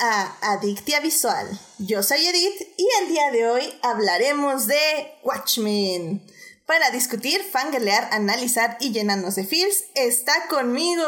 [0.00, 1.46] a Adictia Visual.
[1.78, 4.76] Yo soy Edith y el día de hoy hablaremos de
[5.22, 6.20] Watchmen.
[6.66, 11.06] Para discutir, fangirlear, analizar y llenarnos de feels, está conmigo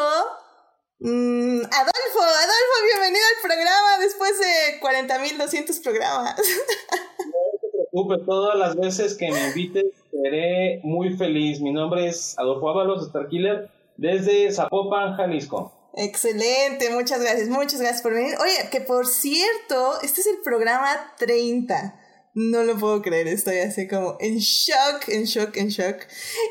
[1.01, 2.21] mm, Adolfo.
[2.23, 6.37] Adolfo, bienvenido al programa después de 40.200 programas.
[7.27, 11.61] No te preocupes, todas las veces que me invites seré muy feliz.
[11.61, 15.80] Mi nombre es Adolfo Ábalos, Starkiller, desde Zapopan, Jalisco.
[15.95, 18.37] Excelente, muchas gracias, muchas gracias por venir.
[18.41, 21.97] Oye, que por cierto, este es el programa 30.
[22.33, 25.97] No lo puedo creer, estoy así como en shock, en shock, en shock.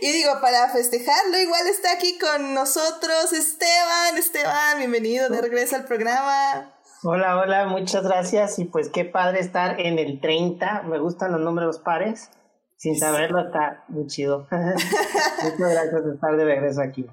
[0.01, 4.17] Y digo, para festejarlo, igual está aquí con nosotros Esteban.
[4.17, 6.75] Esteban, bienvenido de regreso al programa.
[7.01, 8.59] Hola, hola, muchas gracias.
[8.59, 10.83] Y pues qué padre estar en el 30.
[10.83, 12.29] Me gustan los números pares.
[12.75, 14.47] Sin saberlo, está muy chido.
[14.51, 17.05] muchas gracias por estar de regreso aquí.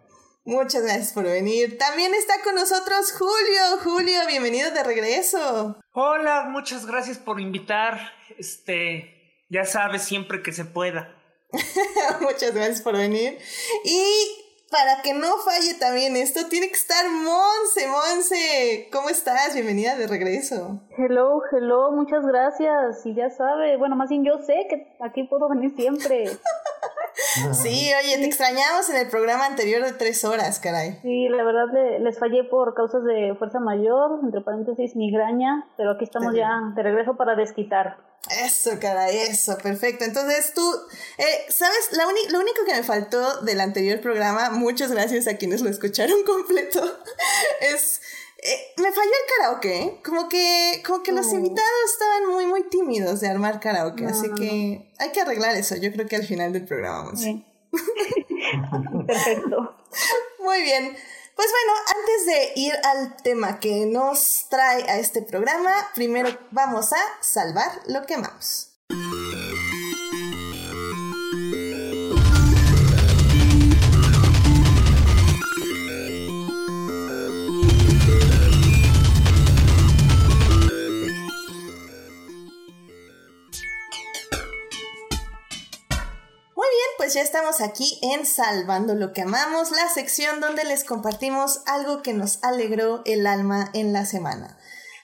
[0.46, 1.76] Muchas gracias por venir.
[1.76, 3.82] También está con nosotros Julio.
[3.82, 5.76] Julio, bienvenido de regreso.
[5.92, 7.98] Hola, muchas gracias por invitar.
[8.38, 11.12] Este, ya sabes, siempre que se pueda.
[12.20, 13.38] muchas gracias por venir.
[13.84, 17.88] Y para que no falle también esto, tiene que estar Monse.
[17.88, 19.52] Monse, ¿cómo estás?
[19.52, 20.80] Bienvenida de regreso.
[20.96, 23.04] Hello, hello, muchas gracias.
[23.04, 26.30] Y ya sabe, bueno, más bien yo sé que aquí puedo venir siempre.
[27.52, 30.98] sí, oye, te extrañamos en el programa anterior de tres horas, caray.
[31.02, 31.66] Sí, la verdad
[32.00, 36.82] les fallé por causas de fuerza mayor, entre paréntesis migraña, pero aquí estamos ya de
[36.82, 37.96] regreso para desquitar.
[38.44, 40.04] Eso, caray, eso, perfecto.
[40.04, 40.62] Entonces tú,
[41.18, 41.90] eh, ¿sabes?
[41.92, 46.22] La lo único que me faltó del anterior programa, muchas gracias a quienes lo escucharon
[46.26, 46.82] completo,
[47.60, 48.00] es...
[48.38, 50.00] Eh, me falló el karaoke, ¿eh?
[50.04, 54.92] como que, como que los invitados estaban muy, muy tímidos de armar karaoke, así que
[54.98, 57.20] hay que arreglar eso, yo creo que al final del programa vamos.
[59.06, 59.76] Perfecto.
[60.40, 60.96] Muy bien.
[61.34, 66.92] Pues bueno, antes de ir al tema que nos trae a este programa, primero vamos
[66.92, 68.72] a salvar lo que amamos.
[87.06, 92.02] Pues ya estamos aquí en Salvando lo que amamos, la sección donde les compartimos algo
[92.02, 94.58] que nos alegró el alma en la semana.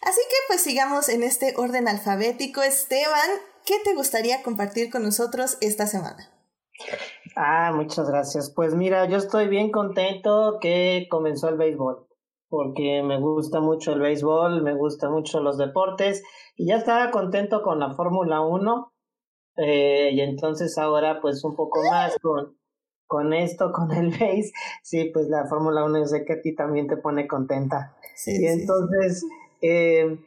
[0.05, 2.61] Así que pues sigamos en este orden alfabético.
[2.61, 3.31] Esteban,
[3.65, 6.29] ¿qué te gustaría compartir con nosotros esta semana?
[7.37, 8.53] Ah, muchas gracias.
[8.53, 12.09] Pues mira, yo estoy bien contento que comenzó el béisbol,
[12.49, 16.25] porque me gusta mucho el béisbol, me gustan mucho los deportes
[16.57, 18.92] y ya estaba contento con la Fórmula 1
[19.57, 22.57] eh, y entonces ahora pues un poco más con,
[23.07, 24.53] con esto, con el base,
[24.83, 27.97] sí, pues la Fórmula 1 yo sé que a ti también te pone contenta.
[28.27, 29.25] y entonces,
[29.61, 30.19] eh,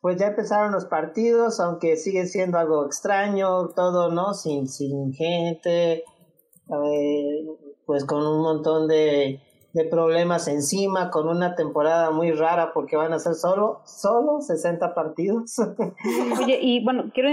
[0.00, 4.34] pues ya empezaron los partidos, aunque sigue siendo algo extraño, todo, ¿no?
[4.34, 7.46] Sin, sin gente, eh,
[7.86, 9.40] pues con un montón de
[9.76, 14.94] de problemas encima, con una temporada muy rara porque van a ser solo, solo 60
[14.94, 15.58] partidos.
[16.40, 17.28] Oye, y bueno, quiero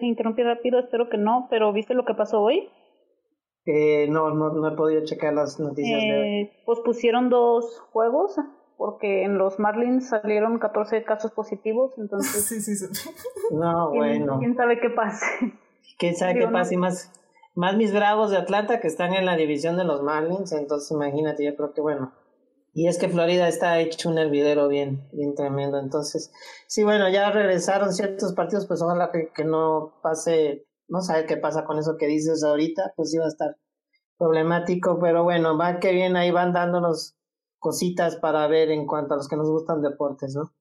[0.00, 2.68] interrumpir rápido, espero que no, pero ¿viste lo que pasó hoy?
[3.66, 6.28] Eh, no, no, no he podido checar las noticias de hoy.
[6.28, 8.36] Eh, pues pusieron dos juegos
[8.76, 12.44] porque en los Marlins salieron 14 casos positivos, entonces...
[12.48, 13.10] sí, sí, sí.
[13.50, 14.38] No, bueno.
[14.38, 15.26] ¿Quién sabe qué pase?
[15.98, 17.12] ¿Quién sabe qué pase y más?
[17.58, 21.44] Más mis Bravos de Atlanta que están en la división de los Marlins, entonces imagínate,
[21.44, 22.12] yo creo que bueno.
[22.72, 25.80] Y es que Florida está hecho un hervidero bien, bien tremendo.
[25.80, 26.30] Entonces,
[26.68, 31.36] sí, bueno, ya regresaron ciertos partidos, pues ojalá que, que no pase, no sabe qué
[31.36, 33.56] pasa con eso que dices ahorita, pues iba a estar
[34.18, 37.16] problemático, pero bueno, va que bien, ahí van dándonos
[37.58, 40.52] cositas para ver en cuanto a los que nos gustan deportes, ¿no?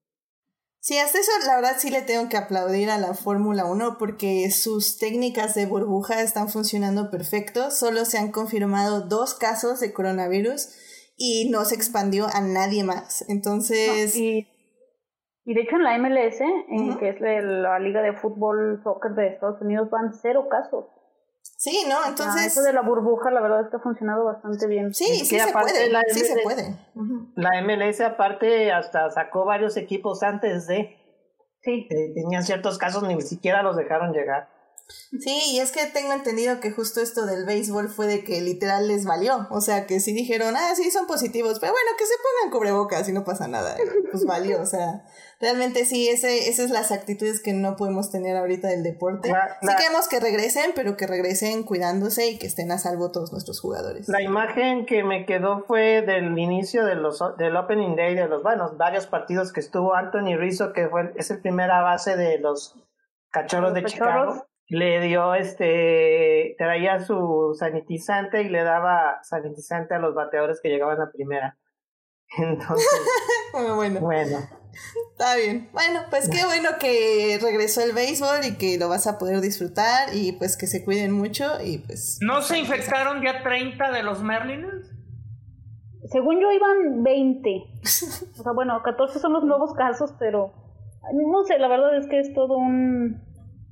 [0.80, 4.50] Sí, hasta eso la verdad sí le tengo que aplaudir a la Fórmula 1 porque
[4.52, 7.72] sus técnicas de burbuja están funcionando perfecto.
[7.72, 10.70] Solo se han confirmado dos casos de coronavirus
[11.18, 13.28] y no se expandió a nadie más.
[13.28, 14.16] Entonces...
[14.16, 14.48] y,
[15.46, 19.62] de hecho en la MLS, en que es la Liga de Fútbol Soccer de Estados
[19.62, 20.86] Unidos, van cero casos.
[21.57, 22.07] Sí, ¿no?
[22.07, 22.45] Entonces...
[22.45, 24.94] eso de la burbuja, la verdad es que ha funcionado bastante bien.
[24.94, 26.77] Sí, sí, se puede, sí se puede.
[27.36, 30.95] La MLS aparte hasta sacó varios equipos antes de...
[31.63, 31.88] Sí.
[31.89, 34.48] tenían ciertos casos, ni siquiera los dejaron llegar.
[35.19, 38.88] Sí, y es que tengo entendido que justo esto del béisbol fue de que literal
[38.88, 39.48] les valió.
[39.50, 43.07] O sea, que sí dijeron, ah, sí, son positivos, pero bueno, que se pongan cubrebocas
[43.10, 43.75] y no pasa nada.
[44.12, 45.04] Pues valió, o sea,
[45.42, 49.34] realmente sí, ese, esas son las actitudes que no podemos tener ahorita del deporte.
[49.62, 53.60] Sí queremos que regresen, pero que regresen cuidándose y que estén a salvo todos nuestros
[53.60, 54.07] jugadores.
[54.07, 58.42] La imagen que me quedó fue del inicio de los, del Opening Day de los,
[58.42, 62.75] bueno, varios partidos que estuvo Anthony Rizzo, que fue, es el primera base de los
[63.31, 70.14] cachorros de Chicago le dio este, traía su sanitizante y le daba sanitizante a los
[70.14, 71.58] bateadores que llegaban a primera.
[72.38, 72.88] Entonces,
[73.75, 74.02] bueno.
[74.02, 74.40] bueno.
[75.12, 75.69] Está bien.
[75.72, 80.14] Bueno, pues qué bueno que regresó el béisbol y que lo vas a poder disfrutar
[80.14, 82.19] y pues que se cuiden mucho y pues...
[82.22, 84.94] ¿No se infectaron ya 30 de los Merlins?
[86.12, 87.50] Según yo iban 20.
[88.40, 90.54] O sea, bueno, 14 son los nuevos casos, pero
[91.14, 93.27] no sé, la verdad es que es todo un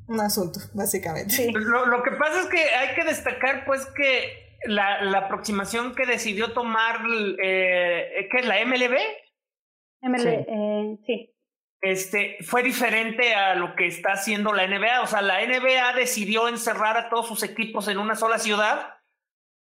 [0.07, 1.51] un asunto, básicamente.
[1.51, 6.53] Lo, que pasa es que hay que destacar, pues, que la, la aproximación que decidió
[6.53, 7.01] tomar,
[7.41, 8.97] eh, ¿qué es la MLB?
[10.01, 10.27] MLB, sí.
[10.27, 11.31] Eh, sí.
[11.81, 15.01] Este, fue diferente a lo que está haciendo la NBA.
[15.01, 18.95] O sea, la NBA decidió encerrar a todos sus equipos en una sola ciudad.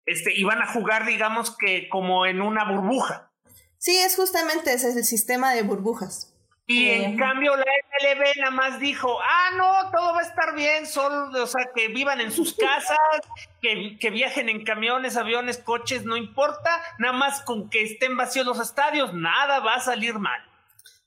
[0.06, 3.32] Este, y van a jugar, digamos que como en una burbuja.
[3.78, 6.29] Sí, es justamente ese es el sistema de burbujas.
[6.72, 10.86] Y en cambio la MLB nada más dijo, ah, no, todo va a estar bien,
[10.86, 12.96] solo, o sea, que vivan en sus casas,
[13.60, 18.46] que, que, viajen en camiones, aviones, coches, no importa, nada más con que estén vacíos
[18.46, 20.40] los estadios, nada va a salir mal.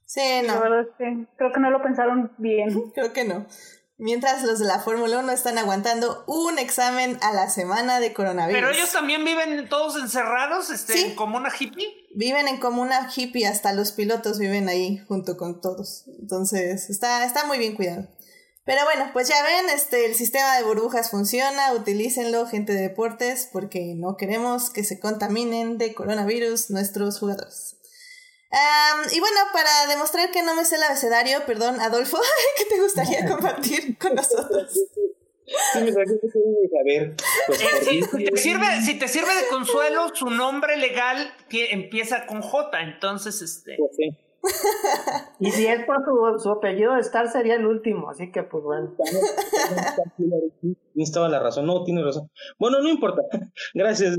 [0.05, 0.55] Sí, no.
[0.55, 2.91] La verdad es que creo que no lo pensaron bien.
[2.93, 3.47] creo que no.
[3.97, 8.59] Mientras los de la Fórmula 1 están aguantando un examen a la semana de coronavirus.
[8.59, 12.02] Pero ellos también viven todos encerrados, este, en comuna hippie.
[12.15, 16.05] Viven en comuna hippie, hasta los pilotos viven ahí junto con todos.
[16.19, 18.07] Entonces, está, está muy bien cuidado.
[18.65, 23.49] Pero bueno, pues ya ven, este, el sistema de burbujas funciona, utilícenlo, gente de deportes,
[23.51, 27.77] porque no queremos que se contaminen de coronavirus nuestros jugadores
[29.11, 32.19] y bueno, para demostrar que no me sé el abecedario, perdón, Adolfo,
[32.57, 34.79] ¿qué te gustaría compartir con nosotros?
[37.47, 42.81] Pues, si, te sirve, si te sirve de consuelo, su nombre legal empieza con J,
[42.81, 43.75] entonces este.
[43.77, 43.97] Pues
[45.39, 46.03] y si es por
[46.41, 48.93] su, apellido de Star sería el último, así que pues bueno.
[50.93, 52.29] Tienes toda la razón, no, tiene razón.
[52.59, 53.21] Bueno, no importa.
[53.73, 54.17] Gracias.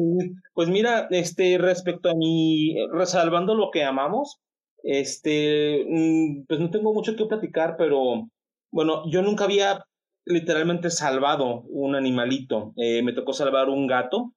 [0.54, 4.40] Pues mira, este, respecto a mi, resalvando lo que amamos,
[4.82, 8.28] este, mm, pues no tengo mucho que platicar, pero
[8.70, 9.84] bueno, yo nunca había
[10.26, 12.72] literalmente salvado un animalito.
[12.76, 14.32] Eh, me tocó salvar un gato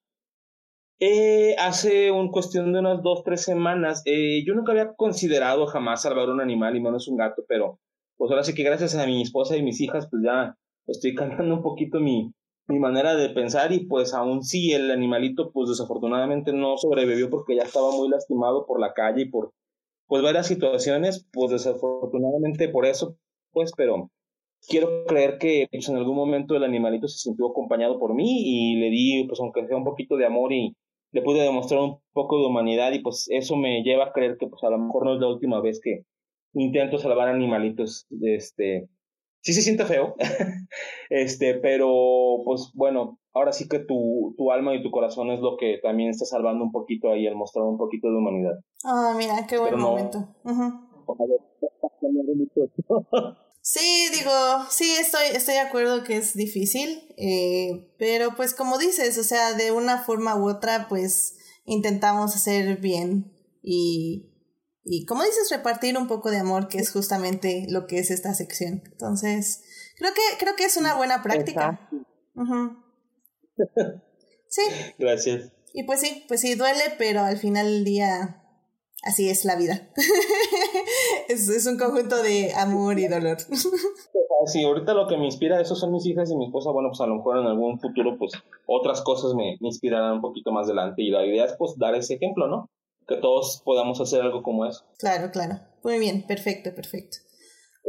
[1.00, 6.02] eh, hace un cuestión de unas dos, tres semanas, eh, yo nunca había considerado jamás
[6.02, 7.80] salvar un animal y menos un gato, pero
[8.18, 10.56] pues ahora sí que gracias a mi esposa y mis hijas, pues ya
[10.88, 12.34] estoy cambiando un poquito mi,
[12.68, 17.56] mi manera de pensar y pues aún sí el animalito pues desafortunadamente no sobrevivió porque
[17.56, 19.54] ya estaba muy lastimado por la calle y por
[20.08, 23.18] pues varias situaciones, pues desafortunadamente por eso,
[23.52, 24.10] pues, pero
[24.68, 28.76] quiero creer que pues, en algún momento el animalito se sintió acompañado por mí y
[28.76, 30.76] le di pues aunque sea un poquito de amor y,
[31.12, 34.48] le pude demostrar un poco de humanidad y pues eso me lleva a creer que
[34.48, 36.04] pues a lo mejor no es la última vez que
[36.54, 38.08] intento salvar animalitos.
[38.22, 38.90] Este,
[39.42, 40.16] sí se siente feo,
[41.10, 45.56] este, pero pues bueno, ahora sí que tu, tu alma y tu corazón es lo
[45.58, 48.60] que también está salvando un poquito ahí, el mostrar un poquito de humanidad.
[48.84, 50.28] Ah, mira, qué buen momento.
[53.70, 54.32] Sí, digo,
[54.70, 59.56] sí, estoy, estoy de acuerdo que es difícil, eh, pero pues como dices, o sea,
[59.56, 64.32] de una forma u otra, pues intentamos hacer bien y,
[64.86, 68.34] y como dices, repartir un poco de amor, que es justamente lo que es esta
[68.34, 68.84] sección.
[68.86, 69.64] Entonces,
[69.98, 71.90] creo que, creo que es una buena práctica.
[74.50, 74.62] Sí.
[74.98, 75.52] Gracias.
[75.74, 78.47] Y pues sí, pues sí, duele, pero al final del día
[79.08, 79.90] así es la vida.
[81.30, 83.38] es, es, un conjunto de amor y dolor.
[84.46, 87.02] sí, ahorita lo que me inspira, eso son mis hijas y mi esposa, bueno, pues
[87.02, 88.34] a lo mejor en algún futuro, pues
[88.66, 91.96] otras cosas me, me inspirarán un poquito más adelante y la idea es pues dar
[91.96, 92.70] ese ejemplo, ¿no?
[93.08, 94.84] Que todos podamos hacer algo como eso.
[95.00, 95.60] Claro, claro.
[95.84, 97.18] Muy bien, perfecto, perfecto.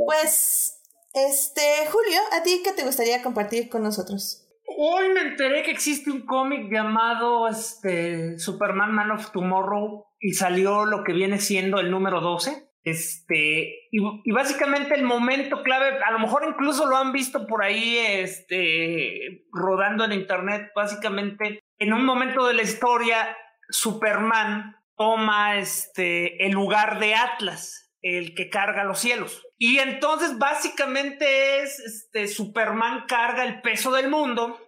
[0.06, 0.80] Pues,
[1.12, 1.60] este,
[1.90, 4.47] Julio, ¿a ti qué te gustaría compartir con nosotros?
[4.76, 10.84] Hoy me enteré que existe un cómic llamado este, Superman Man of Tomorrow y salió
[10.84, 12.68] lo que viene siendo el número 12.
[12.84, 17.98] Este, y, básicamente el momento clave, a lo mejor incluso lo han visto por ahí
[17.98, 23.36] este, rodando en internet, básicamente en un momento de la historia,
[23.68, 27.87] Superman toma este, el lugar de Atlas.
[28.02, 29.46] El que carga los cielos.
[29.58, 34.60] Y entonces básicamente es, este, Superman carga el peso del mundo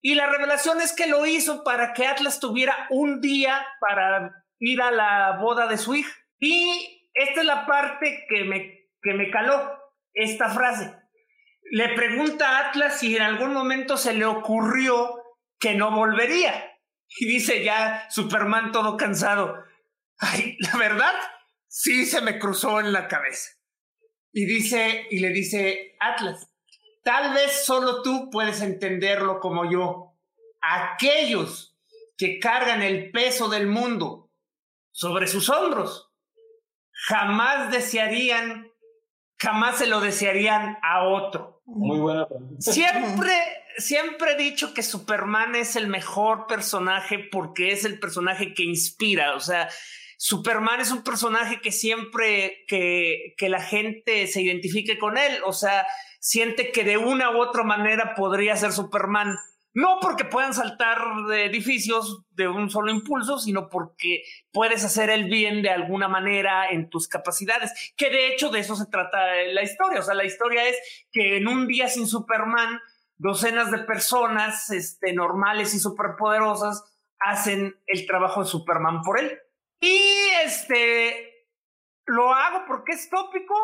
[0.00, 4.82] y la revelación es que lo hizo para que Atlas tuviera un día para ir
[4.82, 6.12] a la boda de su hija.
[6.40, 9.78] Y esta es la parte que me, que me caló,
[10.12, 10.92] esta frase.
[11.70, 15.22] Le pregunta a Atlas si en algún momento se le ocurrió
[15.60, 16.72] que no volvería.
[17.08, 19.64] Y dice ya Superman todo cansado.
[20.18, 21.14] Ay, la verdad,
[21.72, 23.50] sí se me cruzó en la cabeza.
[24.30, 26.46] Y dice, y le dice, Atlas,
[27.02, 30.14] tal vez solo tú puedes entenderlo como yo.
[30.60, 31.74] Aquellos
[32.16, 34.30] que cargan el peso del mundo
[34.90, 36.10] sobre sus hombros,
[37.08, 38.70] jamás desearían,
[39.38, 41.62] jamás se lo desearían a otro.
[41.64, 42.26] Muy buena.
[42.58, 43.34] Siempre,
[43.78, 49.34] siempre he dicho que Superman es el mejor personaje porque es el personaje que inspira,
[49.34, 49.70] o sea,
[50.24, 55.84] Superman es un personaje que siempre que, la gente se identifique con él, o sea,
[56.20, 59.34] siente que de una u otra manera podría ser Superman.
[59.74, 60.98] No porque puedan saltar
[61.28, 66.70] de edificios de un solo impulso, sino porque puedes hacer el bien de alguna manera
[66.70, 67.72] en tus capacidades.
[67.96, 69.18] Que de hecho de eso se trata
[69.52, 69.98] la historia.
[69.98, 70.76] O sea, la historia es
[71.10, 72.78] que en un día sin Superman,
[73.16, 76.84] docenas de personas este, normales y superpoderosas
[77.18, 79.36] hacen el trabajo de Superman por él.
[79.82, 80.00] Y
[80.44, 81.48] este,
[82.06, 83.54] lo hago porque es tópico.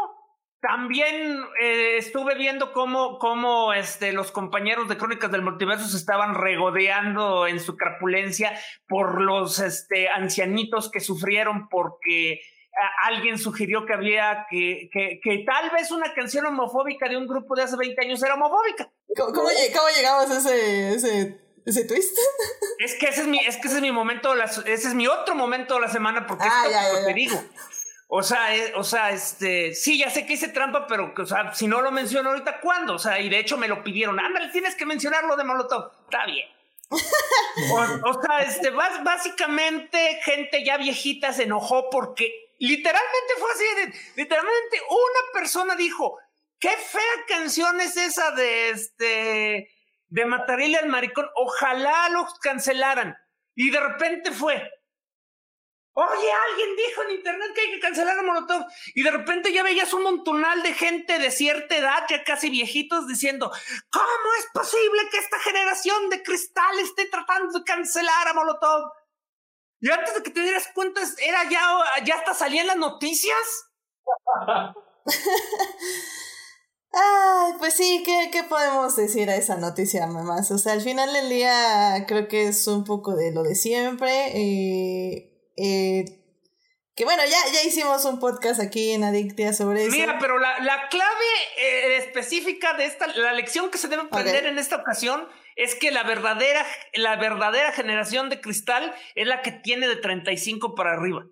[0.60, 6.34] También eh, estuve viendo cómo, cómo este, los compañeros de Crónicas del Multiverso se estaban
[6.34, 8.58] regodeando en su crapulencia
[8.88, 12.40] por los este, ancianitos que sufrieron porque
[13.04, 17.54] alguien sugirió que había que, que, que, tal vez una canción homofóbica de un grupo
[17.54, 18.90] de hace 20 años era homofóbica.
[19.16, 22.16] ¿Cómo, cómo, cómo a ese, ese ese twist.
[22.78, 25.34] Es que ese es mi, es que ese es mi momento, ese es mi otro
[25.34, 27.42] momento de la semana, porque ah, es ya, ya, te digo.
[28.06, 31.52] O sea, eh, o sea, este, sí, ya sé que hice trampa, pero, o sea,
[31.54, 32.94] si no lo menciono ahorita, ¿cuándo?
[32.94, 35.90] O sea, y de hecho me lo pidieron, ándale, tienes que mencionarlo de Molotov.
[36.04, 36.46] Está bien.
[36.90, 43.64] o, o, sea, este, básicamente, gente ya viejita se enojó porque literalmente fue así,
[44.14, 46.16] literalmente una persona dijo,
[46.58, 49.70] qué fea canción es esa de este
[50.08, 53.16] de Matarile al maricón, ojalá los cancelaran.
[53.54, 54.70] Y de repente fue,
[55.92, 58.66] oye, alguien dijo en internet que hay que cancelar a Molotov.
[58.94, 63.08] Y de repente ya veías un montonal de gente de cierta edad, ya casi viejitos,
[63.08, 63.50] diciendo,
[63.90, 68.92] ¿cómo es posible que esta generación de cristal esté tratando de cancelar a Molotov?
[69.80, 71.62] Y antes de que te dieras cuenta, era ya,
[72.04, 73.70] ya hasta salían las noticias.
[76.92, 80.50] Ay, pues sí, ¿qué, ¿qué podemos decir a esa noticia, mamás?
[80.50, 84.28] O sea, al final del día creo que es un poco de lo de siempre.
[84.34, 86.04] Eh, eh,
[86.94, 89.96] que bueno, ya, ya hicimos un podcast aquí en Adictia sobre eso.
[89.96, 91.26] Mira, pero la, la clave
[91.58, 95.90] eh, específica de esta, la lección que se debe aprender en esta ocasión es que
[95.90, 96.64] la verdadera,
[96.94, 101.24] la verdadera generación de cristal es la que tiene de 35 para arriba.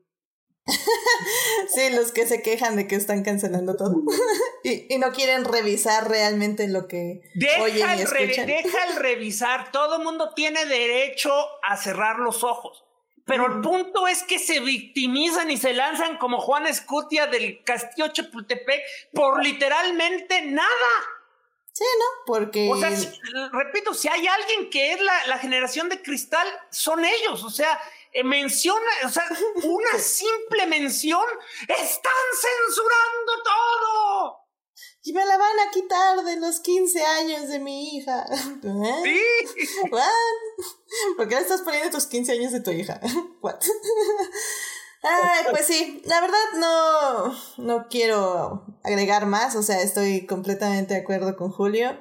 [1.75, 4.03] sí, los que se quejan de que están cancelando todo
[4.65, 8.47] y, y, no quieren revisar realmente lo que deja oyen y escuchan.
[8.47, 11.33] deja el revisar, todo mundo tiene derecho
[11.63, 12.83] a cerrar los ojos.
[13.27, 18.09] Pero el punto es que se victimizan y se lanzan como Juan Escutia del Castillo
[18.09, 18.81] Chapultepec
[19.13, 20.69] por literalmente nada.
[21.73, 22.05] Sí, ¿no?
[22.25, 22.71] Porque.
[22.73, 23.09] O sea, si,
[23.53, 27.43] repito, si hay alguien que es la, la generación de cristal, son ellos.
[27.43, 27.81] O sea,
[28.25, 29.25] menciona, o sea,
[29.63, 31.25] una simple mención,
[31.69, 34.47] están censurando todo.
[35.03, 38.27] Y me la van a quitar de los 15 años de mi hija.
[38.33, 39.05] ¿Eh?
[39.05, 39.91] Sí.
[41.17, 43.01] ¿Por qué le estás poniendo tus 15 años de tu hija?
[43.41, 43.61] What?
[45.03, 51.01] Ay, pues sí, la verdad no, no quiero agregar más, o sea, estoy completamente de
[51.01, 51.97] acuerdo con Julio.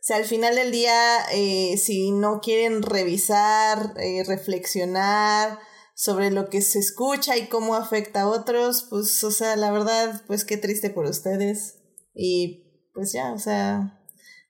[0.00, 5.58] O sea, al final del día, eh, si no quieren revisar, eh, reflexionar
[5.94, 10.22] sobre lo que se escucha y cómo afecta a otros, pues, o sea, la verdad,
[10.28, 11.78] pues qué triste por ustedes.
[12.14, 12.64] Y
[12.94, 14.00] pues ya, o sea,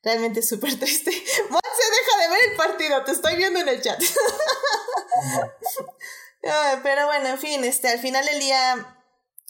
[0.02, 1.10] realmente es súper triste.
[1.10, 3.98] Monse, deja de ver el partido, te estoy viendo en el chat.
[6.82, 8.97] Pero bueno, en fin, este, al final del día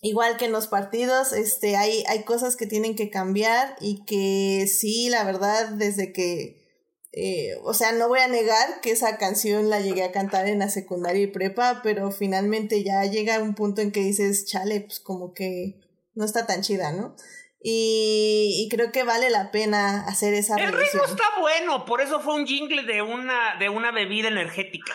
[0.00, 4.66] igual que en los partidos, este, hay, hay cosas que tienen que cambiar y que
[4.66, 6.66] sí, la verdad, desde que,
[7.12, 10.60] eh, o sea, no voy a negar que esa canción la llegué a cantar en
[10.60, 15.00] la secundaria y prepa, pero finalmente ya llega un punto en que dices, chale, pues
[15.00, 15.80] como que
[16.14, 17.16] no está tan chida, ¿no?
[17.60, 22.20] Y, y creo que vale la pena hacer esa El ritmo está bueno, por eso
[22.20, 24.94] fue un jingle de una, de una bebida energética.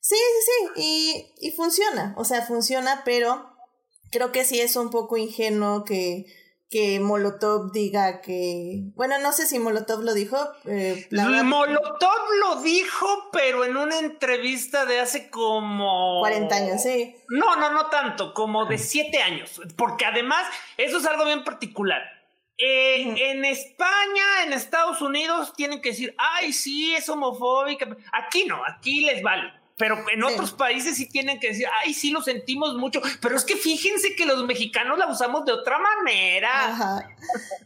[0.00, 3.49] Sí, sí, sí, y, y funciona, o sea, funciona, pero
[4.10, 6.26] creo que sí es un poco ingenuo que
[6.70, 8.84] que Molotov diga que...
[8.94, 10.38] Bueno, no sé si Molotov lo dijo.
[10.66, 16.20] Eh, Molotov lo dijo, pero en una entrevista de hace como...
[16.20, 17.16] 40 años, sí.
[17.28, 19.60] No, no, no tanto, como de 7 años.
[19.76, 22.02] Porque además, eso es algo bien particular.
[22.56, 27.96] Eh, en España, en Estados Unidos, tienen que decir, ay, sí, es homofóbica.
[28.12, 32.10] Aquí no, aquí les vale pero en otros países sí tienen que decir, ay, sí
[32.10, 36.50] lo sentimos mucho, pero es que fíjense que los mexicanos la usamos de otra manera.
[36.68, 37.16] Ajá.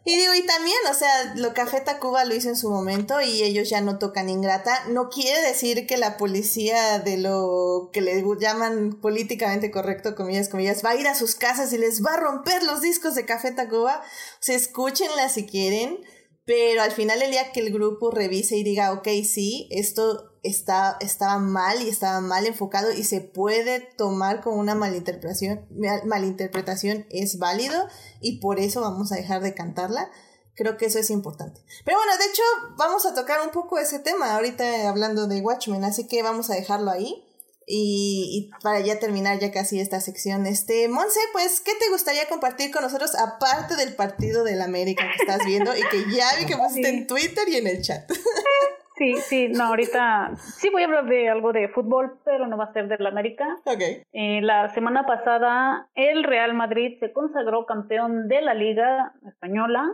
[0.05, 3.43] Y digo, y también, o sea, lo Café Tacuba lo hizo en su momento y
[3.43, 4.85] ellos ya no tocan ingrata.
[4.91, 10.85] No quiere decir que la policía de lo que le llaman políticamente correcto, comillas, comillas,
[10.85, 13.51] va a ir a sus casas y les va a romper los discos de Café
[13.51, 14.03] Tacuba.
[14.05, 15.99] O sea, escúchenla si quieren,
[16.45, 20.97] pero al final el día que el grupo revise y diga, ok, sí, esto está,
[21.01, 25.67] estaba mal y estaba mal enfocado y se puede tomar como una malinterpretación,
[26.05, 27.89] malinterpretación es válido
[28.21, 30.11] y por eso vamos a dejar de cantarla.
[30.55, 31.61] Creo que eso es importante.
[31.85, 32.43] Pero bueno, de hecho,
[32.77, 36.55] vamos a tocar un poco ese tema ahorita hablando de Watchmen, así que vamos a
[36.55, 37.25] dejarlo ahí.
[37.67, 42.29] Y, y, para ya terminar ya casi esta sección, este, Monse, pues, ¿qué te gustaría
[42.29, 46.45] compartir con nosotros aparte del partido del América que estás viendo y que ya vi
[46.45, 48.09] que pusiste en Twitter y en el chat?
[48.97, 52.65] Sí, sí, no, ahorita sí voy a hablar de algo de fútbol, pero no va
[52.65, 53.59] a ser del América.
[53.65, 54.03] Okay.
[54.13, 59.85] Eh, la semana pasada el Real Madrid se consagró campeón de la Liga Española.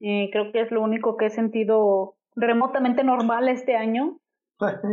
[0.00, 4.18] Eh, creo que es lo único que he sentido remotamente normal este año.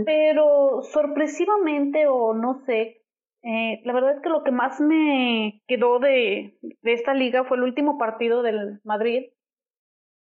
[0.05, 3.03] pero sorpresivamente o no sé,
[3.43, 7.57] eh, la verdad es que lo que más me quedó de, de esta liga fue
[7.57, 9.31] el último partido del Madrid.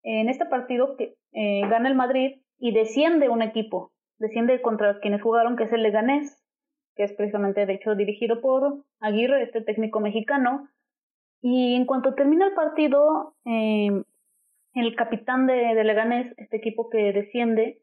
[0.03, 5.57] En este partido que gana el Madrid y desciende un equipo, desciende contra quienes jugaron,
[5.57, 6.41] que es el Leganés,
[6.95, 10.69] que es precisamente, de hecho, dirigido por Aguirre, este técnico mexicano.
[11.41, 14.03] Y en cuanto termina el partido, eh,
[14.75, 17.81] el capitán de, de, Leganés, este equipo que desciende,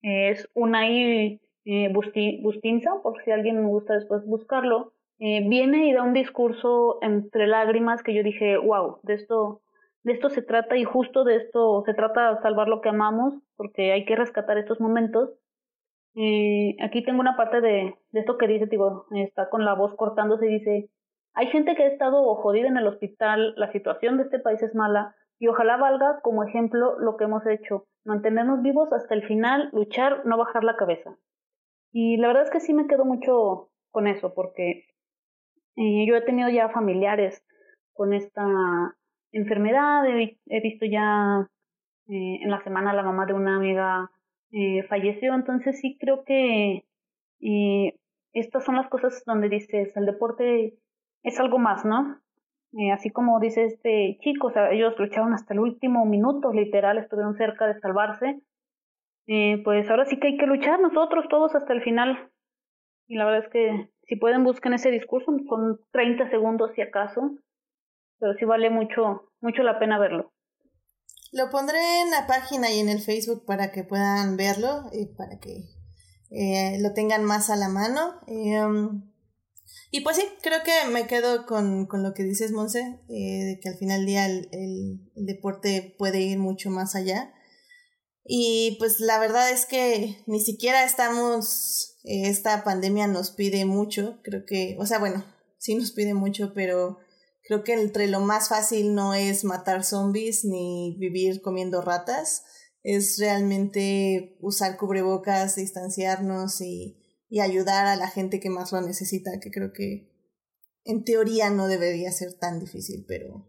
[0.00, 6.02] es Unai eh, Bustinza, por si alguien me gusta después buscarlo, eh, viene y da
[6.02, 9.60] un discurso entre lágrimas que yo dije, wow, de esto
[10.04, 13.92] de esto se trata y justo de esto se trata salvar lo que amamos, porque
[13.92, 15.30] hay que rescatar estos momentos.
[16.14, 20.46] Aquí tengo una parte de, de esto que dice, digo, está con la voz cortándose
[20.46, 20.90] dice,
[21.34, 24.74] hay gente que ha estado jodida en el hospital, la situación de este país es
[24.74, 29.70] mala y ojalá valga como ejemplo lo que hemos hecho, mantenernos vivos hasta el final,
[29.72, 31.16] luchar, no bajar la cabeza.
[31.90, 34.86] Y la verdad es que sí me quedo mucho con eso, porque
[35.76, 37.44] eh, yo he tenido ya familiares
[37.94, 38.44] con esta
[39.32, 40.04] enfermedad.
[40.06, 41.48] He, visto ya
[42.08, 44.10] eh, en la semana la mamá de una amiga
[44.52, 46.84] eh, falleció, entonces sí creo que
[47.40, 47.98] eh,
[48.32, 50.78] estas son las cosas donde dices, el deporte
[51.22, 52.18] es algo más, ¿no?
[52.94, 57.78] así como dice este chico, ellos lucharon hasta el último minuto, literal, estuvieron cerca de
[57.80, 58.40] salvarse.
[59.62, 62.30] pues ahora sí que hay que luchar nosotros todos hasta el final.
[63.08, 67.36] Y la verdad es que si pueden busquen ese discurso, con 30 segundos si acaso,
[68.22, 70.32] pero sí vale mucho, mucho la pena verlo.
[71.32, 75.40] Lo pondré en la página y en el Facebook para que puedan verlo y para
[75.40, 75.64] que
[76.30, 78.20] eh, lo tengan más a la mano.
[78.28, 79.10] Um,
[79.90, 83.58] y pues sí, creo que me quedo con, con lo que dices, Monse, eh, de
[83.60, 87.34] que al final del día el, el, deporte puede ir mucho más allá.
[88.24, 94.20] Y pues la verdad es que ni siquiera estamos, eh, esta pandemia nos pide mucho,
[94.22, 95.24] creo que, o sea, bueno,
[95.58, 97.00] sí nos pide mucho, pero
[97.44, 102.44] Creo que entre lo más fácil no es matar zombies ni vivir comiendo ratas,
[102.82, 109.40] es realmente usar cubrebocas, distanciarnos y, y ayudar a la gente que más lo necesita,
[109.40, 110.10] que creo que
[110.84, 113.48] en teoría no debería ser tan difícil, pero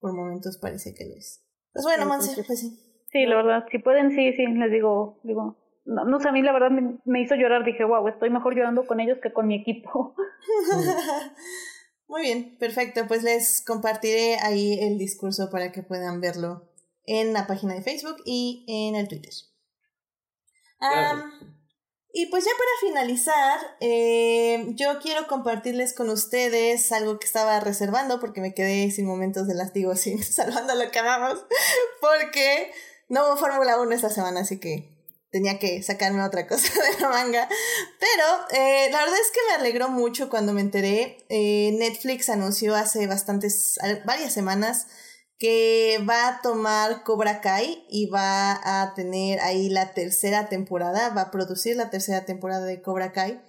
[0.00, 1.44] por momentos parece que lo es.
[1.72, 2.78] Pues bueno, sí, pues, pues sí.
[3.10, 6.42] Sí, la verdad, si pueden, sí, sí, les digo, digo, no, no sé, a mí
[6.42, 9.46] la verdad me, me, hizo llorar, dije, wow, estoy mejor llorando con ellos que con
[9.46, 10.14] mi equipo.
[12.08, 13.06] Muy bien, perfecto.
[13.06, 16.72] Pues les compartiré ahí el discurso para que puedan verlo
[17.04, 19.32] en la página de Facebook y en el Twitter.
[22.12, 28.18] y pues ya para finalizar, eh, yo quiero compartirles con ustedes algo que estaba reservando
[28.20, 31.44] porque me quedé sin momentos de látigo sin salvando lo que amamos,
[32.00, 32.72] porque
[33.08, 34.97] no hubo Fórmula 1 esta semana, así que
[35.30, 37.48] tenía que sacarme otra cosa de la manga.
[38.00, 41.18] Pero eh, la verdad es que me alegró mucho cuando me enteré.
[41.28, 44.86] Eh, Netflix anunció hace bastantes, varias semanas
[45.38, 51.22] que va a tomar Cobra Kai y va a tener ahí la tercera temporada, va
[51.22, 53.40] a producir la tercera temporada de Cobra Kai.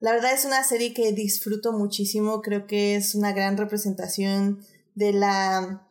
[0.00, 4.60] La verdad es una serie que disfruto muchísimo, creo que es una gran representación
[4.94, 5.88] de la,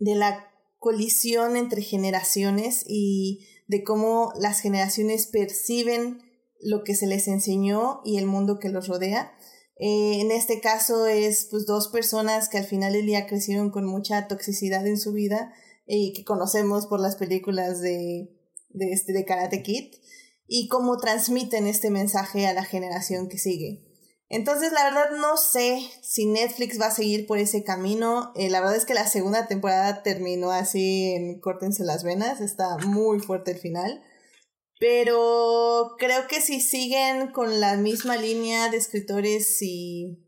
[0.00, 6.20] de la colisión entre generaciones y de cómo las generaciones perciben
[6.60, 9.32] lo que se les enseñó y el mundo que los rodea.
[9.78, 13.86] Eh, en este caso es pues dos personas que al final del día crecieron con
[13.86, 15.54] mucha toxicidad en su vida
[15.86, 19.94] y que conocemos por las películas de, de, este, de Karate Kid
[20.46, 23.91] y cómo transmiten este mensaje a la generación que sigue.
[24.32, 28.32] Entonces, la verdad no sé si Netflix va a seguir por ese camino.
[28.34, 32.78] Eh, la verdad es que la segunda temporada terminó así en córtense las venas, está
[32.78, 34.02] muy fuerte el final.
[34.80, 40.26] Pero creo que si siguen con la misma línea de escritores y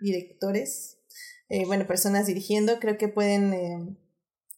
[0.00, 0.98] directores,
[1.48, 3.96] eh, bueno, personas dirigiendo, creo que pueden, eh,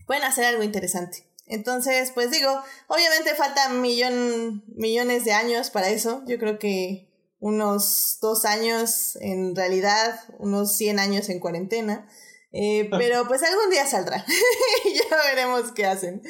[0.06, 1.26] pueden hacer algo interesante.
[1.46, 6.22] Entonces, pues digo, obviamente faltan millón, millones de años para eso.
[6.26, 7.11] Yo creo que
[7.42, 12.08] unos dos años en realidad, unos 100 años en cuarentena.
[12.52, 14.24] Eh, pero pues algún día saldrá.
[14.84, 16.22] ya veremos qué hacen.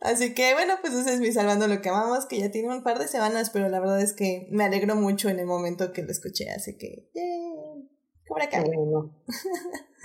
[0.00, 2.82] Así que bueno, pues ese es mi Salvando lo que amamos, que ya tiene un
[2.82, 6.02] par de semanas, pero la verdad es que me alegro mucho en el momento que
[6.02, 6.50] lo escuché.
[6.50, 7.10] Así que,
[8.26, 8.48] ¡Cobra.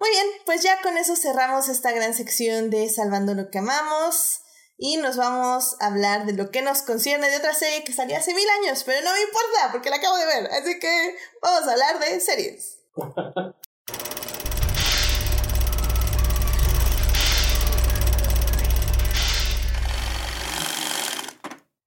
[0.00, 4.40] Muy bien, pues ya con eso cerramos esta gran sección de Salvando lo que amamos.
[4.80, 8.16] Y nos vamos a hablar de lo que nos concierne de otra serie que salió
[8.16, 10.46] hace mil años, pero no me importa porque la acabo de ver.
[10.52, 12.78] Así que vamos a hablar de series.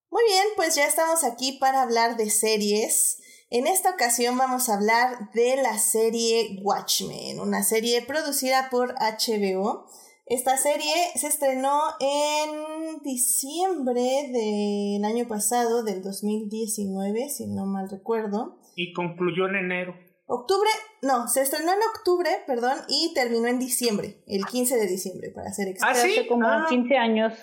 [0.09, 3.19] Muy bien, pues ya estamos aquí para hablar de series.
[3.49, 9.87] En esta ocasión vamos a hablar de la serie Watchmen, una serie producida por HBO.
[10.31, 18.57] Esta serie se estrenó en diciembre del año pasado, del 2019, si no mal recuerdo.
[18.77, 19.93] Y concluyó en enero.
[20.27, 20.69] Octubre,
[21.01, 25.51] no, se estrenó en octubre, perdón, y terminó en diciembre, el 15 de diciembre, para
[25.51, 25.99] ser exacto.
[25.99, 27.01] ¿Ah, Hace como 15 ah.
[27.01, 27.33] años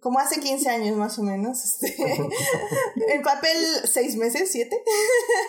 [0.00, 1.64] como hace 15 años más o menos.
[1.64, 1.96] Este,
[3.12, 4.80] en papel, seis meses, siete.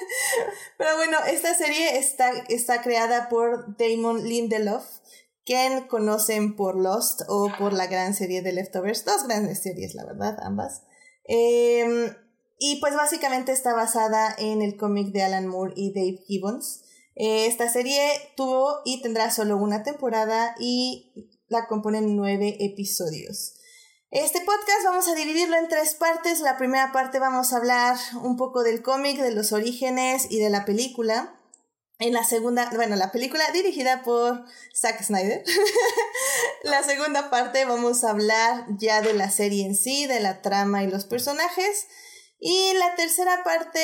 [0.77, 4.85] Pero bueno, esta serie está, está creada por Damon Lindelof,
[5.49, 9.03] quien conocen por Lost o por la gran serie de Leftovers.
[9.03, 10.83] Dos grandes series, la verdad, ambas.
[11.23, 12.13] Em,
[12.59, 16.83] y pues básicamente está basada en el cómic de Alan Moore y Dave Gibbons.
[17.15, 17.99] Eh, esta serie
[18.38, 23.55] tuvo y tendrá solo una temporada y la componen nueve episodios.
[24.12, 26.41] Este podcast vamos a dividirlo en tres partes.
[26.41, 30.51] La primera parte vamos a hablar un poco del cómic, de los orígenes y de
[30.51, 31.38] la película.
[31.99, 35.43] En la segunda, bueno, la película dirigida por Zack Snyder.
[36.63, 40.81] la segunda parte vamos a hablar ya de la serie en sí, de la trama
[40.81, 41.88] y los personajes.
[42.39, 43.81] Y la tercera parte,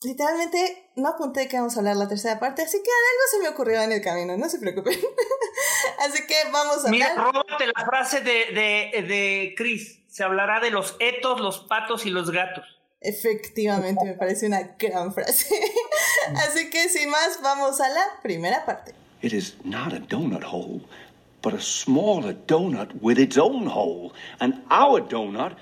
[0.00, 3.48] literalmente no apunté que vamos a hablar la tercera parte, así que algo se me
[3.50, 4.98] ocurrió en el camino, no se preocupen.
[6.06, 9.98] así que vamos a Mira, róbate la frase de, de, de Chris.
[10.08, 12.77] Se hablará de los etos, los patos y los gatos.
[13.00, 15.54] Efectivamente, me parece una gran frase.
[16.48, 18.94] así que sin más, vamos a la primera parte.
[19.22, 20.82] It is not a donut hole,
[21.42, 24.12] but a smaller donut with its own hole.
[24.40, 25.56] And our donut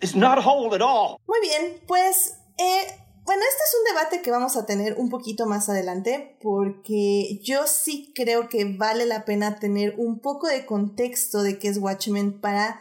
[0.00, 1.18] is not a hole at all.
[1.26, 2.86] Muy bien, pues eh,
[3.26, 7.66] bueno, este es un debate que vamos a tener un poquito más adelante porque yo
[7.66, 12.40] sí creo que vale la pena tener un poco de contexto de qué es Watchmen
[12.40, 12.80] para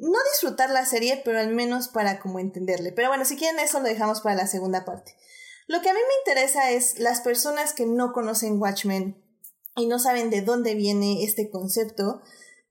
[0.00, 2.92] no disfrutar la serie, pero al menos para como entenderle.
[2.92, 5.14] Pero bueno, si quieren eso lo dejamos para la segunda parte.
[5.66, 9.22] Lo que a mí me interesa es las personas que no conocen Watchmen
[9.76, 12.22] y no saben de dónde viene este concepto.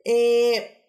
[0.03, 0.83] Eh,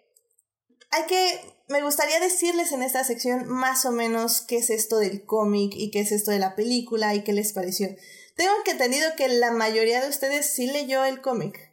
[0.90, 5.24] hay que me gustaría decirles en esta sección más o menos qué es esto del
[5.24, 7.88] cómic y qué es esto de la película y qué les pareció.
[8.35, 11.69] Tengo que entendido que la mayoría de ustedes sí leyó el cómic.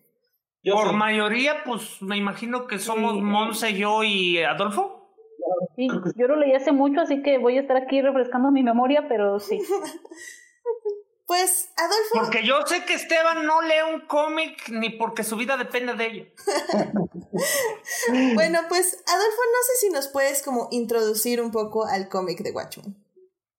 [0.64, 5.14] Por mayoría, pues me imagino que somos Monse, yo y Adolfo.
[5.76, 9.06] Sí, yo lo leí hace mucho, así que voy a estar aquí refrescando mi memoria,
[9.08, 9.60] pero sí.
[11.28, 12.26] Pues, Adolfo.
[12.26, 16.06] Porque yo sé que Esteban no lee un cómic ni porque su vida depende de
[16.06, 16.26] ello.
[18.34, 22.52] bueno, pues, Adolfo, no sé si nos puedes como introducir un poco al cómic de
[22.52, 22.96] Watchmen.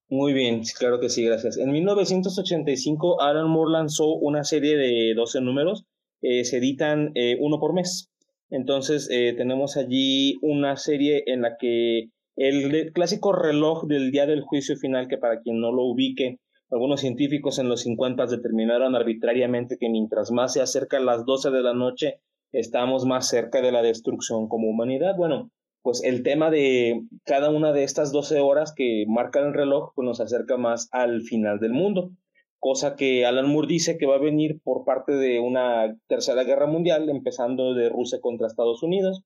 [0.09, 1.57] Muy bien, claro que sí, gracias.
[1.57, 5.85] En 1985, Alan Moore lanzó una serie de 12 números.
[6.21, 8.09] Eh, se editan eh, uno por mes.
[8.49, 14.41] Entonces, eh, tenemos allí una serie en la que el clásico reloj del día del
[14.41, 16.39] juicio final, que para quien no lo ubique,
[16.71, 21.61] algunos científicos en los 50 determinaron arbitrariamente que mientras más se acerca las 12 de
[21.61, 25.15] la noche, estamos más cerca de la destrucción como humanidad.
[25.17, 25.51] Bueno,
[25.81, 30.05] pues el tema de cada una de estas 12 horas que marca el reloj, pues
[30.05, 32.11] nos acerca más al final del mundo,
[32.59, 36.67] cosa que Alan Moore dice que va a venir por parte de una tercera guerra
[36.67, 39.23] mundial, empezando de Rusia contra Estados Unidos.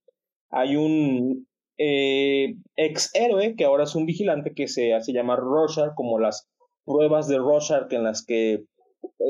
[0.50, 1.46] Hay un
[1.78, 6.48] eh, ex héroe que ahora es un vigilante que se hace llamar Rorschach, como las
[6.84, 8.64] pruebas de Rorschach en las que eh,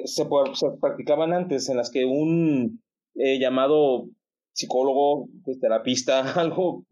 [0.05, 2.83] se, se practicaban antes, en las que un
[3.15, 4.09] eh, llamado
[4.53, 5.29] psicólogo,
[5.61, 6.85] terapista, algo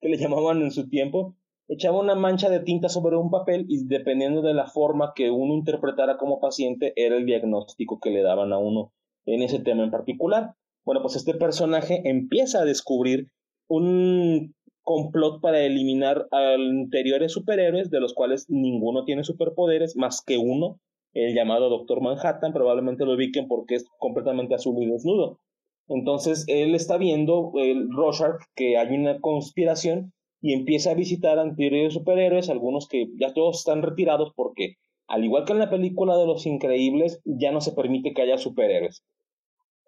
[0.00, 1.36] que le llamaban en su tiempo,
[1.68, 5.54] echaba una mancha de tinta sobre un papel y dependiendo de la forma que uno
[5.54, 8.92] interpretara como paciente era el diagnóstico que le daban a uno
[9.24, 10.54] en ese tema en particular.
[10.84, 13.28] Bueno, pues este personaje empieza a descubrir
[13.68, 20.38] un complot para eliminar a anteriores superhéroes, de los cuales ninguno tiene superpoderes, más que
[20.38, 20.78] uno,
[21.12, 25.40] el llamado Doctor Manhattan, probablemente lo ubiquen porque es completamente azul y desnudo.
[25.88, 30.12] Entonces él está viendo, el Rorschach, que hay una conspiración
[30.46, 34.76] y empieza a visitar anteriores superhéroes, algunos que ya todos están retirados porque,
[35.08, 38.38] al igual que en la película de Los Increíbles, ya no se permite que haya
[38.38, 39.02] superhéroes.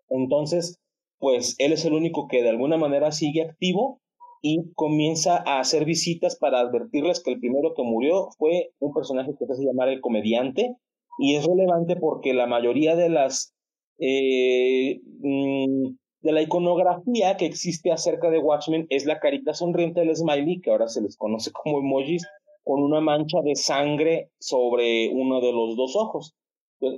[0.09, 0.81] Entonces,
[1.21, 4.01] pues él es el único que de alguna manera sigue activo
[4.43, 9.37] y comienza a hacer visitas para advertirles que el primero que murió fue un personaje
[9.39, 10.75] que se hace llamar el comediante
[11.21, 13.55] y es relevante porque la mayoría de las
[14.01, 20.17] eh, mm, de la iconografía que existe acerca de Watchmen es la carita sonriente del
[20.17, 22.27] smiley, que ahora se les conoce como emojis,
[22.65, 26.35] con una mancha de sangre sobre uno de los dos ojos.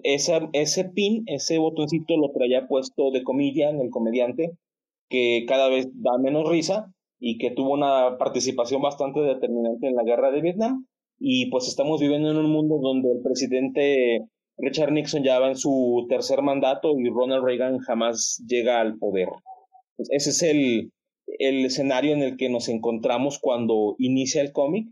[0.03, 4.53] ese, ese pin, ese botoncito lo traía puesto de comilla en el comediante,
[5.09, 10.05] que cada vez da menos risa y que tuvo una participación bastante determinante en la
[10.05, 10.87] guerra de Vietnam.
[11.19, 14.27] Y pues estamos viviendo en un mundo donde el presidente
[14.61, 19.29] Richard Nixon ya va en su tercer mandato y Ronald Reagan jamás llega al poder.
[19.97, 20.93] Pues, ese es el,
[21.39, 24.89] el escenario en el que nos encontramos cuando inicia el cómic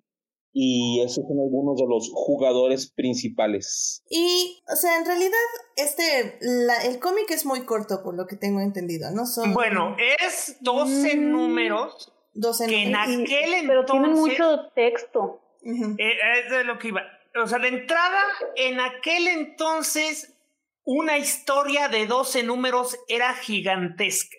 [0.53, 4.03] y esos son algunos de los jugadores principales.
[4.11, 5.39] Y, o sea, en realidad,
[5.77, 9.27] este, la, el cómic es muy corto, por lo que tengo entendido, ¿no?
[9.27, 9.53] Son...
[9.53, 11.31] Bueno, es 12 mm.
[11.31, 13.65] números 12 que en aquel entonces...
[13.67, 15.41] Pero tienen mucho texto.
[15.63, 17.03] Eh, es de lo que iba
[17.35, 18.21] o sea, de entrada,
[18.57, 20.37] en aquel entonces,
[20.85, 24.37] una historia de 12 números era gigantesca.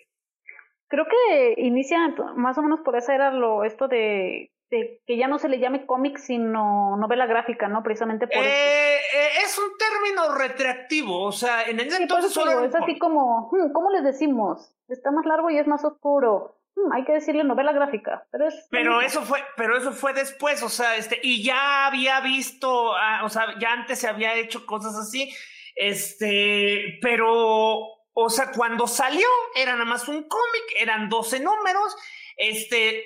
[0.88, 1.98] Creo que inicia
[2.34, 5.86] más o menos por esa era lo esto de, que ya no se le llame
[5.86, 7.82] cómic sino novela gráfica, ¿no?
[7.82, 8.46] Precisamente por eso.
[8.46, 13.48] Eh, eh, es un término retractivo, o sea, en ese entonces solo es así como,
[13.52, 14.72] hmm, ¿cómo les decimos?
[14.88, 16.59] Está más largo y es más oscuro.
[16.80, 18.66] Hmm, hay que decirle novela gráfica, pero es...
[18.70, 23.22] Pero eso fue, pero eso fue después, o sea, este, y ya había visto, ah,
[23.24, 25.34] o sea, ya antes se había hecho cosas así,
[25.74, 27.78] este, pero,
[28.12, 31.96] o sea, cuando salió era nada más un cómic, eran 12 números,
[32.36, 33.04] este,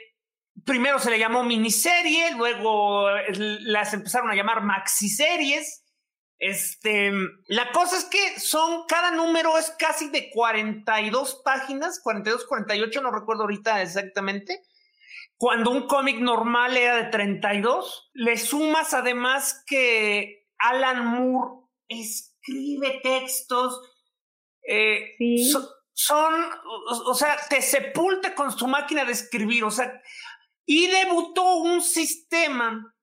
[0.64, 3.08] primero se le llamó miniserie, luego
[3.38, 5.83] las empezaron a llamar maxiseries,
[6.38, 7.12] este,
[7.46, 13.10] la cosa es que son, cada número es casi de 42 páginas, 42, 48, no
[13.10, 14.62] recuerdo ahorita exactamente.
[15.36, 23.80] Cuando un cómic normal era de 32, le sumas además que Alan Moore escribe textos,
[24.66, 25.16] eh,
[25.92, 26.34] son,
[27.06, 30.00] o sea, te sepulta con su máquina de escribir, o sea,
[30.66, 32.93] y debutó un sistema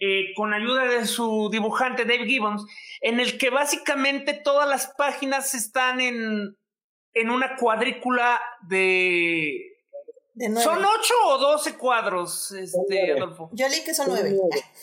[0.00, 2.64] eh, con ayuda de su dibujante Dave Gibbons,
[3.00, 6.56] en el que básicamente todas las páginas están en,
[7.14, 9.60] en una cuadrícula de...
[10.62, 13.50] ¿Son ocho o doce cuadros, este, Adolfo?
[13.52, 14.36] Yo leí que son nueve.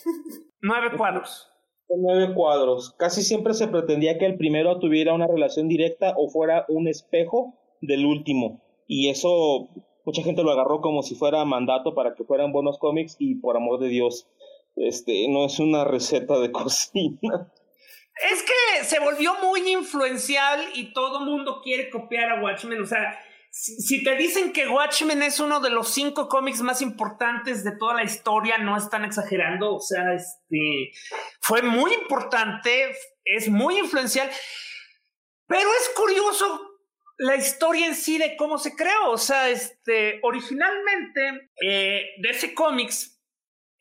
[0.62, 1.50] nueve cuadros.
[1.88, 2.94] Son nueve cuadros.
[2.98, 7.54] Casi siempre se pretendía que el primero tuviera una relación directa o fuera un espejo
[7.80, 8.62] del último.
[8.86, 9.70] Y eso
[10.06, 13.58] mucha gente lo agarró como si fuera mandato para que fueran buenos cómics y por
[13.58, 14.28] amor de Dios,
[14.76, 17.52] este, no es una receta de cocina.
[18.32, 22.82] Es que se volvió muy influencial y todo mundo quiere copiar a Watchmen.
[22.82, 23.20] O sea,
[23.52, 27.94] si, te dicen que Watchmen es uno de los cinco cómics más importantes de toda
[27.94, 29.76] la historia, no están exagerando.
[29.76, 30.92] O sea, este
[31.42, 34.30] fue muy importante, es muy influencial.
[35.48, 36.80] Pero es curioso
[37.18, 39.12] la historia en sí de cómo se creó.
[39.12, 43.15] O sea, este, originalmente eh, de ese cómics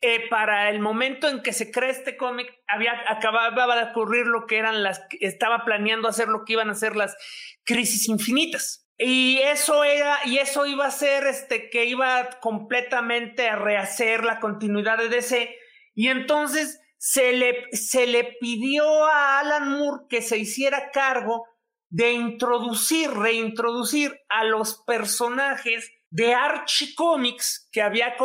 [0.07, 4.45] eh, para el momento en que se crea este cómic, había, acababa de ocurrir lo
[4.45, 7.17] que eran las, estaba planeando hacer lo que iban a ser las
[7.63, 8.87] crisis infinitas.
[8.99, 14.39] Y eso era, y eso iba a ser este, que iba completamente a rehacer la
[14.39, 15.55] continuidad de DC.
[15.95, 21.47] Y entonces se le, se le pidió a Alan Moore que se hiciera cargo
[21.89, 28.15] de introducir, reintroducir a los personajes de Archie Comics que, había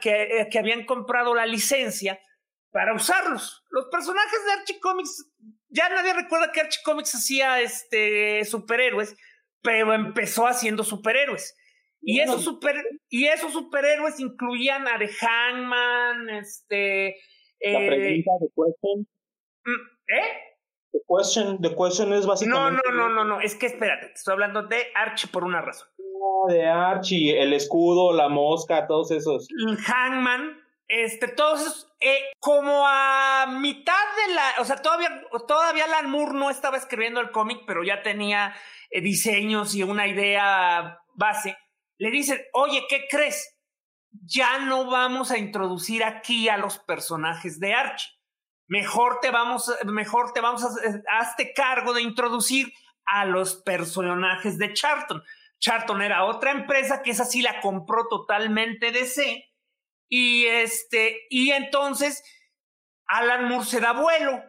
[0.00, 2.20] que, eh, que habían comprado la licencia
[2.70, 3.64] para usarlos.
[3.70, 5.30] Los personajes de Archie Comics,
[5.68, 9.16] ya nadie recuerda que Archie Comics hacía este, superhéroes,
[9.62, 11.56] pero empezó haciendo superhéroes.
[12.02, 12.76] Y esos, super,
[13.08, 17.16] y esos superhéroes incluían a The Hangman, este...
[17.60, 19.08] La eh, pregunta de Question.
[19.64, 20.54] mm, ¿Eh?
[20.92, 22.82] The question, the question es No, básicamente...
[22.90, 25.88] no, no, no, no, es que espérate, te estoy hablando de Archie por una razón.
[26.48, 29.48] De Archie, el escudo, la mosca, todos esos.
[29.86, 33.92] Hangman, este, todos esos, eh, como a mitad
[34.26, 38.54] de la, o sea, todavía, todavía Alan no estaba escribiendo el cómic, pero ya tenía
[38.90, 41.56] eh, diseños y una idea base.
[41.98, 43.56] Le dicen, oye, ¿qué crees?
[44.10, 48.12] Ya no vamos a introducir aquí a los personajes de Archie.
[48.66, 50.68] Mejor te vamos, mejor te vamos a,
[51.18, 52.72] hazte cargo de introducir
[53.06, 55.22] a los personajes de Charlton.
[55.64, 59.46] Charlton era otra empresa que esa sí la compró totalmente DC.
[60.10, 62.22] Y este, y entonces
[63.06, 64.42] Alan Moore se da vuelo.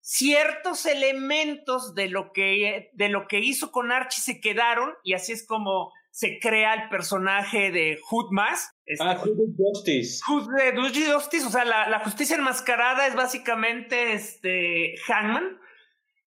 [0.00, 5.32] Ciertos elementos de lo que, de lo que hizo con Archie se quedaron, y así
[5.32, 8.72] es como se crea el personaje de Hood Mask.
[8.86, 10.20] Este, Ah, Hooded Justice.
[10.28, 15.58] Hood de Dutch Justice, o sea, la, la justicia enmascarada es básicamente este Hangman.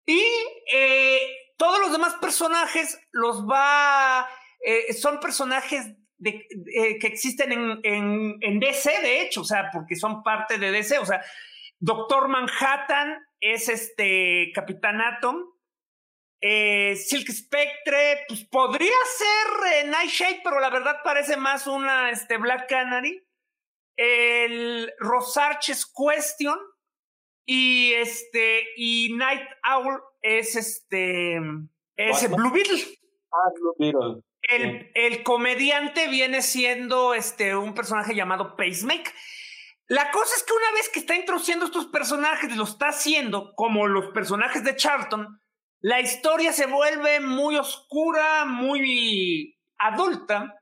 [0.06, 0.22] Y
[0.74, 1.20] eh,
[1.58, 4.28] todos los demás personajes los va.
[4.66, 9.96] eh, son personajes eh, que existen en, en, en DC, de hecho, o sea, porque
[9.96, 10.98] son parte de DC.
[11.00, 11.22] O sea,
[11.80, 15.44] Doctor Manhattan es este Capitán Atom.
[16.42, 22.38] Eh, Silk Spectre, pues podría ser eh, Nightshade, pero la verdad parece más una este,
[22.38, 23.22] Black Canary.
[23.98, 26.58] El Rosarches Question
[27.46, 31.40] y este y Night Owl es este
[31.96, 32.30] es.
[32.32, 32.84] Blue Beetle.
[33.32, 34.22] Ah, Blue Beetle.
[34.42, 39.14] El, el comediante viene siendo este un personaje llamado Pacemaker.
[39.88, 43.86] La cosa es que una vez que está introduciendo estos personajes, lo está haciendo como
[43.88, 45.40] los personajes de Charlton,
[45.80, 50.60] la historia se vuelve muy oscura, muy adulta,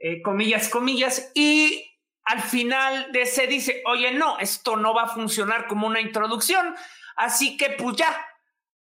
[0.00, 1.87] eh, comillas, comillas, y
[2.28, 6.74] al final de se dice, oye, no, esto no va a funcionar como una introducción,
[7.16, 8.14] así que pues ya,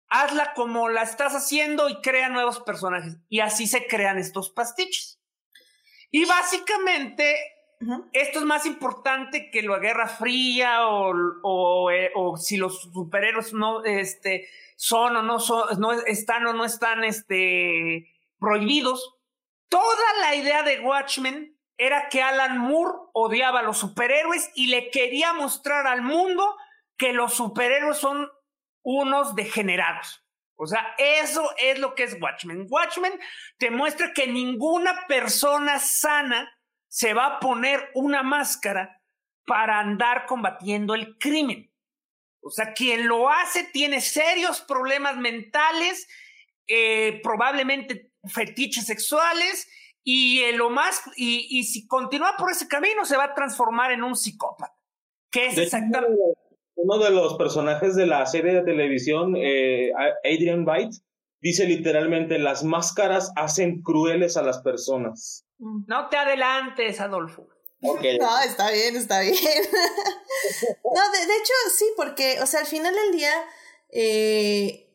[0.10, 3.16] hazla como la estás haciendo y crea nuevos personajes.
[3.30, 5.22] Y así se crean estos pastiches.
[6.12, 7.38] Y básicamente
[8.12, 13.54] esto es más importante que la Guerra Fría o, o, eh, o si los superhéroes
[13.54, 19.16] no este, son o no son, no están o no están este, prohibidos.
[19.70, 24.92] Toda la idea de Watchmen era que Alan Moore odiaba a los superhéroes y le
[24.92, 26.56] quería mostrar al mundo
[26.96, 28.30] que los superhéroes son
[28.84, 30.24] unos degenerados.
[30.58, 32.68] O sea, eso es lo que es Watchmen.
[32.70, 33.20] Watchmen
[33.58, 36.56] te muestra que ninguna persona sana
[36.88, 39.02] se va a poner una máscara
[39.48, 41.74] para andar combatiendo el crimen.
[42.42, 46.08] O sea, quien lo hace tiene serios problemas mentales,
[46.68, 49.68] eh, probablemente fetiches sexuales,
[50.04, 53.92] y eh, lo más, y, y si continúa por ese camino, se va a transformar
[53.92, 54.74] en un psicópata.
[55.30, 56.22] Que es De exactamente.
[56.76, 59.92] Uno de los personajes de la serie de televisión, eh,
[60.24, 60.98] Adrian White,
[61.40, 65.46] dice literalmente, las máscaras hacen crueles a las personas.
[65.60, 67.48] No te adelantes, Adolfo.
[67.82, 69.34] No, está bien, está bien.
[69.36, 73.34] no, de, de hecho, sí, porque, o sea, al final del día
[73.90, 74.91] eh,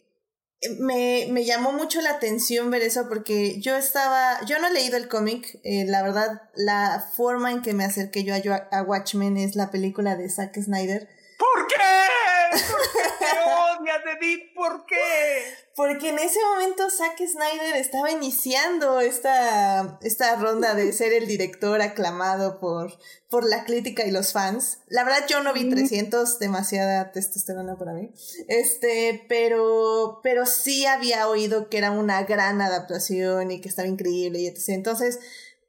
[0.79, 4.97] me, me llamó mucho la atención ver eso porque yo estaba, yo no he leído
[4.97, 9.37] el cómic, eh, la verdad, la forma en que me acerqué yo a, a Watchmen
[9.37, 11.09] es la película de Zack Snyder.
[11.39, 11.75] ¿Por qué?
[12.51, 14.55] ¿Por qué te odias, Edith?
[14.55, 14.97] ¿Por qué?
[15.75, 21.81] Porque en ese momento Zack Snyder estaba iniciando esta, esta ronda de ser el director
[21.83, 24.79] aclamado por, por la crítica y los fans.
[24.89, 28.13] La verdad yo no vi 300, demasiada testosterona para mí.
[28.49, 34.41] Este, pero, pero sí había oído que era una gran adaptación y que estaba increíble
[34.41, 34.69] y etc.
[34.69, 35.19] Entonces,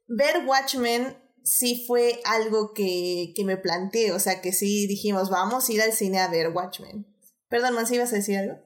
[0.08, 5.68] ver Watchmen sí fue algo que, que me planteé, o sea que sí dijimos, vamos
[5.68, 7.08] a ir al cine a ver Watchmen.
[7.50, 8.58] Perdón, ¿Mansi, ibas a decir algo?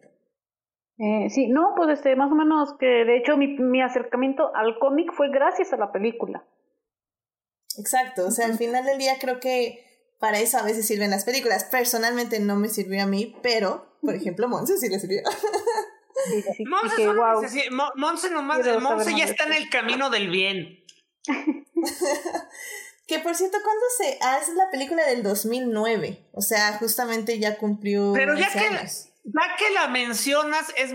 [0.97, 4.77] Eh, sí, no, pues este, más o menos que de hecho mi, mi acercamiento al
[4.79, 6.43] cómic fue gracias a la película.
[7.77, 9.85] Exacto, o sea, al final del día creo que
[10.19, 11.63] para eso a veces sirven las películas.
[11.63, 15.21] Personalmente no me sirvió a mí, pero, por ejemplo, Monse sí le sirvió.
[16.29, 17.41] Sí, sí, Monse, wow.
[17.71, 20.83] Mo- Monse nomás, Monse ya más está en el camino del bien.
[23.11, 24.17] que por cierto, ¿cuándo se...?
[24.21, 26.29] Ah, es la película del 2009.
[26.31, 29.09] O sea, justamente ya cumplió Pero ya 11 que, años.
[29.25, 30.93] ya que la mencionas, es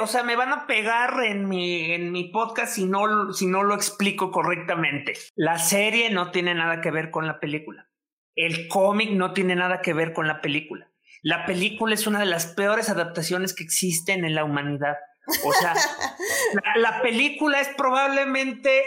[0.00, 3.62] o sea, me van a pegar en mi, en mi podcast si no, si no
[3.62, 5.14] lo explico correctamente.
[5.36, 7.88] La serie no tiene nada que ver con la película.
[8.34, 10.92] El cómic no tiene nada que ver con la película.
[11.22, 14.96] La película es una de las peores adaptaciones que existen en la humanidad.
[15.44, 15.74] O sea,
[16.76, 18.82] la, película es probablemente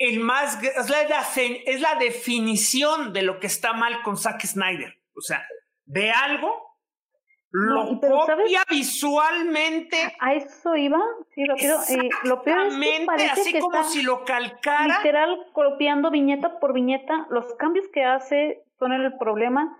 [0.00, 4.98] el más, es la, es la definición de lo que está mal con Zack Snyder.
[5.14, 5.46] O sea,
[5.84, 6.70] de algo
[7.52, 9.96] lo copia visualmente.
[10.20, 10.98] A eso iba,
[11.34, 14.98] sí, lo eh, lo peor es que parece así como si lo calcara.
[14.98, 17.26] Literal, copiando viñeta por viñeta.
[17.28, 19.76] Los cambios que hace son el problema,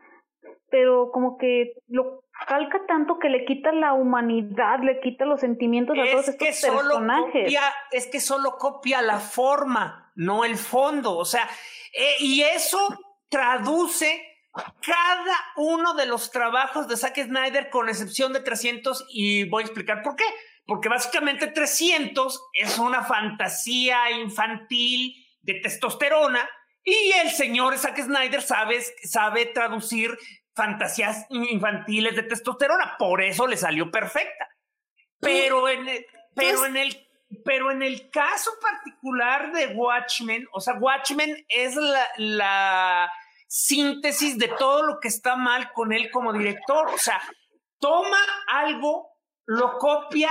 [0.69, 5.97] pero como que lo calca tanto que le quita la humanidad, le quita los sentimientos
[5.99, 7.55] a todos estos personajes.
[7.91, 11.17] es que solo copia la forma, no el fondo.
[11.17, 11.49] O sea,
[11.93, 12.79] eh, y eso
[13.29, 19.63] traduce cada uno de los trabajos de Zack Snyder, con excepción de 300, y voy
[19.63, 20.25] a explicar por qué.
[20.67, 26.49] Porque básicamente 300 es una fantasía infantil de testosterona
[26.85, 30.17] y el señor Zack Snyder sabe, sabe traducir
[30.61, 34.47] fantasías infantiles de testosterona, por eso le salió perfecta.
[35.19, 37.07] Pero en el, pero en el
[37.45, 41.77] pero en el caso particular de Watchmen, o sea, Watchmen es
[42.17, 43.11] la
[43.47, 46.89] síntesis de todo lo que está mal con él como director.
[46.89, 47.23] O sea,
[47.79, 49.09] toma algo,
[49.47, 50.31] lo copia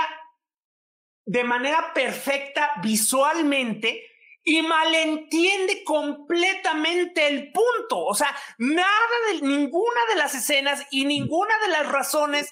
[1.25, 4.03] de manera perfecta visualmente
[4.43, 8.05] y malentiende completamente el punto.
[8.05, 8.87] O sea, nada
[9.31, 12.51] de ninguna de las escenas y ninguna de las razones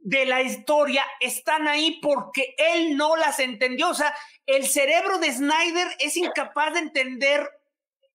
[0.00, 3.90] de la historia están ahí porque él no las entendió.
[3.90, 4.14] O sea,
[4.46, 7.48] el cerebro de Snyder es incapaz de entender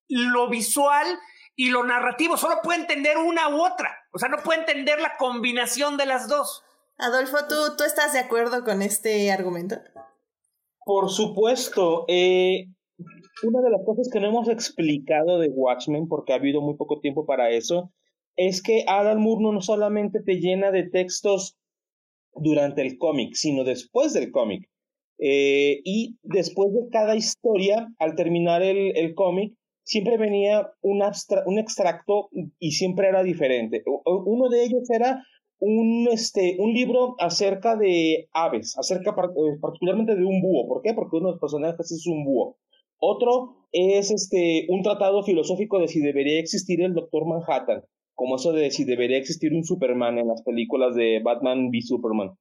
[0.08, 1.20] lo visual
[1.56, 5.18] y lo narrativo, solo puede entender una u otra, o sea, no puede entender la
[5.18, 6.64] combinación de las dos.
[6.98, 9.76] Adolfo, ¿tú, tú estás de acuerdo con este argumento?
[10.86, 12.06] Por supuesto.
[12.08, 12.68] Eh,
[13.44, 17.00] una de las cosas que no hemos explicado de Watchmen, porque ha habido muy poco
[17.00, 17.92] tiempo para eso,
[18.36, 21.58] es que Adam Moore no solamente te llena de textos
[22.34, 24.70] durante el cómic, sino después del cómic.
[25.18, 31.02] Eh, y después de cada historia, al terminar el, el cómic, siempre venía un,
[31.46, 32.30] un extracto
[32.60, 33.84] y siempre era diferente.
[34.06, 35.24] Uno de ellos era
[35.60, 40.68] un, este, un libro acerca de aves, acerca eh, particularmente de un búho.
[40.68, 40.94] ¿Por qué?
[40.94, 42.58] Porque uno de los personajes es un búho.
[43.00, 47.84] Otro es este, un tratado filosófico de si debería existir el Doctor Manhattan,
[48.14, 52.32] como eso de si debería existir un Superman en las películas de Batman v Superman.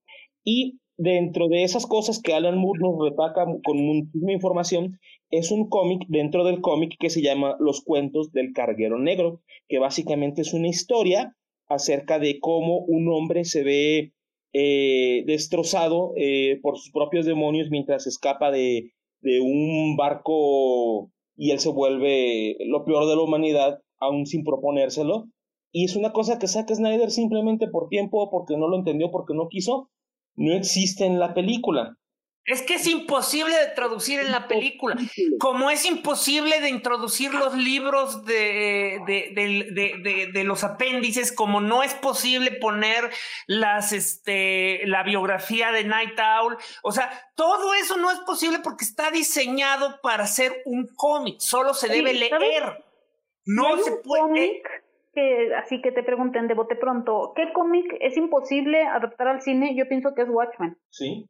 [0.45, 4.99] Y dentro de esas cosas que Alan Moore nos retaca con muchísima información,
[5.31, 9.79] es un cómic dentro del cómic que se llama Los cuentos del carguero negro, que
[9.79, 11.37] básicamente es una historia
[11.69, 14.13] acerca de cómo un hombre se ve
[14.55, 18.91] eh, destrozado eh, por sus propios demonios mientras escapa de,
[19.21, 25.27] de un barco y él se vuelve lo peor de la humanidad, aún sin proponérselo.
[25.71, 29.35] Y es una cosa que saca Snyder simplemente por tiempo, porque no lo entendió, porque
[29.35, 29.91] no quiso,
[30.35, 31.97] no existe en la película.
[32.49, 34.97] Es que es imposible de traducir en la película,
[35.39, 41.93] como es imposible de introducir los libros de, de, de, los apéndices, como no es
[41.95, 43.11] posible poner
[43.47, 46.57] las, este, la biografía de Night Owl.
[46.83, 51.75] O sea, todo eso no es posible porque está diseñado para ser un cómic, solo
[51.75, 52.83] se debe leer.
[53.45, 54.63] No se puede
[55.57, 59.75] así que te pregunten de bote pronto, ¿qué cómic es imposible adaptar al cine?
[59.77, 60.77] Yo pienso que es Watchmen.
[60.91, 61.29] Sí.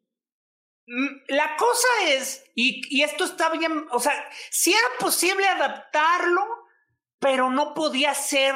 [0.91, 4.12] Mm, la cosa es, y, esto está bien, o sea,
[4.51, 6.43] si era posible adaptarlo,
[7.18, 8.55] pero no podía ser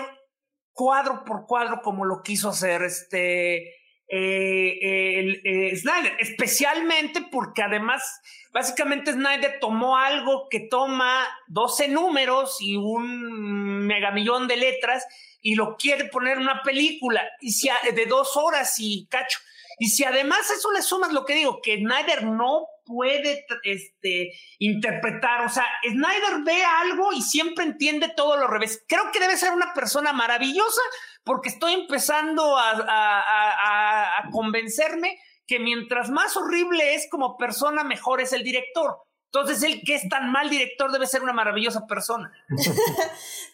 [0.72, 3.74] cuadro por cuadro como lo quiso hacer este
[4.08, 8.02] eh, el, eh, Snyder, especialmente porque además,
[8.50, 15.06] básicamente Snyder tomó algo que toma 12 números y un megamillón de letras
[15.42, 19.38] y lo quiere poner en una película y si, de dos horas y cacho.
[19.82, 24.30] Y si además eso le sumas lo que digo, que Snyder no puede este,
[24.60, 28.84] interpretar, o sea, Snyder ve algo y siempre entiende todo lo revés.
[28.86, 30.82] Creo que debe ser una persona maravillosa
[31.24, 35.18] porque estoy empezando a, convencerme
[35.48, 38.98] que mientras más horrible es como persona, mejor es el director.
[39.32, 42.30] Entonces, el que es tan mal director debe ser una maravillosa persona.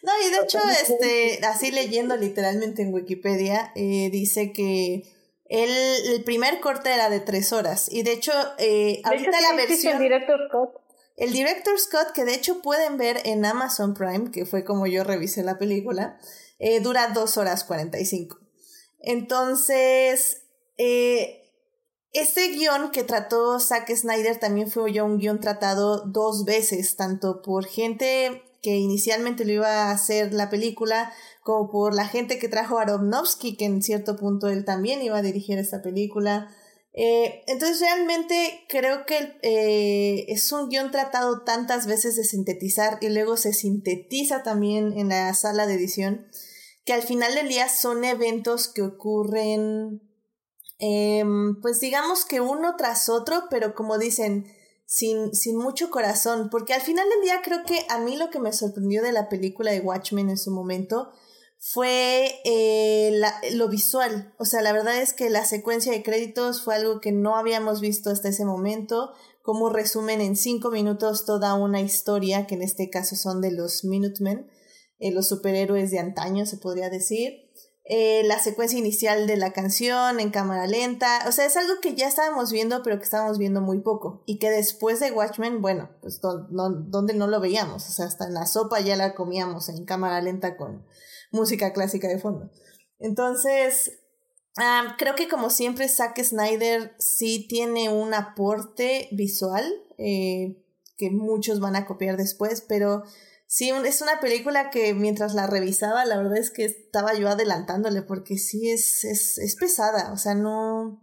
[0.03, 5.17] no, y de hecho, este, así leyendo literalmente en Wikipedia, eh, dice que
[5.49, 5.69] el,
[6.13, 7.91] el, primer corte era de tres horas.
[7.91, 9.97] Y de hecho, eh, ahorita la versión.
[9.97, 10.81] El director Scott.
[11.17, 15.03] El director Scott, que de hecho pueden ver en Amazon Prime, que fue como yo
[15.03, 16.17] revisé la película,
[16.59, 18.39] eh, dura 2 horas 45.
[19.01, 20.43] Entonces,
[20.77, 21.51] eh,
[22.13, 27.41] este guion que trató Zack Snyder también fue ya un guion tratado dos veces, tanto
[27.41, 31.13] por gente que inicialmente lo iba a hacer la película,
[31.71, 35.57] por la gente que trajo Aronofsky, que en cierto punto él también iba a dirigir
[35.57, 36.49] esta película.
[36.93, 43.09] Eh, entonces realmente creo que eh, es un guion tratado tantas veces de sintetizar y
[43.09, 46.27] luego se sintetiza también en la sala de edición,
[46.85, 50.01] que al final del día son eventos que ocurren,
[50.79, 54.45] em, pues digamos que uno tras otro, pero como dicen,
[54.85, 58.39] sin, sin mucho corazón, porque al final del día creo que a mí lo que
[58.39, 61.11] me sorprendió de la película de Watchmen en su momento
[61.59, 64.33] fue eh, lo visual.
[64.39, 67.81] O sea, la verdad es que la secuencia de créditos fue algo que no habíamos
[67.81, 72.89] visto hasta ese momento, como resumen en cinco minutos toda una historia, que en este
[72.89, 74.49] caso son de los Minutemen,
[74.99, 77.49] eh, los superhéroes de antaño, se podría decir.
[77.91, 81.95] Eh, la secuencia inicial de la canción en cámara lenta, o sea, es algo que
[81.95, 84.23] ya estábamos viendo, pero que estábamos viendo muy poco.
[84.27, 88.35] Y que después de Watchmen, bueno, pues donde no lo veíamos, o sea, hasta en
[88.35, 90.85] la sopa ya la comíamos en cámara lenta con
[91.31, 92.51] música clásica de fondo.
[92.99, 93.99] Entonces,
[94.97, 99.65] creo que como siempre Zack Snyder sí tiene un aporte visual
[99.97, 100.63] eh,
[100.97, 103.03] que muchos van a copiar después, pero
[103.47, 108.01] sí, es una película que mientras la revisaba, la verdad es que estaba yo adelantándole
[108.01, 111.01] porque sí es, es, es pesada, o sea, no,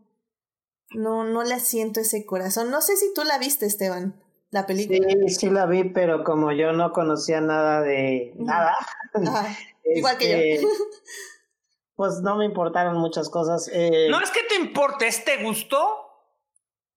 [0.94, 2.70] no, no le siento ese corazón.
[2.70, 4.22] No sé si tú la viste, Esteban,
[4.56, 5.08] la película.
[5.28, 8.74] Sí, sí la vi, pero como yo no conocía nada de nada,
[9.84, 10.36] Igual que yo.
[10.36, 10.66] Este,
[11.96, 13.70] pues no me importaron muchas cosas.
[13.72, 15.78] Eh, no es que te importes, ¿te gustó?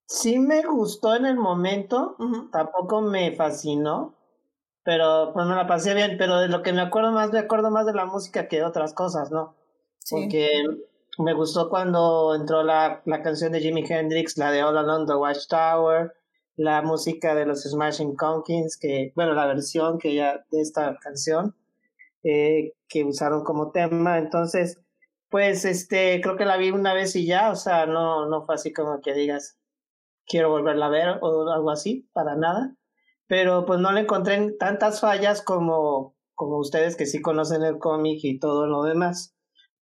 [0.07, 2.17] Sí me gustó en el momento,
[2.51, 4.15] tampoco me fascinó,
[4.83, 7.69] pero pues me la pasé bien, pero de lo que me acuerdo más, me acuerdo
[7.69, 9.55] más de la música que de otras cosas, ¿no?
[10.09, 10.63] Porque
[11.19, 15.13] me gustó cuando entró la, la canción de Jimi Hendrix, la de All Along the
[15.13, 16.15] Watchtower,
[16.59, 21.55] la música de los Smashing Pumpkins, que, bueno, la versión que ya de esta canción,
[22.21, 24.17] eh, que usaron como tema.
[24.17, 24.77] Entonces,
[25.29, 28.55] pues este, creo que la vi una vez y ya, o sea, no, no fue
[28.55, 29.57] así como que digas,
[30.27, 32.75] quiero volverla a ver o algo así, para nada.
[33.27, 38.19] Pero pues no le encontré tantas fallas como, como ustedes que sí conocen el cómic
[38.23, 39.33] y todo lo demás.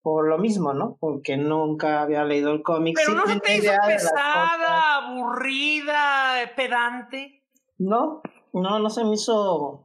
[0.06, 0.96] Por lo mismo, ¿no?
[1.00, 2.94] Porque nunca había leído el cómic.
[2.96, 7.42] Pero no se te hizo pesada, aburrida, pedante.
[7.78, 9.84] No, no, no se me hizo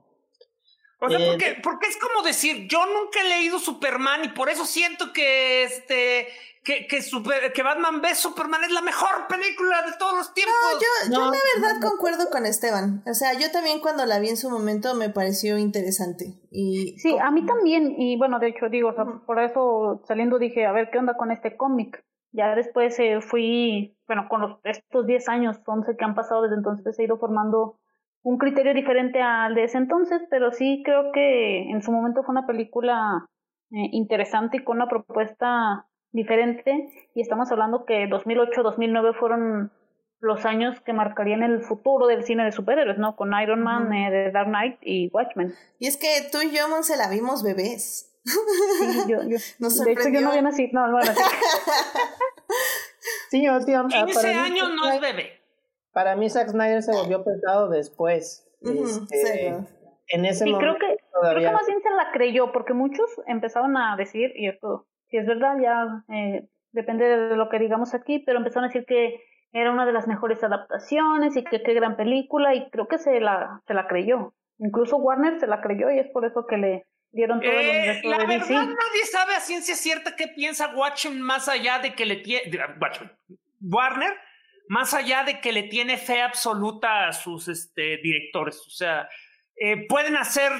[1.00, 4.50] o sea, porque, eh, porque es como decir, yo nunca he leído Superman y por
[4.50, 6.28] eso siento que este
[6.64, 10.56] que, que, super, que Batman v Superman es la mejor película de todos los tiempos.
[10.62, 13.04] No, yo, yo la verdad concuerdo con Esteban.
[13.08, 16.40] O sea, yo también cuando la vi en su momento me pareció interesante.
[16.52, 17.96] Y sí, a mí también.
[17.98, 18.94] Y bueno, de hecho, digo,
[19.26, 22.04] por eso saliendo dije, a ver, ¿qué onda con este cómic?
[22.32, 26.56] Ya después eh, fui, bueno, con los, estos 10 años, 11 que han pasado desde
[26.56, 27.80] entonces, he ido formando
[28.24, 32.34] un criterio diferente al de ese entonces, pero sí creo que en su momento fue
[32.34, 33.28] una película
[33.72, 36.90] eh, interesante y con una propuesta diferente.
[37.14, 39.72] Y estamos hablando que 2008-2009 fueron
[40.20, 43.16] los años que marcarían el futuro del cine de superhéroes, ¿no?
[43.16, 45.56] Con Iron Man, eh, The Dark Knight y Watchmen.
[45.80, 48.08] Y es que tú y yo, se la vimos bebés.
[48.24, 49.38] Sí, yo, yo.
[49.86, 50.70] de hecho, yo no había nacido.
[50.74, 51.00] No, no
[53.30, 55.42] sí, yo, sí, 15 años no es bebé.
[55.92, 58.48] Para mí Zack Snyder se volvió pesado después.
[58.62, 59.58] Este,
[60.08, 63.76] en ese momento creo que, creo que más bien se la creyó, porque muchos empezaron
[63.76, 68.20] a decir, y esto, si es verdad, ya eh, depende de lo que digamos aquí,
[68.20, 71.98] pero empezaron a decir que era una de las mejores adaptaciones y que qué gran
[71.98, 74.34] película, y creo que se la, se la creyó.
[74.58, 77.80] Incluso Warner se la creyó y es por eso que le dieron todo el eh,
[77.80, 82.06] universo La verdad, nadie sabe a ciencia cierta qué piensa Watchmen más allá de que
[82.06, 82.44] le tiene.
[83.60, 84.18] Warner
[84.70, 88.58] más allá de que le tiene fe absoluta a sus este, directores.
[88.66, 89.10] O sea,
[89.58, 90.52] eh, pueden hacer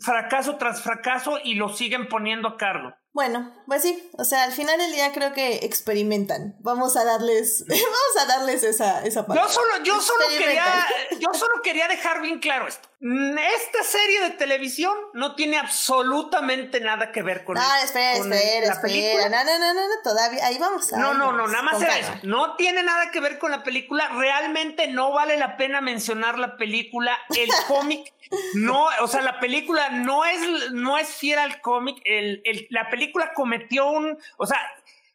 [0.00, 2.94] fracaso tras fracaso y lo siguen poniendo a cargo.
[3.12, 6.56] Bueno, pues sí, o sea, al final del día creo que experimentan.
[6.60, 9.42] Vamos a darles, vamos a darles esa, esa parte.
[9.42, 10.64] Yo solo, yo solo quería,
[11.20, 12.88] yo solo quería dejar bien claro esto.
[13.02, 18.80] Esta serie de televisión no tiene absolutamente nada que ver con, no, espera, espera, la
[18.80, 19.28] película.
[19.28, 20.90] No, no, no, no, todavía, ahí vamos.
[20.92, 22.12] no, no, no, nada más era eso.
[22.22, 24.08] No tiene nada que ver con la película.
[24.08, 27.18] Realmente no vale la pena mencionar la película.
[27.36, 28.14] El cómic
[28.54, 32.00] no, o sea, la película no es, no es fiel al cómic.
[32.04, 34.60] El, el, la película película cometió un, o sea,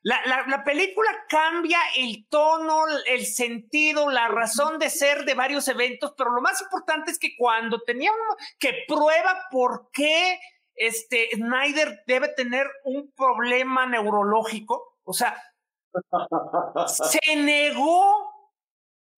[0.03, 6.13] la, la, película cambia el tono, el sentido, la razón de ser de varios eventos,
[6.17, 8.11] pero lo más importante es que cuando tenía
[8.59, 10.39] que prueba por qué
[10.75, 15.41] este Snyder debe tener un problema neurológico, o sea,
[16.87, 18.53] se negó,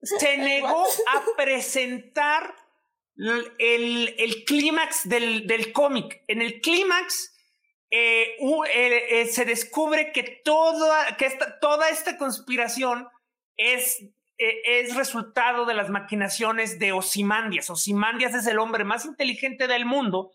[0.02, 2.56] se negó a presentar
[3.18, 6.24] el, el clímax del, del cómic.
[6.28, 7.36] En el clímax
[7.92, 13.08] eh, eh, eh, se descubre que, toda, esta, conspiración
[13.58, 14.00] es
[14.96, 17.70] resultado de las maquinaciones de Osimandias.
[17.70, 20.32] Osimandias es el hombre más inteligente del mundo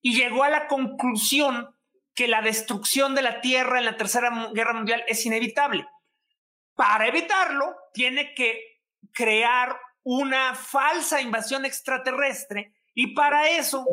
[0.00, 1.74] y llegó a la conclusión
[2.14, 5.86] que la destrucción de la Tierra en la Tercera Guerra Mundial es inevitable.
[6.74, 8.80] Para evitarlo, tiene que
[9.12, 13.84] crear una falsa invasión extraterrestre y para eso,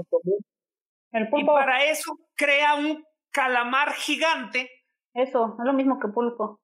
[1.14, 4.70] y para eso crea un calamar gigante.
[5.14, 6.60] Eso, es lo mismo que pulpo.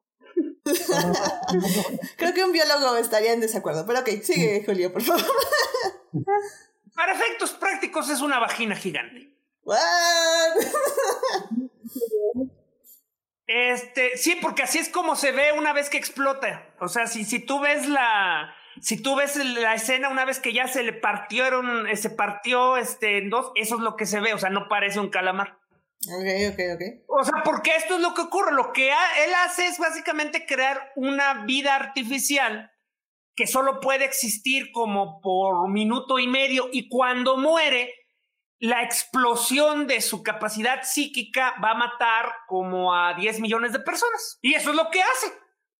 [2.17, 5.23] Creo que un biólogo estaría en desacuerdo, pero ok, sigue Julio, por favor.
[6.95, 9.35] Para efectos prácticos es una vagina gigante.
[13.45, 16.73] Este, sí, porque así es como se ve una vez que explota.
[16.79, 20.53] O sea, si, si tú ves la, si tú ves la escena una vez que
[20.53, 24.19] ya se le partieron, eh, se partió este, en dos, eso es lo que se
[24.19, 25.59] ve, o sea, no parece un calamar.
[26.07, 26.81] Ok, ok, ok.
[27.07, 28.53] O sea, porque esto es lo que ocurre.
[28.53, 32.71] Lo que él hace es básicamente crear una vida artificial
[33.35, 37.93] que solo puede existir como por minuto y medio y cuando muere,
[38.59, 44.39] la explosión de su capacidad psíquica va a matar como a 10 millones de personas.
[44.41, 45.27] Y eso es lo que hace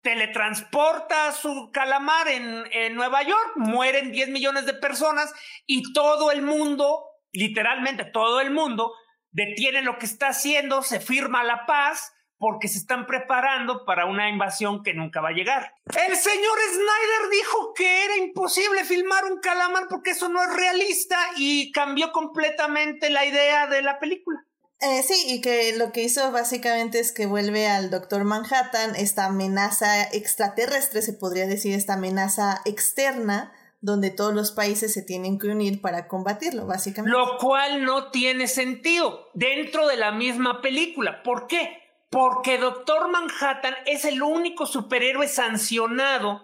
[0.02, 5.34] teletransporta su calamar en, en, Nueva York, mueren 10 millones de personas
[5.66, 8.94] y todo el mundo, literalmente todo el mundo,
[9.32, 14.30] detiene lo que está haciendo, se firma la paz porque se están preparando para una
[14.30, 15.74] invasión que nunca va a llegar.
[15.86, 21.18] El señor Snyder dijo que era imposible filmar un calamar porque eso no es realista
[21.36, 24.40] y cambió completamente la idea de la película.
[24.82, 29.26] Eh, sí, y que lo que hizo básicamente es que vuelve al Doctor Manhattan esta
[29.26, 33.52] amenaza extraterrestre, se podría decir, esta amenaza externa,
[33.82, 37.18] donde todos los países se tienen que unir para combatirlo, básicamente.
[37.18, 41.24] Lo cual no tiene sentido dentro de la misma película.
[41.24, 41.78] ¿Por qué?
[42.10, 46.42] Porque Doctor Manhattan es el único superhéroe sancionado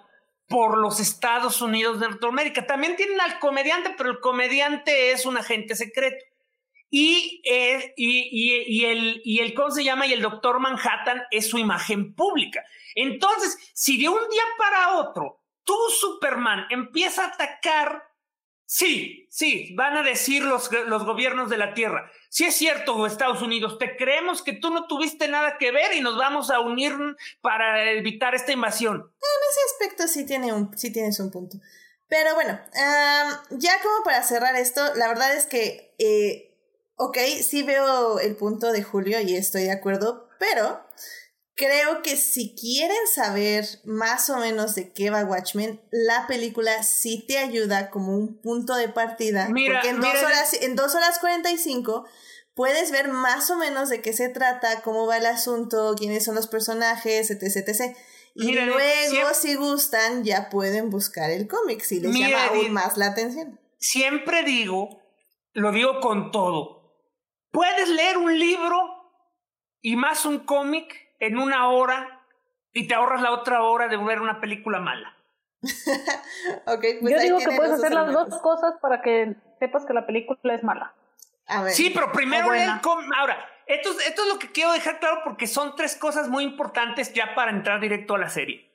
[0.50, 2.68] por los Estados Unidos de Norteamérica.
[2.68, 6.24] También tienen al comediante, pero el comediante es un agente secreto.
[6.98, 10.08] Y, y, y, el, y el, ¿cómo se llama?
[10.08, 12.64] Y el doctor Manhattan es su imagen pública.
[12.96, 18.02] Entonces, si de un día para otro tú, Superman, empieza a atacar,
[18.66, 22.10] sí, sí, van a decir los, los gobiernos de la Tierra.
[22.30, 26.00] Si es cierto, Estados Unidos, te creemos que tú no tuviste nada que ver y
[26.00, 26.94] nos vamos a unir
[27.42, 28.96] para evitar esta invasión.
[28.96, 31.58] En ese aspecto sí, tiene un, sí tienes un punto.
[32.08, 32.58] Pero bueno,
[33.50, 36.45] ya como para cerrar esto, la verdad es que eh,
[36.96, 40.82] ok, sí veo el punto de Julio y estoy de acuerdo, pero
[41.56, 47.26] creo que si quieren saber más o menos de qué va Watchmen, la película sí
[47.28, 49.48] te ayuda como un punto de partida.
[49.48, 52.06] porque en, dos horas, en dos horas 45
[52.54, 56.36] puedes ver más o menos de qué se trata, cómo va el asunto, quiénes son
[56.36, 57.44] los personajes, etc.
[57.44, 57.96] etc.
[58.34, 63.08] Y luego, si gustan, ya pueden buscar el cómic, si les llama aún más la
[63.08, 63.60] atención.
[63.78, 65.02] Siempre digo,
[65.54, 66.85] lo digo con todo,
[67.56, 69.10] Puedes leer un libro
[69.82, 72.22] y más un cómic en una hora
[72.74, 75.16] y te ahorras la otra hora de ver una película mala.
[76.68, 80.06] okay, pues Yo digo que puedes hacer las dos cosas para que sepas que la
[80.06, 80.94] película es mala.
[81.70, 83.10] sí, pero primero lee el cómic.
[83.18, 83.38] Ahora,
[83.68, 87.34] esto, esto es lo que quiero dejar claro porque son tres cosas muy importantes ya
[87.36, 88.70] para entrar directo a la serie.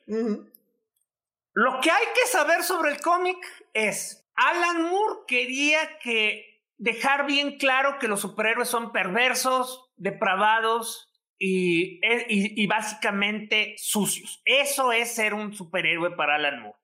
[1.53, 3.37] Lo que hay que saber sobre el cómic
[3.75, 6.50] es, Alan Moore quería que
[6.81, 14.41] dejar bien claro que los superhéroes son perversos, depravados y, y, básicamente sucios.
[14.45, 16.79] Eso es ser un superhéroe para Alan Moore.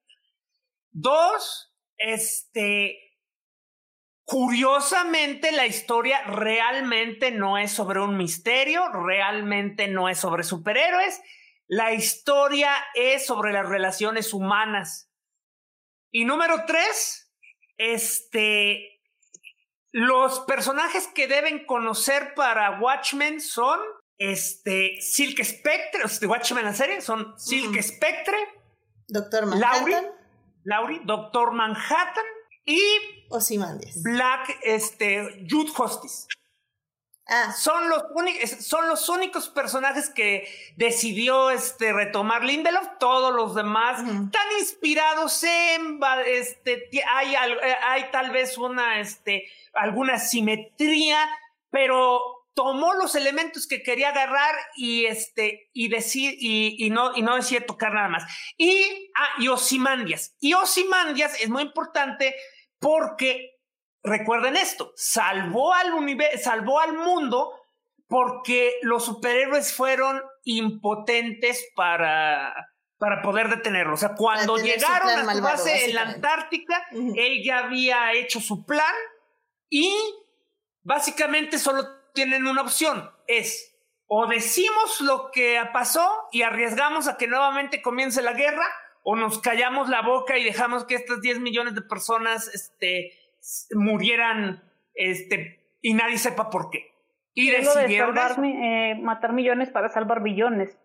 [0.91, 2.99] Dos, este,
[4.29, 11.21] Curiosamente, la historia realmente no es sobre un misterio, realmente no es sobre superhéroes.
[11.67, 15.09] La historia es sobre las relaciones humanas.
[16.11, 17.33] Y número tres,
[17.77, 18.96] este,
[19.91, 23.79] los personajes que deben conocer para Watchmen son
[24.17, 28.37] este Silk Spectre, o sea, Watchmen la serie, son Silk Spectre,
[29.07, 30.05] Doctor Manhattan,
[30.63, 32.25] Laurie, Doctor Manhattan
[32.65, 32.81] y
[33.29, 34.01] Ozymandias.
[34.03, 36.27] Black, este, Jude Justice.
[37.29, 37.51] Ah.
[37.51, 38.03] Son, los
[38.59, 40.47] son los únicos personajes que
[40.77, 42.97] decidió este, retomar Lindelof.
[42.99, 45.99] Todos los demás están inspirados en.
[46.25, 51.27] Este, hay, hay tal vez una este, alguna simetría,
[51.69, 57.35] pero tomó los elementos que quería agarrar y este y decir y, no y no
[57.35, 58.23] decía tocar nada más.
[58.57, 60.35] Y ah, y Osimandias.
[60.39, 62.35] Y Osimandias es muy importante
[62.79, 63.56] porque
[64.07, 67.53] recuerden esto, salvó al universo, salvó al mundo
[68.07, 72.53] porque los superhéroes fueron impotentes para
[72.97, 73.93] para poder detenerlo.
[73.93, 78.65] O sea, cuando llegaron a su base en la Antártica, él ya había hecho su
[78.65, 78.93] plan
[79.69, 79.93] y
[80.81, 83.75] básicamente solo tienen una opción, es
[84.07, 88.65] o decimos lo que pasó y arriesgamos a que nuevamente comience la guerra,
[89.09, 93.13] o nos callamos la boca y dejamos que estas 10 millones de personas este,
[93.71, 96.91] murieran este, y nadie sepa por qué.
[97.33, 100.77] Y decidieron de eh, matar millones para salvar billones.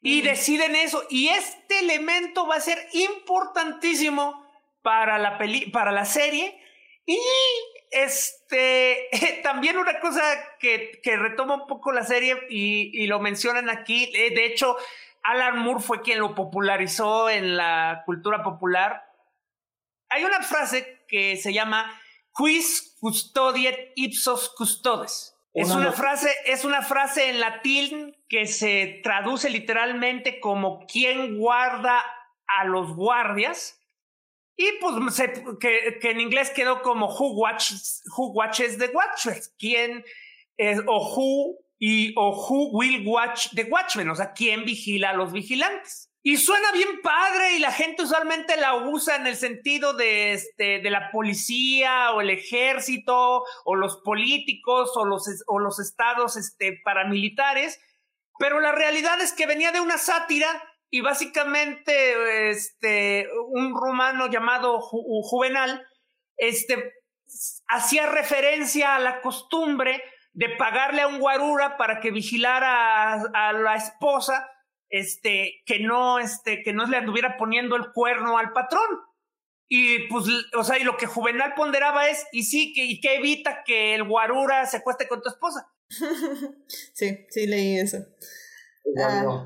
[0.00, 1.02] Y deciden eso.
[1.08, 4.46] Y este elemento va a ser importantísimo
[4.82, 6.58] para la, peli para la serie.
[7.06, 7.18] Y
[7.90, 9.08] este,
[9.42, 10.22] también una cosa
[10.58, 14.76] que, que, retoma un poco la serie y, y lo mencionan aquí, eh, de hecho,
[15.22, 19.10] Alan Moore fue quien lo popularizó en la cultura popular.
[20.10, 22.00] Hay una frase que se llama
[22.36, 25.34] quis custodiet ipsos custodes.
[25.52, 32.02] Es una, frase, es una frase en latín que se traduce literalmente como quien guarda
[32.48, 33.80] a los guardias.
[34.56, 35.16] Y pues
[35.60, 40.04] que, que, en inglés quedó como who watches, who watches the watchers, quién
[40.56, 45.14] es, o who y o who will watch the watchmen, o sea, quién vigila a
[45.14, 46.10] los vigilantes.
[46.26, 50.78] Y suena bien padre y la gente usualmente la usa en el sentido de, este,
[50.78, 56.80] de la policía o el ejército o los políticos o los, o los estados este,
[56.82, 57.78] paramilitares,
[58.38, 60.48] pero la realidad es que venía de una sátira
[60.88, 65.86] y básicamente este, un rumano llamado Juvenal
[66.38, 66.94] este,
[67.68, 70.02] hacía referencia a la costumbre
[70.32, 74.48] de pagarle a un guarura para que vigilara a, la esposa
[74.94, 79.00] este, que no, este, que no le anduviera poniendo el cuerno al patrón.
[79.66, 80.26] Y pues,
[80.56, 83.96] o sea, y lo que Juvenal ponderaba es, y sí, que, y que evita que
[83.96, 85.68] el guarura se acueste con tu esposa.
[86.92, 88.06] sí, sí leí eso.
[89.02, 89.42] Ah,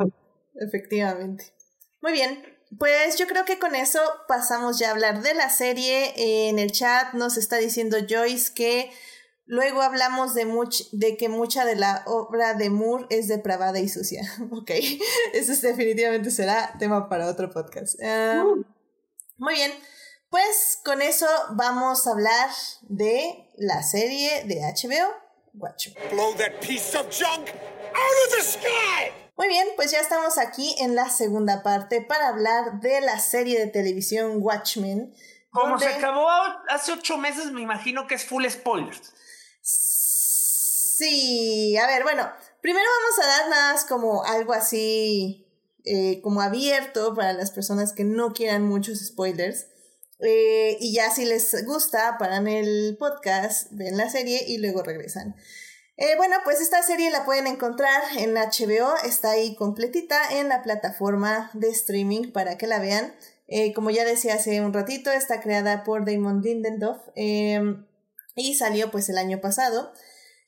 [0.56, 1.54] efectivamente.
[2.02, 2.44] Muy bien,
[2.78, 6.12] pues yo creo que con eso pasamos ya a hablar de la serie.
[6.50, 8.90] En el chat nos está diciendo Joyce que
[9.48, 10.46] luego hablamos de,
[10.92, 14.22] de que mucha de la obra de Moore es depravada y sucia.
[14.52, 14.70] ok,
[15.32, 17.98] eso definitivamente será tema para otro podcast.
[18.00, 18.64] Uh.
[19.38, 19.72] Muy bien,
[20.30, 22.50] pues con eso vamos a hablar
[22.82, 25.14] de la serie de HBO,
[25.54, 25.96] Watchmen.
[26.10, 29.12] Blow that piece of junk out of the sky!
[29.36, 33.58] Muy bien, pues ya estamos aquí en la segunda parte para hablar de la serie
[33.60, 35.14] de televisión Watchmen.
[35.50, 36.28] Como se acabó
[36.68, 39.14] hace ocho meses, me imagino que es full spoilers.
[40.98, 42.28] Sí, a ver, bueno,
[42.60, 45.46] primero vamos a dar más como algo así,
[45.84, 49.68] eh, como abierto para las personas que no quieran muchos spoilers.
[50.18, 55.36] Eh, y ya si les gusta, paran el podcast, ven la serie y luego regresan.
[55.98, 60.64] Eh, bueno, pues esta serie la pueden encontrar en HBO, está ahí completita en la
[60.64, 63.14] plataforma de streaming para que la vean.
[63.76, 69.18] Como ya decía hace un ratito, está creada por Damon Lindelof y salió pues el
[69.18, 69.92] año pasado.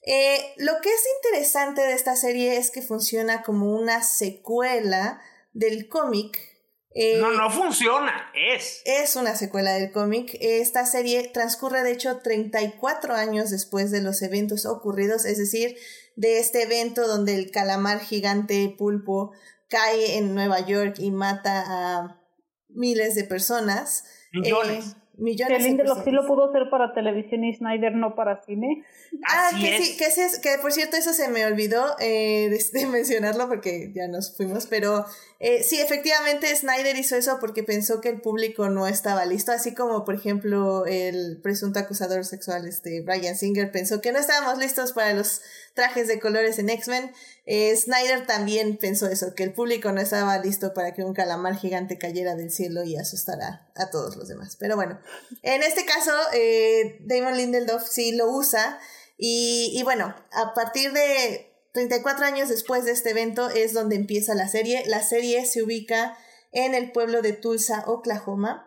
[0.07, 5.20] Eh, lo que es interesante de esta serie es que funciona como una secuela
[5.53, 6.51] del cómic
[6.94, 8.82] no, no funciona, es.
[8.84, 10.36] Es una secuela del cómic.
[10.40, 15.76] Esta serie transcurre, de hecho, 34 años después de los eventos ocurridos, es decir,
[16.16, 19.32] de este evento donde el calamar gigante pulpo
[19.68, 22.20] cae en Nueva York y mata a
[22.68, 24.05] miles de personas.
[24.32, 24.86] Millones.
[24.86, 28.84] Eh, millones que Lindelof sí lo pudo hacer para televisión y Snyder no para cine.
[29.28, 30.06] Ah, que sí, que,
[30.42, 35.04] que por cierto eso se me olvidó eh, de, mencionarlo porque ya nos fuimos, pero
[35.38, 39.74] eh, sí, efectivamente Snyder hizo eso porque pensó que el público no estaba listo, así
[39.74, 44.92] como por ejemplo el presunto acusador sexual, este Brian Singer, pensó que no estábamos listos
[44.92, 45.42] para los
[45.74, 47.10] trajes de colores en X-Men.
[47.46, 51.56] Eh, Snyder también pensó eso, que el público no estaba listo para que un calamar
[51.56, 54.56] gigante cayera del cielo y asustara a todos los demás.
[54.58, 55.00] Pero bueno,
[55.42, 58.78] en este caso, eh, Damon Lindelof sí lo usa.
[59.16, 64.34] Y, y bueno, a partir de 34 años después de este evento es donde empieza
[64.34, 64.82] la serie.
[64.86, 66.16] La serie se ubica
[66.52, 68.66] en el pueblo de Tulsa, Oklahoma.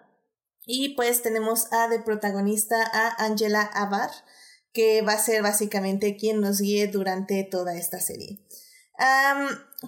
[0.66, 4.12] Y pues tenemos a de protagonista a Angela Abar,
[4.72, 8.40] que va a ser básicamente quien nos guíe durante toda esta serie.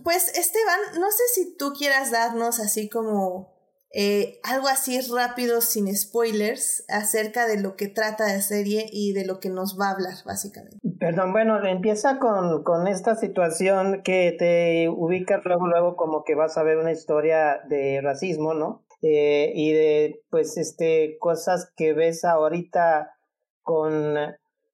[0.04, 3.55] pues Esteban, no sé si tú quieras darnos así como
[3.98, 9.26] eh, algo así rápido, sin spoilers, acerca de lo que trata la serie y de
[9.26, 10.78] lo que nos va a hablar, básicamente.
[11.00, 16.58] Perdón, bueno, empieza con, con esta situación que te ubica luego, luego como que vas
[16.58, 18.86] a ver una historia de racismo, ¿no?
[19.02, 23.16] Eh, y de, pues, este, cosas que ves ahorita
[23.62, 24.18] con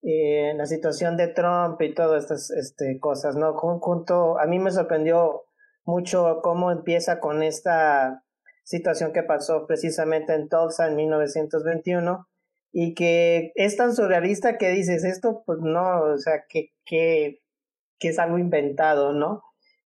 [0.01, 3.53] eh, la situación de Trump y todas estas este, cosas, ¿no?
[3.53, 5.43] Junto, a mí me sorprendió
[5.85, 8.23] mucho cómo empieza con esta
[8.63, 12.27] situación que pasó precisamente en Tulsa en 1921
[12.71, 17.39] y que es tan surrealista que dices esto, pues no, o sea, que, que,
[17.99, 19.43] es algo inventado, ¿no?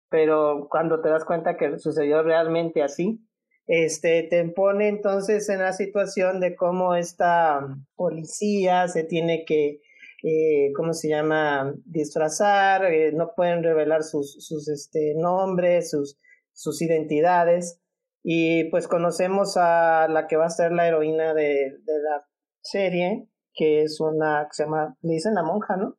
[0.10, 3.26] Pero cuando te das cuenta que sucedió realmente así,
[3.66, 7.62] este, te pone entonces en la situación de cómo esta
[7.96, 9.80] policía se tiene que,
[10.24, 16.20] eh, ¿cómo se llama?, disfrazar, eh, no pueden revelar sus, sus este, nombres, sus,
[16.52, 17.83] sus identidades.
[18.24, 22.26] Y pues conocemos a la que va a ser la heroína de, de la
[22.62, 25.98] serie, que es una que se llama, le dicen la monja, ¿no?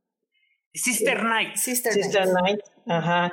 [0.72, 1.56] Sister Knight.
[1.56, 2.60] Sister, Sister Knight.
[2.86, 3.32] ajá.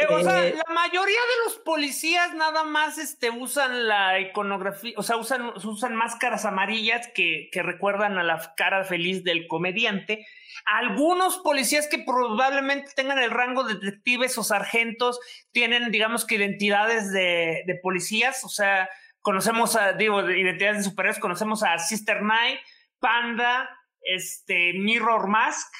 [0.00, 5.02] Eh, o sea, la mayoría de los policías nada más este, usan la iconografía, o
[5.02, 10.24] sea, usan, usan máscaras amarillas que, que recuerdan a la cara feliz del comediante.
[10.66, 15.18] Algunos policías que probablemente tengan el rango de detectives o sargentos
[15.50, 18.88] tienen, digamos que, identidades de, de policías, o sea,
[19.20, 22.60] conocemos a, digo, de identidades de superhéroes, conocemos a Sister Knight,
[23.00, 23.68] Panda,
[24.00, 25.72] este, Mirror Mask.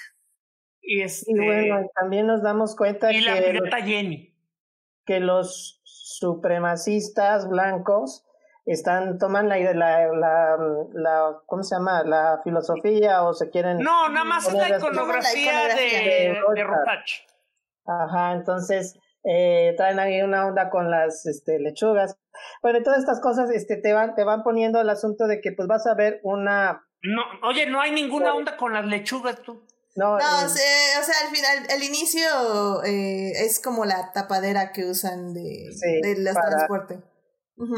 [0.90, 4.34] Y, este, y bueno, también nos damos cuenta y que, la Jenny.
[5.04, 8.24] que los supremacistas blancos
[8.64, 10.56] están toman la, la, la,
[10.94, 12.04] la, ¿cómo se llama?
[12.04, 16.66] la filosofía o se quieren no nada más es la iconografía, de, de, de
[17.84, 22.18] ajá entonces eh, traen ahí una onda con las este, lechugas
[22.62, 25.68] bueno, todas estas cosas este, te, van, te van poniendo el asunto de que pues
[25.68, 26.86] vas a ver una...
[27.02, 29.62] No, oye, no hay ninguna onda con las lechugas tú.
[29.98, 34.84] No, no eh, o sea, al final, el inicio eh, es como la tapadera que
[34.84, 35.70] usan de,
[36.02, 37.00] de los transportes.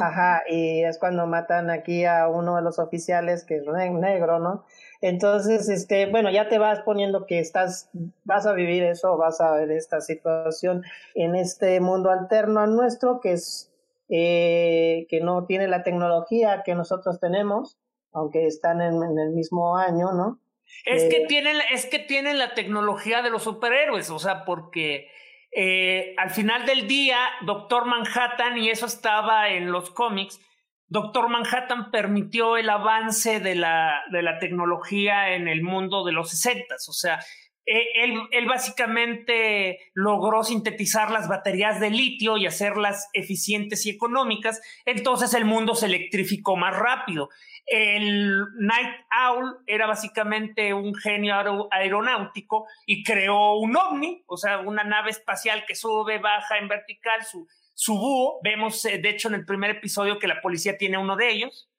[0.02, 4.66] Ajá, y es cuando matan aquí a uno de los oficiales que es negro, ¿no?
[5.00, 7.88] Entonces, este, bueno, ya te vas poniendo que estás,
[8.24, 10.82] vas a vivir eso, vas a ver esta situación
[11.14, 13.72] en este mundo alterno a nuestro, que es
[14.10, 17.78] eh, que no tiene la tecnología que nosotros tenemos,
[18.12, 20.38] aunque están en, el mismo año, ¿no?
[20.84, 25.10] Es, que eh, tienen, es que tienen la tecnología de los superhéroes, o sea, porque
[25.52, 30.40] eh, al final del día, Doctor Manhattan, y eso estaba en los cómics,
[30.88, 36.30] Doctor Manhattan permitió el avance de la, de la tecnología en el mundo de los
[36.30, 37.20] 60, o sea,
[37.66, 44.60] eh, él, él, básicamente logró sintetizar las baterías de litio y hacerlas eficientes y económicas,
[44.84, 47.28] entonces el mundo se electrificó más rápido.
[47.72, 48.96] El Night
[49.28, 55.64] Owl era básicamente un genio aeronáutico y creó un ovni, o sea, una nave espacial
[55.68, 58.40] que sube, baja en vertical, su, su búho.
[58.42, 61.70] Vemos, eh, de hecho, en el primer episodio que la policía tiene uno de ellos.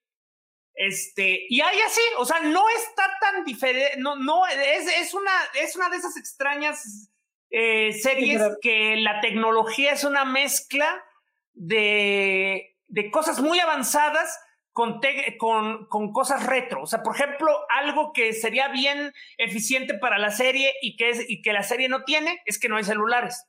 [0.76, 5.34] Este, y ahí así, o sea, no está tan diferente, no, no, es, es, una,
[5.56, 7.12] es una de esas extrañas
[7.50, 11.04] eh, series que la tecnología es una mezcla
[11.52, 14.40] de, de cosas muy avanzadas
[14.74, 15.00] con,
[15.38, 16.84] con, con, cosas retro.
[16.84, 17.50] O sea, por ejemplo,
[17.82, 21.90] algo que sería bien eficiente para la serie y que, es, y que la serie
[21.90, 23.46] no tiene es que no hay celulares.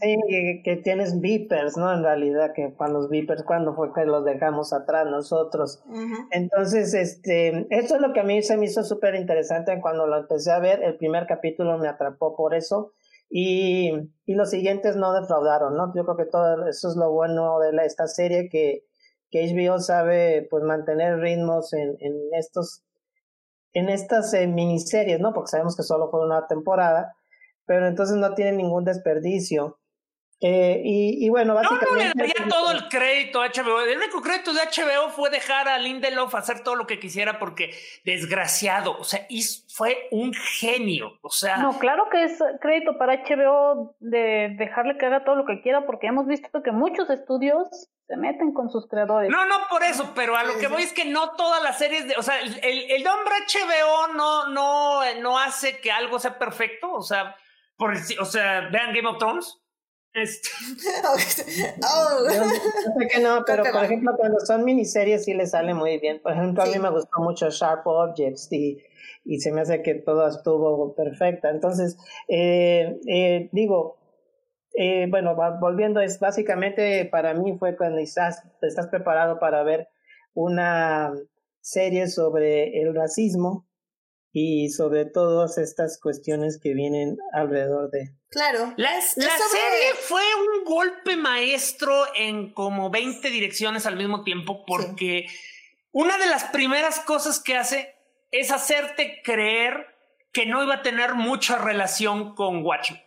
[0.00, 0.16] Sí,
[0.64, 1.92] que, tienes beepers, ¿no?
[1.92, 5.82] En realidad, que para los beepers, cuando fue que los dejamos atrás nosotros?
[6.30, 10.18] Entonces, este, eso es lo que a mí se me hizo súper interesante cuando lo
[10.18, 10.82] empecé a ver.
[10.82, 12.92] El primer capítulo me atrapó por eso.
[13.34, 13.90] Y,
[14.26, 15.92] y los siguientes no defraudaron, ¿no?
[15.94, 18.84] Yo creo que todo eso es lo bueno de la, esta serie que
[19.32, 22.84] que HBO sabe pues mantener ritmos en, en estos
[23.72, 25.32] en estas eh, miniseries, ¿no?
[25.32, 27.16] Porque sabemos que solo fue una temporada,
[27.64, 29.78] pero entonces no tiene ningún desperdicio.
[30.44, 31.86] Eh, y, y, bueno, básicamente.
[31.86, 33.80] No, no le daría todo el crédito a HBO.
[33.80, 37.72] El único crédito de HBO fue dejar a Lindelof hacer todo lo que quisiera porque,
[38.04, 39.24] desgraciado, o sea,
[39.72, 41.12] fue un genio.
[41.22, 41.58] O sea.
[41.58, 45.86] No, claro que es crédito para HBO de dejarle que haga todo lo que quiera
[45.86, 47.68] porque hemos visto que muchos estudios
[48.08, 49.30] se meten con sus creadores.
[49.30, 52.08] No, no por eso, pero a lo que voy es que no todas las series
[52.08, 56.92] de, o sea, el, el nombre HBO no, no, no hace que algo sea perfecto,
[56.92, 57.36] o sea,
[57.76, 59.61] por, o sea, vean Game of Thrones.
[60.14, 60.48] Este.
[61.82, 62.24] oh.
[62.28, 66.20] yo, sé que no, pero por ejemplo, cuando son miniseries sí les sale muy bien.
[66.20, 68.82] Por ejemplo, a mí me gustó mucho Sharp Objects y,
[69.24, 71.50] y se me hace que todo estuvo perfecta.
[71.50, 71.96] Entonces,
[72.28, 73.98] eh, eh, digo,
[74.74, 79.88] eh, bueno, volviendo, es básicamente para mí fue cuando estás, estás preparado para ver
[80.34, 81.12] una
[81.60, 83.66] serie sobre el racismo
[84.32, 88.14] y sobre todas estas cuestiones que vienen alrededor de.
[88.30, 88.72] Claro.
[88.78, 95.26] La, serie fue un golpe maestro en como 20 direcciones al mismo tiempo porque
[95.90, 97.94] una de las primeras cosas que hace
[98.30, 99.86] es hacerte creer
[100.32, 103.02] que no iba a tener mucha relación con Watchmen.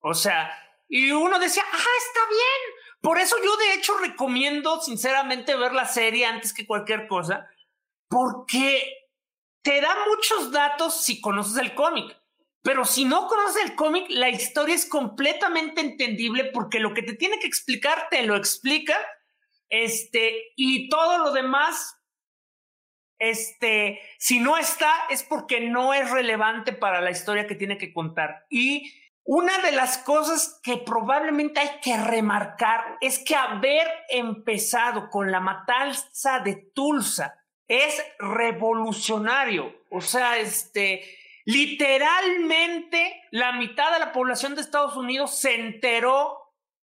[0.00, 0.52] O sea,
[0.86, 2.76] y uno decía, ah, está bien.
[3.00, 7.48] Por eso yo de hecho recomiendo sinceramente ver la serie antes que cualquier cosa,
[8.08, 9.05] porque
[9.66, 12.16] te da muchos datos si conoces el cómic.
[12.62, 17.14] Pero si no conoces el cómic, la historia es completamente entendible porque lo que te
[17.14, 18.96] tiene que explicar te lo explica.
[19.68, 22.00] Este, y todo lo demás,
[23.18, 27.92] este, si no está, es porque no es relevante para la historia que tiene que
[27.92, 28.46] contar.
[28.48, 28.92] Y
[29.24, 35.40] una de las cosas que probablemente hay que remarcar es que haber empezado con la
[35.40, 39.74] matanza de Tulsa es revolucionario.
[39.90, 41.02] O sea, este,
[41.44, 46.38] literalmente la mitad de la población de Estados Unidos se enteró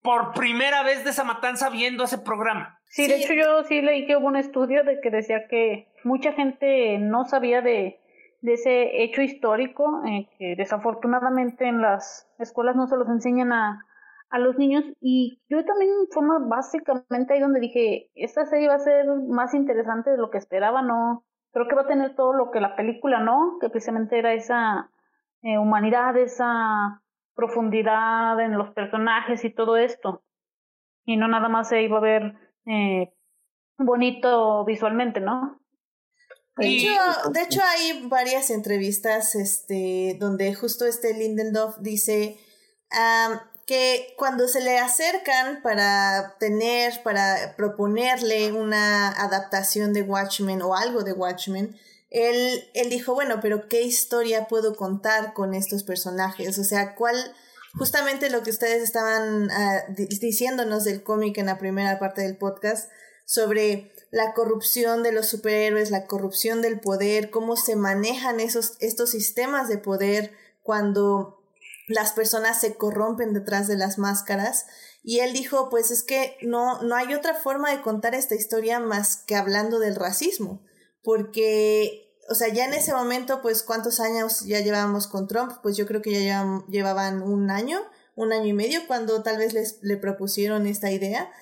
[0.03, 2.81] por primera vez de esa matanza viendo ese programa.
[2.87, 6.33] Sí, de hecho yo sí leí que hubo un estudio de que decía que mucha
[6.33, 8.01] gente no sabía de,
[8.41, 13.85] de ese hecho histórico, eh, que desafortunadamente en las escuelas no se los enseñan a,
[14.31, 18.81] a los niños y yo también fue básicamente ahí donde dije, esta serie va a
[18.81, 22.51] ser más interesante de lo que esperaba, no, creo que va a tener todo lo
[22.51, 24.91] que la película no, que precisamente era esa
[25.43, 27.03] eh, humanidad, esa
[27.35, 30.23] profundidad en los personajes y todo esto,
[31.05, 32.35] y no nada más se iba a ver
[32.67, 33.15] eh,
[33.79, 35.61] bonito visualmente, ¿no?
[36.57, 36.91] De hecho,
[37.33, 42.37] de hecho, hay varias entrevistas este, donde justo este Lindelof dice
[43.69, 51.03] que cuando se le acercan para tener, para proponerle una adaptación de Watchmen o algo
[51.03, 51.77] de Watchmen,
[52.09, 56.59] él, él dijo, bueno, pero ¿qué historia puedo contar con estos personajes?
[56.59, 57.15] O sea, ¿cuál,
[57.77, 62.91] justamente lo que ustedes estaban ah, diciéndonos del cómic en la primera parte del podcast,
[63.27, 69.11] sobre la corrupción de los superhéroes, la corrupción del poder, cómo se manejan esos, estos
[69.11, 71.38] sistemas de poder cuando
[71.89, 74.67] las personas se corrompen detrás de las máscaras.
[75.03, 78.79] Y él dijo, pues es que no, no hay otra forma de contar esta historia
[78.79, 80.63] más que hablando del racismo.
[81.03, 85.77] Porque, o sea, ya en ese momento, pues cuántos años ya llevábamos con Trump, pues
[85.77, 87.81] yo creo que ya llevaban un año,
[88.15, 91.33] un año y medio cuando tal vez les, le propusieron esta idea.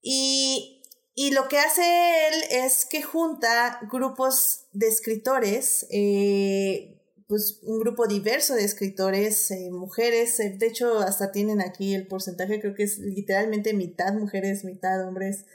[0.00, 0.82] Y,
[1.14, 7.01] y lo que hace él es que junta grupos de escritores, eh,
[7.32, 12.06] pues un grupo diverso de escritores, eh, mujeres, eh, de hecho hasta tienen aquí el
[12.06, 15.46] porcentaje, creo que es literalmente mitad mujeres, mitad hombres,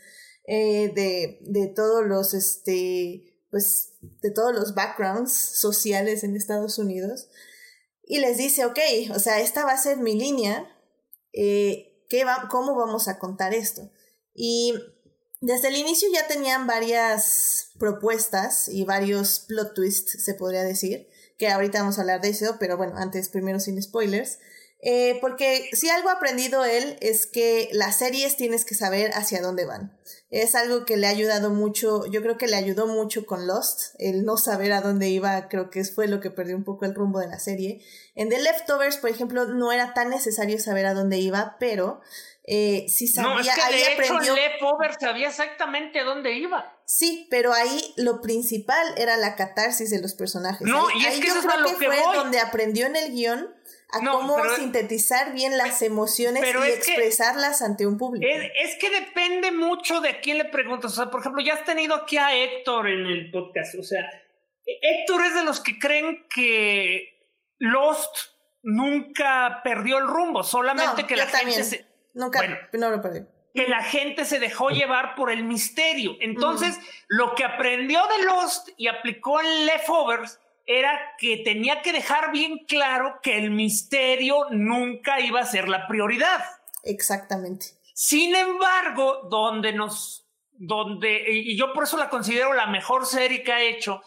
[0.48, 7.30] eh, de, de todos los, este, pues, de todos los backgrounds sociales en Estados Unidos.
[8.02, 8.80] Y les dice, ok,
[9.14, 10.68] o sea, esta va a ser mi línea,
[11.32, 13.92] ¿qué va, ¿cómo vamos a contar esto?
[14.34, 14.74] Y
[15.42, 21.08] desde el inicio ya tenían varias propuestas y varios plot twists, se podría decir
[21.38, 24.40] que ahorita vamos a hablar de eso, pero bueno, antes primero sin spoilers.
[24.80, 29.42] Eh, porque si algo ha aprendido él es que las series tienes que saber hacia
[29.42, 29.98] dónde van.
[30.30, 33.96] Es algo que le ha ayudado mucho, yo creo que le ayudó mucho con Lost,
[33.98, 36.94] el no saber a dónde iba, creo que fue lo que perdió un poco el
[36.94, 37.82] rumbo de la serie.
[38.14, 42.02] En The Leftovers, por ejemplo, no era tan necesario saber a dónde iba, pero
[42.50, 44.34] eh, si sabía, no, es que ahí aprendió.
[44.34, 46.74] Leftovers sabía exactamente a dónde iba.
[46.86, 50.66] Sí, pero ahí lo principal era la catarsis de los personajes.
[50.66, 53.54] No, y es que eso es lo que, fue donde aprendió en el guion
[53.92, 58.26] a cómo sintetizar bien las emociones y expresarlas ante un público.
[58.26, 60.94] Es, que depende mucho de a quién le preguntas.
[60.94, 63.76] O sea, por ejemplo, ya has tenido aquí a Héctor en el podcast.
[63.76, 64.10] O sea,
[64.66, 67.10] Héctor es de los que creen que
[67.60, 68.16] Lost
[68.64, 71.97] nunca perdió el rumbo, solamente que la gente se.
[72.18, 72.42] Nunca,
[72.74, 76.16] no lo perdió que la gente se dejó llevar por el misterio.
[76.20, 82.32] Entonces, lo que aprendió de Lost y aplicó en Leftovers era que tenía que dejar
[82.32, 86.44] bien claro que el misterio nunca iba a ser la prioridad.
[86.84, 87.68] Exactamente.
[87.96, 93.54] Sin embargo, donde nos, donde, y yo por eso la considero la mejor serie que
[93.54, 94.04] ha hecho,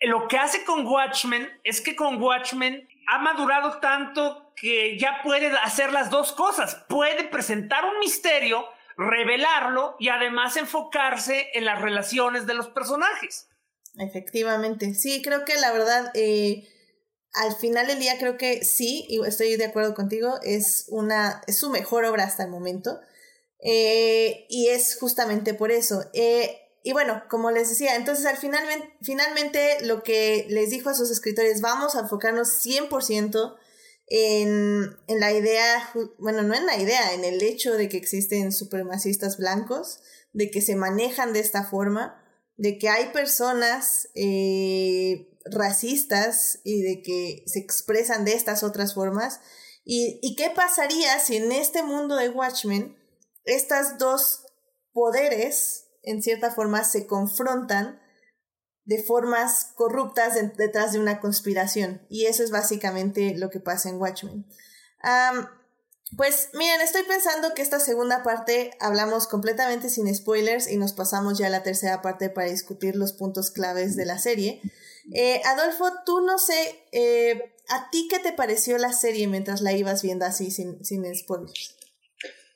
[0.00, 5.48] lo que hace con Watchmen es que con Watchmen ha madurado tanto que ya puede
[5.58, 6.84] hacer las dos cosas.
[6.88, 8.64] Puede presentar un misterio,
[8.96, 13.48] revelarlo y además enfocarse en las relaciones de los personajes.
[13.98, 16.68] Efectivamente, sí, creo que la verdad, eh,
[17.32, 21.58] al final del día creo que sí, y estoy de acuerdo contigo, es, una, es
[21.58, 23.00] su mejor obra hasta el momento.
[23.60, 26.04] Eh, y es justamente por eso.
[26.12, 28.62] Eh, y bueno, como les decía, entonces al final,
[29.00, 33.56] finalmente lo que les dijo a sus escritores, vamos a enfocarnos 100%
[34.08, 38.52] en, en la idea, bueno, no en la idea, en el hecho de que existen
[38.52, 40.00] supremacistas blancos,
[40.34, 42.22] de que se manejan de esta forma,
[42.58, 49.40] de que hay personas eh, racistas y de que se expresan de estas otras formas.
[49.86, 52.94] ¿Y, ¿Y qué pasaría si en este mundo de Watchmen
[53.46, 54.44] estas dos
[54.92, 58.00] poderes en cierta forma, se confrontan
[58.84, 62.06] de formas corruptas detrás de una conspiración.
[62.08, 64.46] Y eso es básicamente lo que pasa en Watchmen.
[66.16, 71.38] pues miren, estoy pensando que esta segunda parte hablamos completamente sin spoilers y nos pasamos
[71.38, 74.60] ya a la tercera parte para discutir los puntos claves de la serie.
[75.12, 79.72] Eh, Adolfo, tú no sé, eh, ¿a ti qué te pareció la serie mientras la
[79.72, 81.76] ibas viendo así sin, sin spoilers?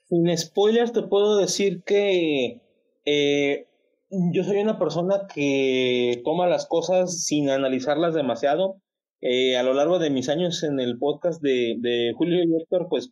[0.09, 2.68] Sin spoilers te puedo decir que
[3.11, 3.67] eh,
[4.11, 8.81] yo soy una persona que toma las cosas sin analizarlas demasiado.
[9.21, 12.89] Eh, a lo largo de mis años en el podcast de, de Julio y Héctor,
[12.89, 13.11] pues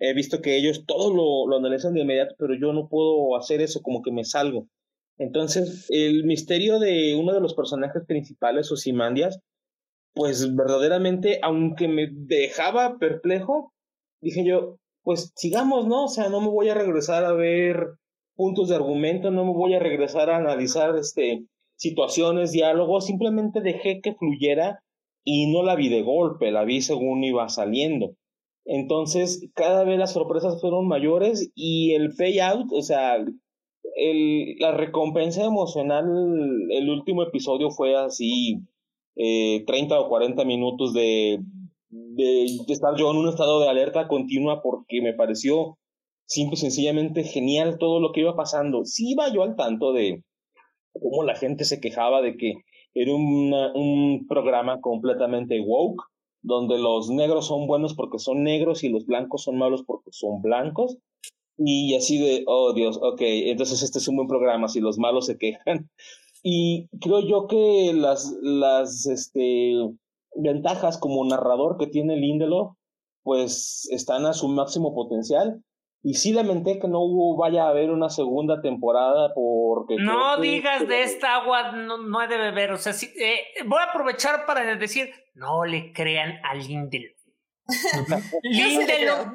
[0.00, 3.60] he visto que ellos todo lo, lo analizan de inmediato, pero yo no puedo hacer
[3.60, 4.68] eso, como que me salgo.
[5.16, 9.40] Entonces, el misterio de uno de los personajes principales, Osimandias,
[10.14, 13.72] pues verdaderamente, aunque me dejaba perplejo,
[14.20, 16.04] dije yo, pues sigamos, ¿no?
[16.04, 17.98] O sea, no me voy a regresar a ver
[18.38, 24.00] puntos de argumento, no me voy a regresar a analizar este, situaciones, diálogos, simplemente dejé
[24.00, 24.78] que fluyera
[25.24, 28.12] y no la vi de golpe, la vi según iba saliendo.
[28.64, 33.16] Entonces, cada vez las sorpresas fueron mayores y el payout, o sea,
[33.96, 36.06] el, la recompensa emocional,
[36.70, 38.60] el último episodio fue así,
[39.16, 41.40] eh, 30 o 40 minutos de,
[41.88, 45.77] de, de estar yo en un estado de alerta continua porque me pareció
[46.28, 48.84] simple y sencillamente genial todo lo que iba pasando.
[48.84, 50.22] Sí iba yo al tanto de
[50.92, 52.54] cómo la gente se quejaba de que
[52.94, 56.04] era un programa completamente woke,
[56.42, 60.42] donde los negros son buenos porque son negros y los blancos son malos porque son
[60.42, 60.98] blancos.
[61.56, 65.26] Y así de, oh Dios, ok, entonces este es un buen programa si los malos
[65.26, 65.90] se quejan.
[66.42, 69.74] Y creo yo que las, las este,
[70.36, 72.76] ventajas como narrador que tiene Lindelof,
[73.24, 75.62] pues están a su máximo potencial
[76.02, 79.96] y sí lamenté que no hubo, vaya a haber una segunda temporada porque...
[79.98, 82.72] No digas de esta agua, no, no he de beber.
[82.72, 87.18] O sea, sí, eh, voy a aprovechar para decir, no le crean a Lindelof.
[88.42, 89.28] Lindelof,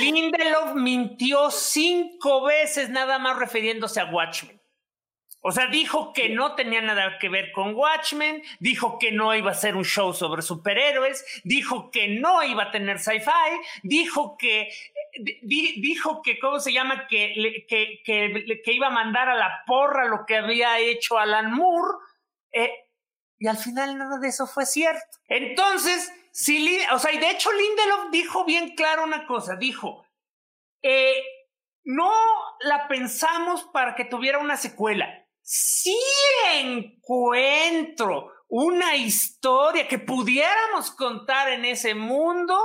[0.00, 4.59] Lindelof mintió cinco veces nada más refiriéndose a Watchmen.
[5.42, 9.50] O sea, dijo que no tenía nada que ver con Watchmen, dijo que no iba
[9.50, 14.70] a ser un show sobre superhéroes, dijo que no iba a tener sci-fi, dijo que
[15.42, 17.06] dijo que, ¿cómo se llama?
[17.06, 21.94] Que, que, que, iba a mandar a la porra lo que había hecho Alan Moore.
[22.52, 22.70] Eh,
[23.38, 25.18] y al final nada de eso fue cierto.
[25.26, 30.04] Entonces, si, o sea, y de hecho Lindelof dijo bien claro una cosa, dijo,
[30.82, 31.22] eh,
[31.84, 32.12] no
[32.60, 35.19] la pensamos para que tuviera una secuela.
[35.52, 35.98] Si
[36.54, 42.56] encuentro una historia que pudiéramos contar en ese mundo,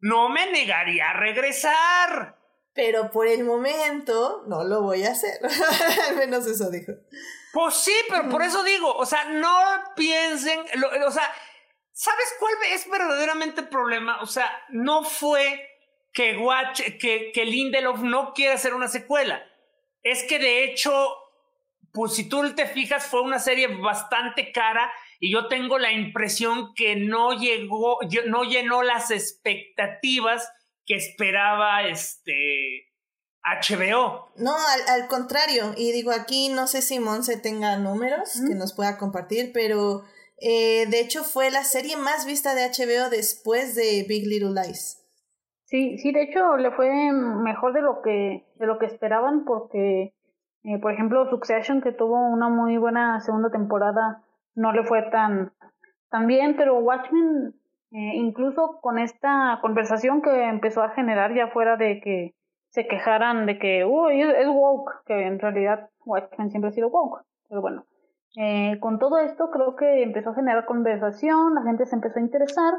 [0.00, 2.38] no me negaría a regresar.
[2.74, 5.40] Pero por el momento no lo voy a hacer.
[6.08, 6.92] Al menos eso dijo.
[7.54, 9.58] Pues sí, pero por eso digo, o sea, no
[9.96, 10.60] piensen,
[11.06, 11.34] o sea,
[11.92, 14.20] ¿sabes cuál es verdaderamente el problema?
[14.20, 15.66] O sea, no fue
[16.12, 19.42] que, Watch, que, que Lindelof no quiere hacer una secuela.
[20.02, 21.16] Es que de hecho,
[21.92, 26.74] pues si tú te fijas, fue una serie bastante cara y yo tengo la impresión
[26.74, 30.50] que no llegó, no llenó las expectativas
[30.84, 32.88] que esperaba este
[33.42, 34.32] HBO.
[34.36, 34.54] No,
[34.88, 39.52] al, contrario, y digo aquí no sé si Monse tenga números que nos pueda compartir,
[39.52, 40.04] pero
[40.40, 45.04] eh, de hecho fue la serie más vista de HBO después de Big Little Lies.
[45.64, 50.14] Sí, sí, de hecho le fue mejor de lo que de lo que esperaban porque,
[50.64, 54.22] eh, por ejemplo, Succession que tuvo una muy buena segunda temporada
[54.54, 55.52] no le fue tan,
[56.10, 57.54] tan bien, pero Watchmen,
[57.92, 62.34] eh, incluso con esta conversación que empezó a generar ya fuera de que
[62.70, 67.24] se quejaran de que, uy, es, woke, que en realidad Watchmen siempre ha sido woke,
[67.48, 67.84] pero bueno.
[68.36, 72.22] Eh, con todo esto creo que empezó a generar conversación, la gente se empezó a
[72.22, 72.74] interesar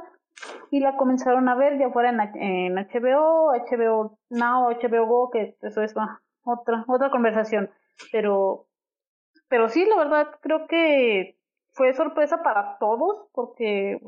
[0.69, 5.81] y la comenzaron a ver ya fuera en, HBO, HBO Now, HBO Go, que eso
[5.81, 5.93] es
[6.43, 7.69] otra, otra conversación.
[8.11, 8.67] Pero,
[9.47, 11.37] pero sí, la verdad, creo que
[11.71, 13.99] fue sorpresa para todos porque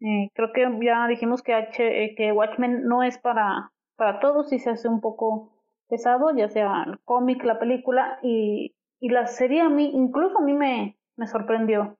[0.00, 4.52] eh, creo que ya dijimos que, H, eh, que Watchmen no es para, para todos
[4.52, 5.52] y se hace un poco
[5.88, 10.42] pesado, ya sea el cómic, la película y, y la serie a mí, incluso a
[10.42, 11.96] mí me, me sorprendió,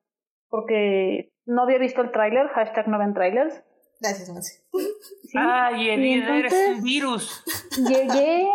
[0.48, 3.62] porque no había visto el tráiler, hashtag no ven trailers.
[4.04, 4.62] Gracias, Monse.
[5.34, 7.42] Ay, eres un virus.
[7.78, 8.46] Llegué,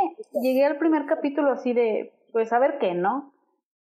[0.44, 3.34] llegué al primer capítulo así de, pues a ver qué, ¿no?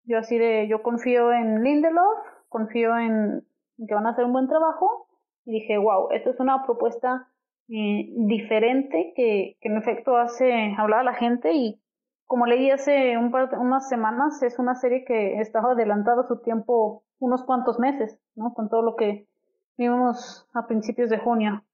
[0.05, 2.19] Yo así de, yo confío en Lindelof,
[2.51, 3.47] confío en
[3.89, 5.09] que van a hacer un buen trabajo,
[5.47, 7.29] y dije, wow, esto es una propuesta
[7.71, 11.81] eh, diferente que, que en efecto hace hablar a la gente y
[12.27, 16.43] como leí hace un par, unas semanas, es una serie que estaba adelantada a su
[16.43, 18.53] tiempo unos cuantos meses, ¿no?
[18.53, 19.29] Con todo lo que
[19.77, 21.65] vimos a principios de junio.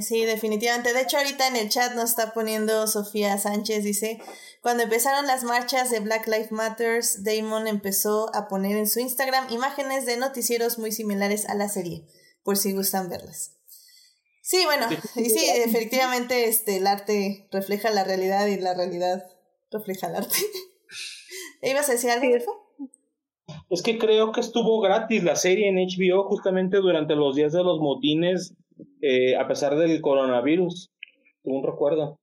[0.00, 0.92] Sí, definitivamente.
[0.92, 4.20] De hecho, ahorita en el chat nos está poniendo Sofía Sánchez, dice,
[4.62, 9.50] cuando empezaron las marchas de Black Lives Matters, Damon empezó a poner en su Instagram
[9.50, 12.06] imágenes de noticieros muy similares a la serie,
[12.44, 13.56] por si gustan verlas.
[14.40, 14.86] Sí, bueno,
[15.16, 19.24] y sí, efectivamente este, el arte refleja la realidad y la realidad
[19.70, 20.36] refleja el arte.
[21.62, 22.26] ¿Ibas a decir algo,
[23.70, 27.62] Es que creo que estuvo gratis la serie en HBO justamente durante los días de
[27.62, 28.54] los motines,
[29.00, 30.90] eh, a pesar del coronavirus,
[31.44, 32.18] un recuerdo.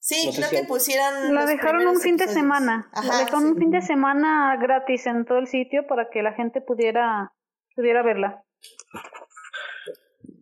[0.00, 1.34] Sí, creo que pusieron...
[1.34, 2.90] La dejaron un fin de semana.
[2.92, 6.60] la dejaron un fin de semana gratis en todo el sitio para que la gente
[6.60, 7.32] pudiera,
[7.74, 8.44] pudiera verla.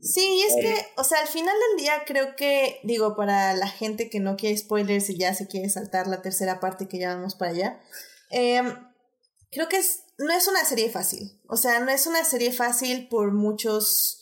[0.02, 4.10] Sí, es que, o sea, al final del día creo que, digo, para la gente
[4.10, 7.36] que no quiere spoilers y ya se quiere saltar la tercera parte que ya vamos
[7.36, 7.80] para allá,
[8.30, 8.66] em,
[9.52, 11.38] creo que es, no es una serie fácil.
[11.46, 14.20] O sea, no es una serie fácil por muchos,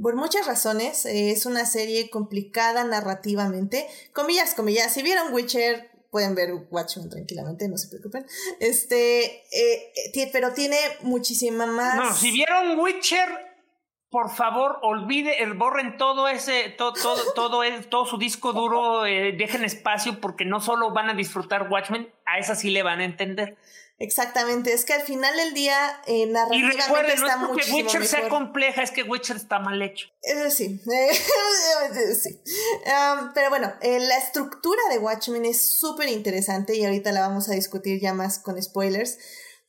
[0.00, 1.06] por muchas razones.
[1.06, 3.86] es una serie complicada narrativamente.
[4.12, 4.92] Comillas, comillas.
[4.92, 8.26] Si vieron Witcher, pueden ver Watchmen tranquilamente, no se preocupen.
[8.60, 11.96] Este, eh, eh, pero tiene muchísima más.
[11.96, 13.28] No, si vieron Witcher,
[14.10, 19.32] por favor, olvide, el, borren todo ese, todo, todo, todo, todo su disco duro, eh,
[19.32, 23.06] dejen espacio porque no solo van a disfrutar Watchmen, a esa sí le van a
[23.06, 23.56] entender.
[24.02, 25.76] Exactamente, es que al final del día
[26.06, 29.60] eh, narrativamente y recuerden, está no es porque Witcher sea compleja, es que Witcher está
[29.60, 30.08] mal hecho.
[30.22, 30.80] Eso sí,
[32.20, 32.42] sí.
[33.32, 37.52] pero bueno, eh, la estructura de Watchmen es súper interesante y ahorita la vamos a
[37.52, 39.18] discutir ya más con spoilers.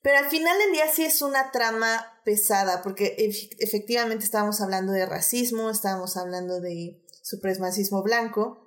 [0.02, 3.16] Pero al final del día sí es una trama pesada, porque
[3.60, 8.63] efectivamente estábamos hablando de racismo, estábamos hablando de supremacismo blanco.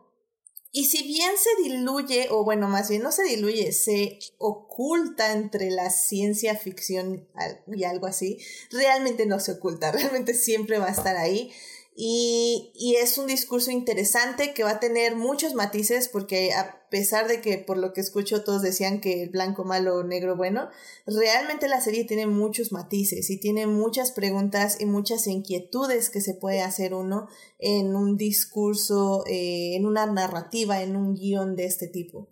[0.77, 5.71] Y si bien se diluye, o bueno, más bien no se diluye, se oculta entre
[5.71, 7.27] la ciencia ficción
[7.75, 8.37] y algo así,
[8.71, 11.51] realmente no se oculta, realmente siempre va a estar ahí.
[11.99, 17.27] Y, y, es un discurso interesante que va a tener muchos matices porque a pesar
[17.27, 20.69] de que por lo que escucho todos decían que blanco malo, negro bueno,
[21.07, 26.35] realmente la serie tiene muchos matices y tiene muchas preguntas y muchas inquietudes que se
[26.35, 27.29] puede hacer uno
[27.59, 32.29] en un discurso, eh, en una narrativa, en un guion de este tipo.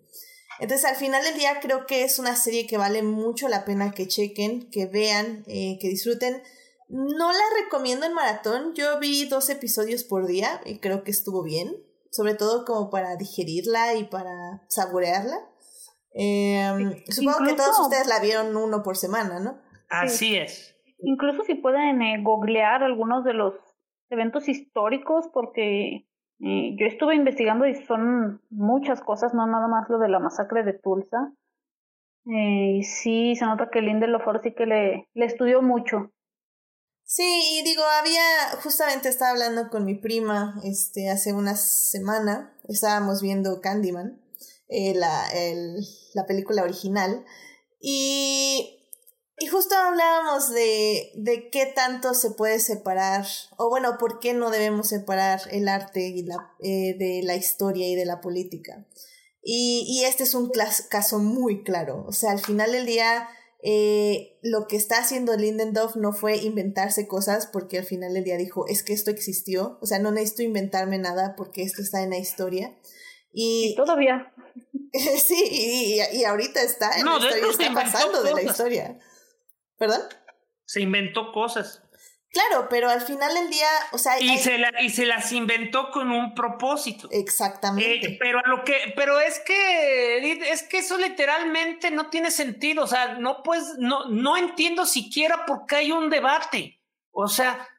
[0.59, 3.91] Entonces al final del día creo que es una serie que vale mucho la pena
[3.91, 6.41] que chequen, que vean, eh, que disfruten
[6.87, 8.73] no la recomiendo en maratón.
[8.73, 11.75] Yo vi dos episodios por día y creo que estuvo bien.
[12.11, 15.37] Sobre todo como para digerirla y para saborearla.
[16.13, 19.59] Em, supongo que todos ustedes la vieron uno por semana, ¿no?
[19.89, 20.75] Así es.
[20.99, 23.53] Incluso si pueden eh, googlear algunos de los
[24.09, 26.07] eventos históricos, porque
[26.39, 30.63] eh, yo estuve investigando y son muchas cosas, no nada más lo de la masacre
[30.63, 31.33] de Tulsa.
[32.27, 36.11] Eh, y sí, se nota que Lindelof sí que le, le estudió mucho.
[37.07, 43.21] Sí, y digo, había, justamente estaba hablando con mi prima, este, hace una semana, estábamos
[43.21, 44.19] viendo Candyman,
[44.69, 47.23] eh, la, el, la película original,
[47.79, 48.79] y,
[49.37, 53.27] y justo hablábamos de, de qué tanto se puede separar,
[53.57, 57.87] o bueno, por qué no debemos separar el arte y la, eh, de la historia
[57.87, 58.83] y de la política.
[59.43, 60.51] Y, y este es un
[60.89, 63.29] caso muy claro, o sea, al final del día
[63.67, 68.37] eh, lo que está haciendo Lindendorf no fue inventarse cosas porque al final del día
[68.37, 72.11] dijo, es que esto existió, o sea, no necesito inventarme nada porque esto está en
[72.11, 72.77] la historia.
[73.33, 74.31] Y, todavía.
[74.93, 78.99] sí, y, ahorita está en la historia, está pasando de la historia.
[79.79, 80.01] ¿Perdón?
[80.65, 81.81] Se inventó cosas.
[82.35, 84.19] Claro, pero al final del día, o sea...
[84.19, 87.07] Y, se, y se las inventó con un propósito.
[87.09, 88.07] Exactamente.
[88.07, 92.83] Eh, pero a lo que, pero es que, es que eso literalmente no tiene sentido.
[92.83, 96.81] O sea, no pues, no, no entiendo siquiera por qué hay un debate.
[97.11, 97.69] O sea,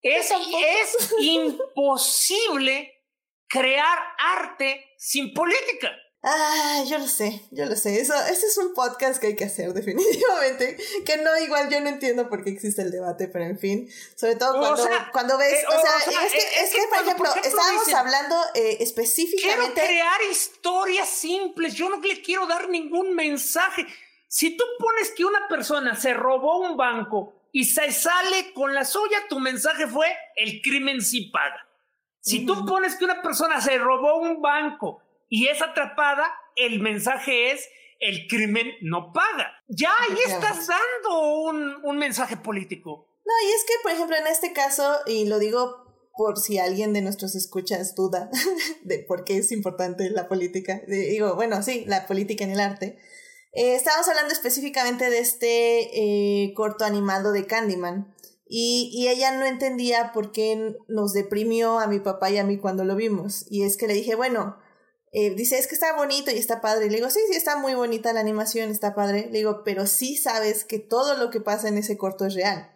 [0.00, 3.04] es, es imposible
[3.46, 3.98] crear
[4.38, 5.92] arte sin política.
[6.20, 8.00] Ah, yo lo sé, yo lo sé.
[8.00, 10.76] Eso, ese es un podcast que hay que hacer, definitivamente.
[11.06, 13.88] Que no, igual yo no entiendo por qué existe el debate, pero en fin.
[14.16, 15.62] Sobre todo cuando, cuando ves.
[15.62, 19.74] Eh, o, sea, es, que, eh, es, que, por, ejemplo, estábamos hablando eh, específicamente.
[19.74, 21.74] Quiero crear historias simples.
[21.74, 23.86] Yo no le quiero dar ningún mensaje.
[24.26, 28.84] si tú pones que una persona se robó un banco y se sale con la
[28.84, 31.64] suya, tu mensaje fue el crimen sí paga.
[32.20, 37.52] Si tú pones que una persona se robó un banco y es atrapada, el mensaje
[37.52, 37.68] es
[38.00, 39.52] el crimen no paga.
[39.68, 43.08] Ya ahí estás dando un, un mensaje político.
[43.24, 45.84] No, y es que, por ejemplo, en este caso, y lo digo
[46.16, 48.30] por si alguien de nuestros escuchas duda
[48.84, 52.98] de por qué es importante la política, digo, bueno, sí, la política en el arte.
[53.52, 58.14] Eh, estábamos hablando específicamente de este eh, corto animado de Candyman.
[58.50, 62.56] Y, y, ella no entendía por qué nos deprimió a mi papá y a mí
[62.56, 63.44] cuando lo vimos.
[63.50, 64.56] Y es que le dije, bueno,
[65.12, 66.90] eh, dice, es que está bonito y está padre.
[66.90, 69.28] Le digo, sí, sí, está muy bonita la animación, está padre.
[69.30, 72.70] Le digo, pero sí sabes que todo lo que pasa en ese corto es real.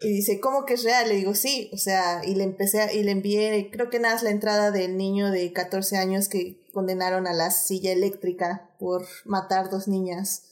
[0.00, 1.08] Y dice, ¿cómo que es real?
[1.08, 4.30] Le digo, sí, o sea, y le empecé, y le envié, creo que nada, la
[4.30, 9.88] entrada del niño de 14 años que condenaron a la silla eléctrica por matar dos
[9.88, 10.42] niñas.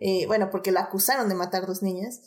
[0.00, 2.22] Eh, bueno, porque lo acusaron de matar dos niñas.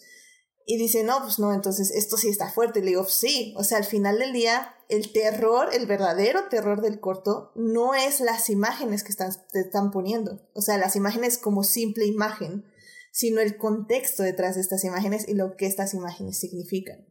[0.65, 2.81] Y dice, no, pues no, entonces esto sí está fuerte.
[2.81, 6.99] le digo, sí, o sea, al final del día, el terror, el verdadero terror del
[6.99, 10.39] corto, no es las imágenes que están, te están poniendo.
[10.53, 12.65] O sea, las imágenes como simple imagen
[13.11, 17.05] sino el contexto detrás de estas imágenes y lo que estas imágenes significan.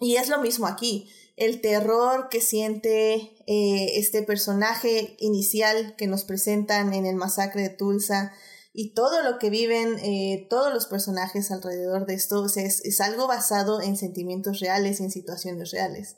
[0.00, 3.14] Y es lo mismo aquí, el terror que siente
[3.46, 8.32] eh, este personaje inicial que nos presentan en el masacre de Tulsa
[8.80, 13.26] y todo lo que viven eh, todos los personajes alrededor de esto es, es algo
[13.26, 16.16] basado en sentimientos reales y en situaciones reales.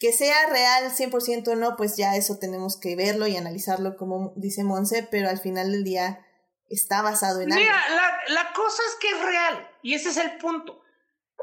[0.00, 4.32] Que sea real 100% o no, pues ya eso tenemos que verlo y analizarlo como
[4.34, 6.26] dice Monse, pero al final del día
[6.68, 10.38] está basado en Mira, La, la cosa es que es real y ese es el
[10.38, 10.82] punto.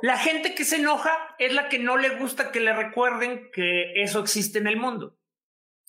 [0.01, 4.03] La gente que se enoja es la que no le gusta que le recuerden que
[4.03, 5.17] eso existe en el mundo.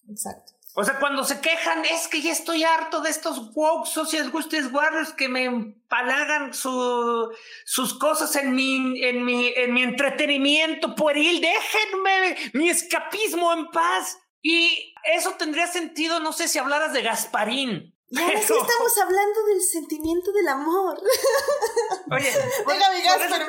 [0.08, 0.59] Exacto.
[0.74, 4.68] O sea, cuando se quejan, es que ya estoy harto de estos woke social justice
[4.68, 7.28] warriors que me empalagan su,
[7.64, 11.40] sus cosas en mi, en, mi, en mi entretenimiento pueril.
[11.40, 14.18] Déjenme mi escapismo en paz.
[14.42, 17.94] Y eso tendría sentido, no sé si hablaras de Gasparín.
[18.08, 21.00] Y ahora sí estamos hablando del sentimiento del amor.
[22.10, 22.32] Oye,
[22.66, 23.44] Déjame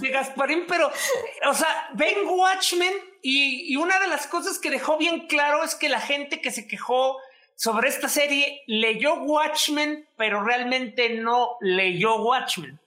[0.00, 0.90] de Gasparín, pero,
[1.48, 2.92] o sea, ven Watchmen
[3.24, 6.50] y, y una de las cosas que dejó bien claro es que la gente que
[6.50, 7.16] se quejó
[7.56, 12.78] sobre esta serie leyó Watchmen, pero realmente no leyó Watchmen.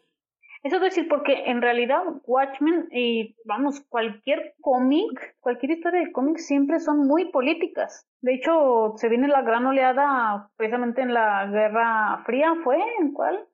[0.63, 6.37] Eso es decir, porque en realidad Watchmen y vamos, cualquier cómic, cualquier historia de cómic
[6.37, 8.05] siempre son muy políticas.
[8.21, 12.77] De hecho, se viene la gran oleada precisamente en la Guerra Fría, ¿fue?
[12.99, 13.47] ¿En cuál?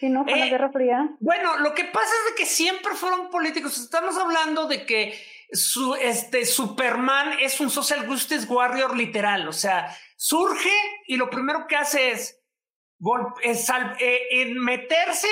[0.00, 0.24] Sí, ¿no?
[0.24, 1.16] Fue la eh, Guerra Fría.
[1.20, 3.78] Bueno, lo que pasa es de que siempre fueron políticos.
[3.78, 5.14] Estamos hablando de que
[5.52, 9.48] su, este, Superman es un social justice warrior literal.
[9.48, 10.72] O sea, surge
[11.06, 12.40] y lo primero que hace es,
[13.42, 15.28] es eh, meterse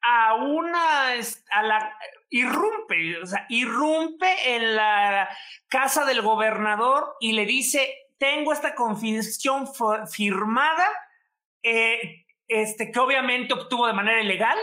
[0.00, 1.96] a una, a la,
[2.30, 5.28] irrumpe, o sea, irrumpe en la
[5.68, 9.66] casa del gobernador y le dice, tengo esta confesión
[10.06, 10.88] firmada,
[11.62, 14.58] eh, este, que obviamente obtuvo de manera ilegal,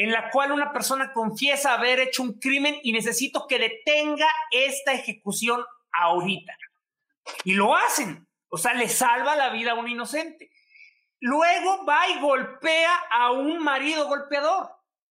[0.00, 4.92] en la cual una persona confiesa haber hecho un crimen y necesito que detenga esta
[4.92, 6.52] ejecución ahorita.
[7.42, 10.52] Y lo hacen, o sea, le salva la vida a un inocente.
[11.18, 14.70] Luego va y golpea a un marido golpeador.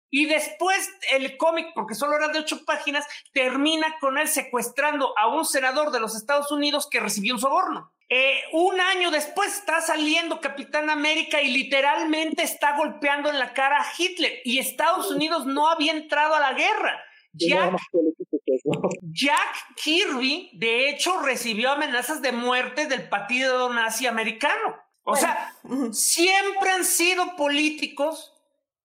[0.10, 5.28] Y después el cómic, porque solo era de ocho páginas, termina con él secuestrando a
[5.28, 7.94] un senador de los Estados Unidos que recibió un soborno.
[8.14, 13.80] Eh, un año después está saliendo Capitán América y literalmente está golpeando en la cara
[13.80, 14.42] a Hitler.
[14.44, 17.02] Y Estados Unidos no había entrado a la guerra.
[17.32, 17.78] Jack,
[19.14, 24.76] Jack Kirby, de hecho, recibió amenazas de muerte del partido nazi americano.
[25.04, 25.56] O sea,
[25.94, 28.34] siempre han sido políticos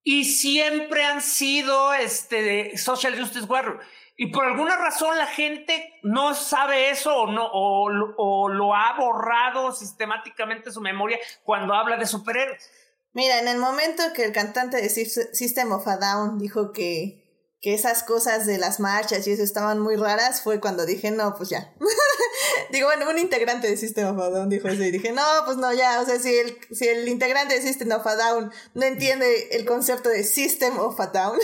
[0.04, 3.80] y siempre han sido este, social justice warrior.
[4.18, 9.72] Y por alguna razón la gente no sabe eso o, no, o, lo ha borrado
[9.72, 12.70] sistemáticamente su memoria cuando habla de superhéroes.
[13.12, 17.25] Mira, en el momento que el cantante de System of a Down dijo que
[17.60, 21.34] que esas cosas de las marchas y eso estaban muy raras, fue cuando dije, no,
[21.34, 21.72] pues ya.
[22.70, 25.56] Digo, bueno, un integrante de System of a Down dijo eso y dije, no, pues
[25.56, 28.84] no, ya, o sea, si el, si el integrante de System of a Down no
[28.84, 31.38] entiende el concepto de System of a Down,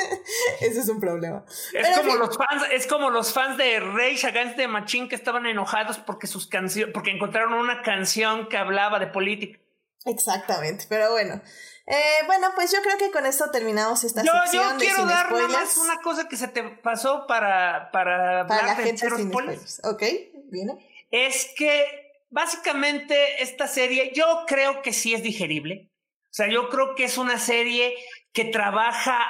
[0.60, 1.44] eso es un problema.
[1.72, 5.46] Es como, los fans, es como los fans de Rage Against the Machine que estaban
[5.46, 9.58] enojados porque sus canciones, porque encontraron una canción que hablaba de política.
[10.04, 11.40] Exactamente, pero bueno.
[11.86, 15.30] Eh, bueno, pues yo creo que con esto terminamos esta yo, sección yo quiero dar
[15.30, 19.80] más una cosa que se te pasó para, para, para la gente sin spoilers.
[19.84, 20.02] Ok,
[20.50, 21.06] viene.
[21.12, 25.90] Es que básicamente esta serie yo creo que sí es digerible.
[26.24, 27.94] O sea, yo creo que es una serie
[28.32, 29.24] que trabaja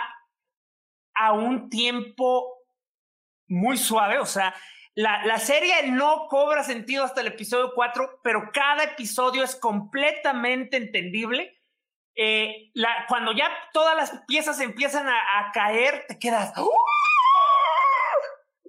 [1.14, 2.64] a un tiempo
[3.48, 4.54] muy suave, o sea,
[4.94, 10.78] la, la, serie no cobra sentido hasta el episodio 4, pero cada episodio es completamente
[10.78, 11.55] entendible.
[12.16, 16.56] Eh, la, cuando ya todas las piezas empiezan a, a caer, te quedas...
[16.58, 16.70] ¡Uh!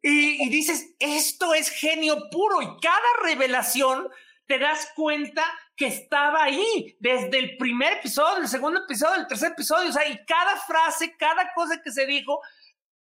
[0.03, 4.09] Y, y, dices, esto es genio puro y cada revelación
[4.45, 5.43] te das cuenta
[5.75, 10.07] que estaba ahí desde el primer episodio, el segundo episodio, el tercer episodio, o sea,
[10.07, 12.41] y cada frase, cada cosa que se dijo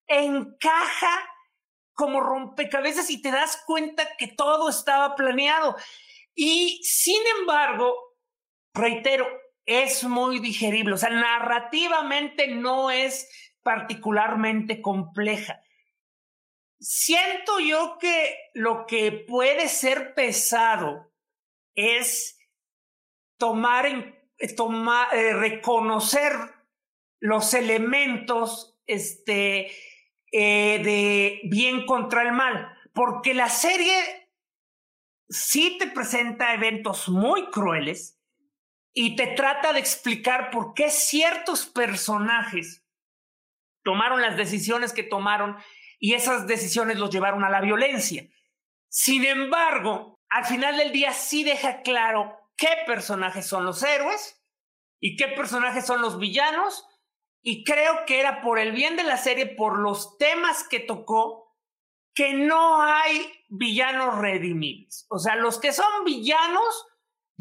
[0.06, 1.28] encaja
[1.94, 5.77] como rompecabezas y te das cuenta que todo estaba planeado.
[6.35, 7.94] Y sin embargo,
[8.74, 9.27] reitero,
[9.66, 13.28] es muy digerible, o sea, narrativamente no es
[13.62, 15.62] particularmente compleja.
[16.80, 21.12] Siento yo que lo que puede ser pesado
[21.76, 22.39] es
[23.36, 26.32] tomar, en, eh, reconocer
[27.20, 29.70] los elementos este,
[30.32, 34.28] eh, de bien contra el mal, porque la serie
[35.28, 38.22] sí te presenta eventos muy crueles
[38.94, 42.85] y te trata de explicar por qué ciertos personajes
[43.82, 45.56] tomaron las decisiones que tomaron
[45.98, 48.28] y esas decisiones los llevaron a la violencia.
[48.89, 54.43] Sin embargo, al final del día sí deja claro qué personajes son los héroes
[55.01, 56.86] y qué personajes son los villanos
[57.43, 61.56] y creo que era por el bien de la serie, por los temas que tocó,
[62.14, 65.06] que no hay villanos redimibles.
[65.09, 66.86] O sea, los que son villanos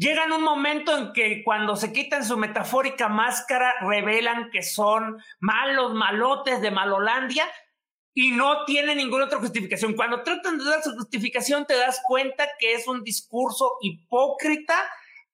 [0.02, 5.94] llegan un momento en que cuando se quitan su metafórica máscara revelan que son malos,
[5.94, 7.48] malotes de Malolandia
[8.12, 9.94] y no tienen ninguna otra justificación.
[9.94, 14.74] Cuando tratan de dar su justificación te das cuenta que es un discurso hipócrita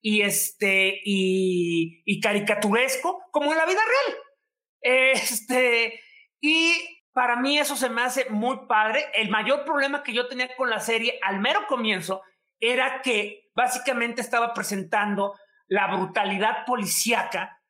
[0.01, 4.17] y este y, y caricaturesco como en la vida real.
[4.81, 5.99] Este,
[6.39, 6.73] y
[7.11, 9.05] para mí eso se me hace muy padre.
[9.13, 12.21] El mayor problema que yo tenía con la serie al mero comienzo
[12.59, 15.35] era que básicamente estaba presentando
[15.67, 17.61] la brutalidad policíaca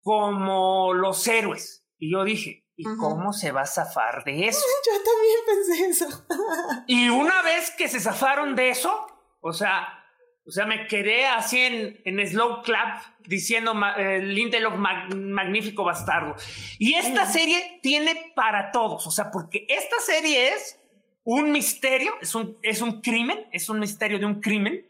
[0.00, 1.84] como los héroes.
[1.98, 4.64] Y yo dije, ¿y cómo se va a zafar de eso?
[4.86, 6.26] Yo también pensé eso.
[6.86, 9.04] y una vez que se zafaron de eso,
[9.40, 9.98] o sea,
[10.46, 16.36] o sea, me quedé así en, en slow clap diciendo eh, Lindelof magnífico bastardo.
[16.78, 20.78] Y esta serie tiene para todos, o sea, porque esta serie es
[21.24, 24.86] un misterio, es un, es un crimen, es un misterio de un crimen.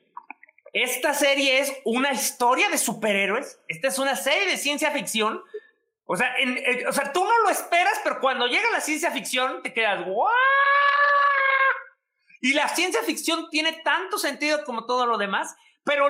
[0.72, 5.42] Esta serie es una historia de superhéroes, esta es una serie de ciencia ficción.
[6.04, 6.58] O sea, en,
[6.88, 10.32] o sea, tú no lo esperas, pero cuando llega la ciencia ficción te quedas, ¡guau!
[12.40, 15.54] Y la ciencia ficción tiene tanto sentido como todo lo demás,
[15.84, 16.08] pero,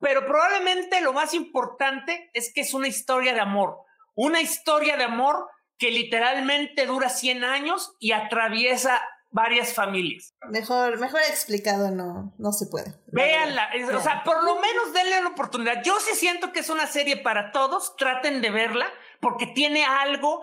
[0.00, 3.78] pero probablemente lo más importante es que es una historia de amor.
[4.14, 9.00] Una historia de amor que literalmente dura 100 años y atraviesa
[9.32, 10.34] varias familias.
[10.50, 12.94] Mejor, mejor explicado no, no se puede.
[13.06, 15.82] Véanla, o sea, por lo menos denle una oportunidad.
[15.84, 18.86] Yo sí siento que es una serie para todos, traten de verla,
[19.20, 20.42] porque tiene algo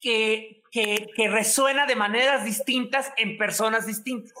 [0.00, 4.32] que, que, que resuena de maneras distintas en personas distintas.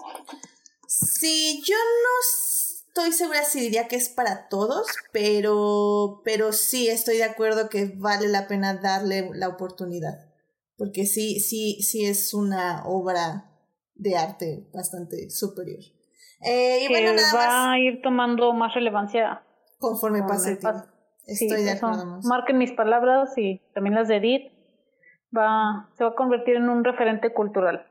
[0.86, 7.16] Sí, yo no estoy segura si diría que es para todos, pero, pero sí estoy
[7.16, 10.26] de acuerdo que vale la pena darle la oportunidad.
[10.76, 13.47] Porque sí, sí, sí es una obra
[13.98, 15.80] de arte bastante superior.
[16.40, 19.42] Eh, y bueno, nada va a ir tomando más relevancia
[19.78, 20.82] conforme pase el tiempo.
[21.26, 22.20] Estoy de acuerdo.
[22.22, 24.52] Marquen mis palabras y también las de Edith
[25.36, 27.84] va, se va a convertir en un referente cultural.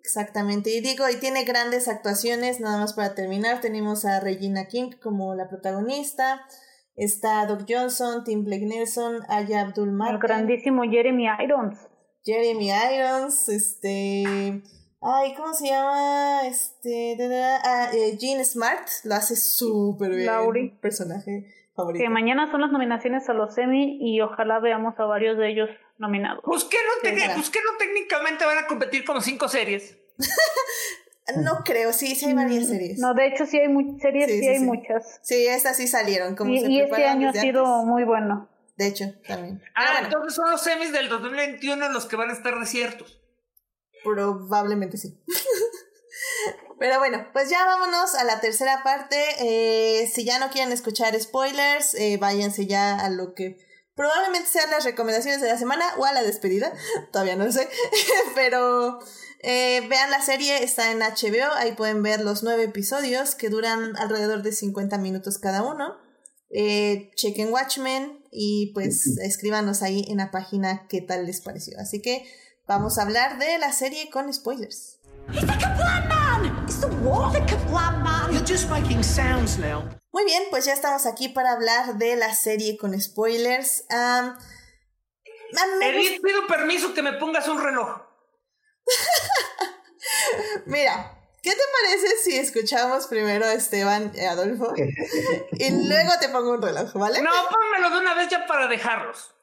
[0.00, 4.92] Exactamente, y digo, y tiene grandes actuaciones, nada más para terminar, tenemos a Regina King
[5.02, 6.46] como la protagonista,
[6.94, 10.14] está Doc Johnson, Tim Blake Nelson, Aya Abdul Martin.
[10.14, 11.78] El grandísimo Jeremy Irons.
[12.24, 14.62] Jeremy Irons, este...
[15.00, 16.46] Ay, ¿cómo se llama?
[16.46, 17.16] Este...
[17.64, 20.26] Ah, eh, Jean Smart, lo hace súper bien.
[20.26, 20.70] Lauri.
[20.80, 21.58] Personaje
[21.96, 25.68] que mañana son las nominaciones a los Emmy y ojalá veamos a varios de ellos
[25.98, 26.42] nominados.
[26.44, 29.96] Pues que no, pues que no técnicamente van a competir como cinco series.
[31.36, 32.98] no creo, sí, sí hay varias series.
[32.98, 35.20] No, de hecho sí hay muchas series, sí, hay muchas.
[35.22, 36.34] Sí, estas sí salieron.
[36.34, 38.48] Como y, y este año ha sido muy bueno.
[38.76, 39.62] De hecho, también.
[39.74, 43.17] Ah, entonces son los Emmys del 2021 los que van a estar desiertos.
[44.12, 45.20] Probablemente sí.
[46.78, 49.16] Pero bueno, pues ya vámonos a la tercera parte.
[49.40, 53.58] Eh, si ya no quieren escuchar spoilers, eh, váyanse ya a lo que
[53.96, 56.72] probablemente sean las recomendaciones de la semana o a la despedida.
[57.12, 57.68] Todavía no lo sé.
[58.36, 59.00] Pero
[59.42, 61.52] eh, vean la serie, está en HBO.
[61.54, 65.96] Ahí pueden ver los nueve episodios que duran alrededor de 50 minutos cada uno.
[67.16, 68.24] chequen Watchmen.
[68.30, 71.76] y pues escríbanos ahí en la página qué tal les pareció.
[71.80, 72.24] Así que
[72.68, 75.00] vamos a hablar de la serie con spoilers.
[80.12, 83.84] Muy bien, pues ya estamos aquí para hablar de la serie con spoilers.
[85.82, 88.02] Edith, pido permiso que me pongas un reloj.
[90.66, 94.74] Mira, ¿qué te parece si escuchamos primero a Esteban y Adolfo?
[95.52, 97.22] y luego te pongo un reloj, ¿vale?
[97.22, 99.34] No, pónmelo de una vez ya para dejarlos.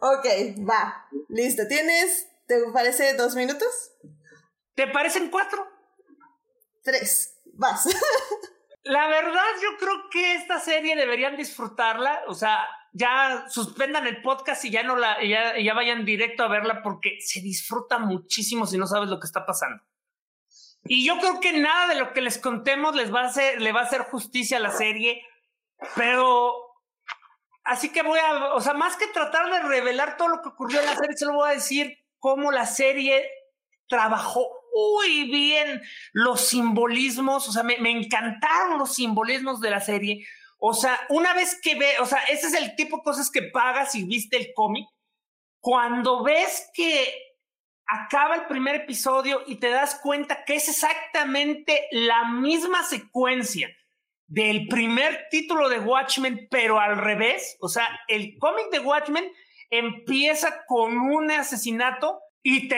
[0.00, 0.26] Ok,
[0.68, 1.06] va.
[1.28, 1.66] Listo.
[1.68, 3.92] ¿Tienes, te parece dos minutos?
[4.74, 5.66] ¿Te parecen cuatro?
[6.82, 7.36] Tres.
[7.54, 7.86] Vas.
[8.82, 12.22] La verdad, yo creo que esta serie deberían disfrutarla.
[12.28, 16.48] O sea, ya suspendan el podcast y ya no la, ya, ya vayan directo a
[16.48, 19.82] verla porque se disfruta muchísimo si no sabes lo que está pasando.
[20.84, 23.72] Y yo creo que nada de lo que les contemos les va a hacer, le
[23.72, 25.22] va a hacer justicia a la serie,
[25.94, 26.69] pero
[27.64, 30.80] así que voy a, o sea, más que tratar de revelar todo lo que ocurrió
[30.80, 33.28] en la serie, solo voy a decir cómo la serie
[33.88, 35.82] trabajó muy bien
[36.12, 40.26] los simbolismos, o sea, me, me encantaron los simbolismos de la serie
[40.62, 43.42] o sea, una vez que ve, o sea, ese es el tipo de cosas que
[43.42, 44.86] pagas y viste el cómic.
[45.58, 47.14] Cuando ves que
[47.86, 53.74] acaba el primer episodio y te das cuenta que es exactamente la misma secuencia
[54.30, 57.56] del primer título de Watchmen, pero al revés.
[57.60, 59.30] O sea, el cómic de Watchmen
[59.70, 62.68] empieza con un asesinato y,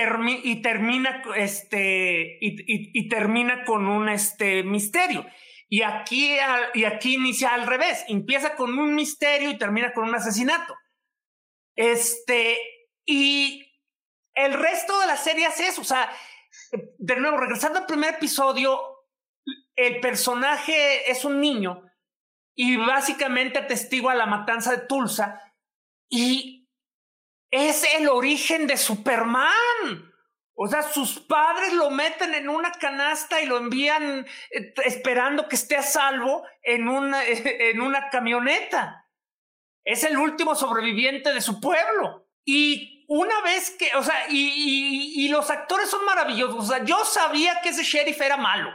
[0.44, 5.26] y termina este y, termina con un este misterio.
[5.68, 6.36] Y aquí,
[6.74, 10.74] y aquí inicia al revés, empieza con un misterio y termina con un asesinato.
[11.76, 12.58] Este,
[13.04, 13.70] y
[14.34, 16.10] el resto de la serie es eso, o sea,
[16.98, 18.91] de nuevo, regresando al primer episodio,
[19.86, 21.82] el personaje es un niño
[22.54, 25.40] y básicamente atestigua la matanza de Tulsa
[26.08, 26.68] y
[27.50, 30.12] es el origen de Superman.
[30.54, 35.56] O sea, sus padres lo meten en una canasta y lo envían eh, esperando que
[35.56, 39.08] esté a salvo en una, en una camioneta.
[39.84, 42.28] Es el último sobreviviente de su pueblo.
[42.44, 46.56] Y una vez que, o sea, y, y, los actores son maravillosos.
[46.56, 48.70] O sea, yo sabía que ese sheriff era malo.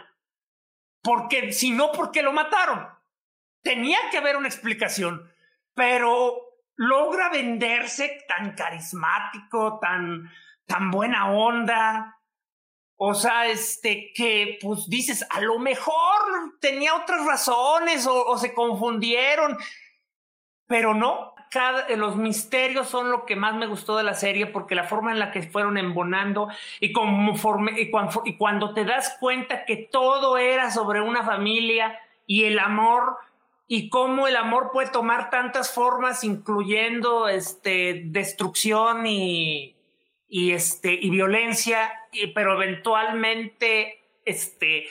[1.08, 2.86] Porque, si no, ¿por qué lo mataron?
[3.64, 5.32] Tenía que haber una explicación.
[5.74, 6.36] Pero
[6.76, 10.30] logra venderse tan carismático, tan,
[10.66, 12.20] tan buena onda.
[12.98, 19.58] O sea, este, que pues dices, a lo mejor tenía otras razones o, se confundieron,
[20.66, 21.34] pero no.
[21.50, 25.12] Cada, los misterios son lo que más me gustó de la serie porque la forma
[25.12, 26.50] en la que fueron embonando
[26.80, 33.18] y, cuando, te das cuenta que todo era sobre una familia y el amor
[33.68, 39.76] y cómo el amor puede tomar tantas formas, incluyendo este, destrucción y,
[40.30, 41.92] este, y violencia,
[42.34, 44.88] pero eventualmente este,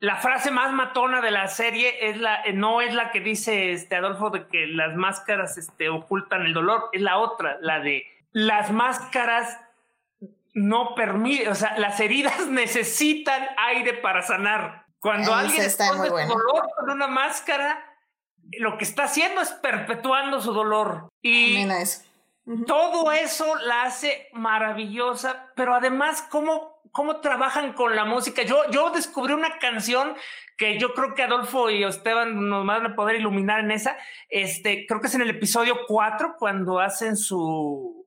[0.00, 3.96] la frase más matona de la serie es la, no es la que dice este
[3.96, 8.70] Adolfo de que las máscaras este, ocultan el dolor, es la otra, la de las
[8.70, 9.58] máscaras
[10.54, 14.86] no permiten, o sea, las heridas necesitan aire para sanar.
[15.00, 17.96] Cuando alguien está muy dolor con una máscara,
[18.58, 21.08] lo que está haciendo es perpetuando su dolor.
[21.22, 21.66] Y
[22.66, 28.42] todo eso la hace maravillosa, pero además, ¿cómo, cómo trabajan con la música?
[28.42, 30.14] Yo, yo descubrí una canción
[30.56, 33.96] que yo creo que Adolfo y Esteban nos van a poder iluminar en esa.
[34.28, 38.06] Este, creo que es en el episodio 4, cuando hacen su.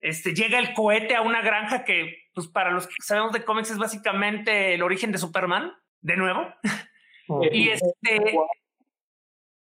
[0.00, 3.70] Este, llega el cohete a una granja que, pues, para los que sabemos de cómics,
[3.70, 6.46] es básicamente el origen de Superman, de nuevo.
[7.52, 8.36] y este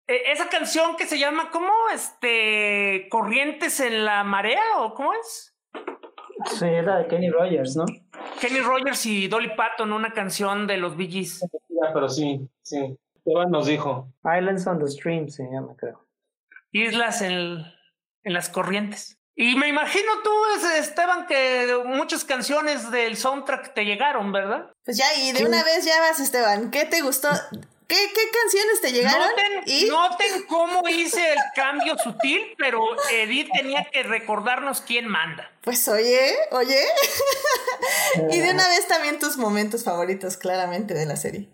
[0.08, 1.72] e, esa canción que se llama, ¿cómo?
[1.94, 5.53] Este, Corrientes en la marea o cómo es?
[6.52, 7.86] Sí, es la de Kenny Rogers, ¿no?
[8.40, 11.46] Kenny Rogers y Dolly Parton, una canción de los Bee Gees.
[11.94, 12.98] pero sí, sí.
[13.16, 14.12] Esteban nos dijo.
[14.24, 16.06] Islands on the Stream se llama, creo.
[16.72, 17.64] Islas en,
[18.24, 19.18] en las corrientes.
[19.36, 20.32] Y me imagino tú,
[20.78, 24.72] Esteban, que muchas canciones del soundtrack te llegaron, ¿verdad?
[24.86, 26.70] Pues ya, y de una vez ya vas, Esteban.
[26.70, 27.30] ¿Qué te gustó?
[27.94, 29.28] ¿Qué, canciones te llegaron?
[29.28, 35.52] Noten, noten cómo hice el cambio sutil, pero Edith tenía que recordarnos quién manda.
[35.62, 36.80] Pues oye, oye.
[38.32, 41.50] y de una vez también tus momentos favoritos, claramente, de la serie.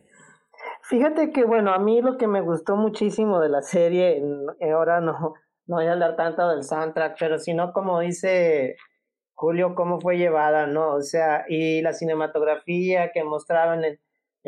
[0.84, 4.22] Fíjate que, bueno, a mí lo que me gustó muchísimo de la serie,
[4.74, 5.34] ahora no,
[5.68, 8.76] no voy a hablar tanto del soundtrack, pero sino como dice
[9.34, 10.96] Julio, cómo fue llevada, ¿no?
[10.96, 14.00] O sea, y la cinematografía que mostraban en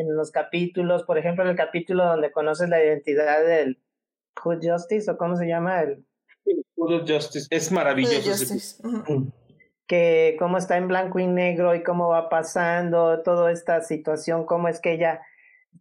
[0.02, 3.80] en los capítulos, por ejemplo, en el capítulo donde conoces la identidad del,
[4.44, 6.06] Hood Justice o cómo se llama el
[6.76, 8.84] Hood Justice es maravilloso.
[9.88, 14.70] Que cómo está en blanco y negro y cómo va pasando toda esta situación, cómo
[14.70, 15.22] es que ella,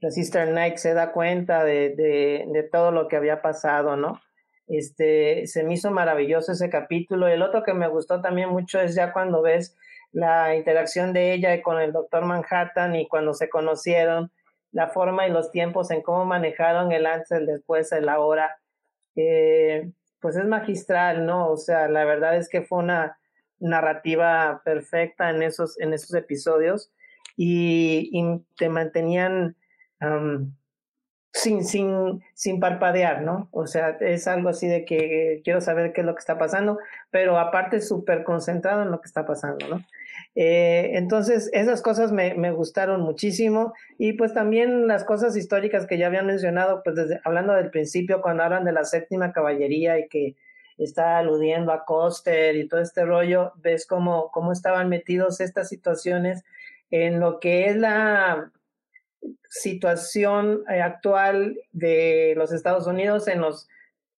[0.01, 4.20] la Sister Knight se da cuenta de, de, de todo lo que había pasado, ¿no?
[4.66, 7.28] Este, se me hizo maravilloso ese capítulo.
[7.28, 9.76] El otro que me gustó también mucho es ya cuando ves
[10.12, 14.30] la interacción de ella con el doctor Manhattan y cuando se conocieron,
[14.72, 18.58] la forma y los tiempos en cómo manejaron el antes, el después, el ahora,
[19.16, 21.48] eh, pues es magistral, ¿no?
[21.48, 23.18] O sea, la verdad es que fue una
[23.58, 26.92] narrativa perfecta en esos, en esos episodios
[27.36, 28.10] y,
[28.56, 29.56] te mantenían
[31.32, 33.48] sin, sin, sin parpadear, ¿no?
[33.52, 36.78] O sea, es algo así de que quiero saber qué es lo que está pasando,
[37.10, 39.84] pero aparte súper concentrado en lo que está pasando, ¿no?
[40.34, 45.98] Eh, entonces, esas cosas me, me, gustaron muchísimo y pues también las cosas históricas que
[45.98, 50.09] ya habían mencionado, pues desde, hablando del principio, cuando hablan de la séptima caballería y
[50.09, 50.36] que
[50.78, 56.42] está aludiendo a Coster y todo este rollo, ves cómo, cómo estaban metidos estas situaciones
[56.90, 58.51] en lo que es la
[59.48, 63.68] situación eh, actual de los Estados Unidos en los,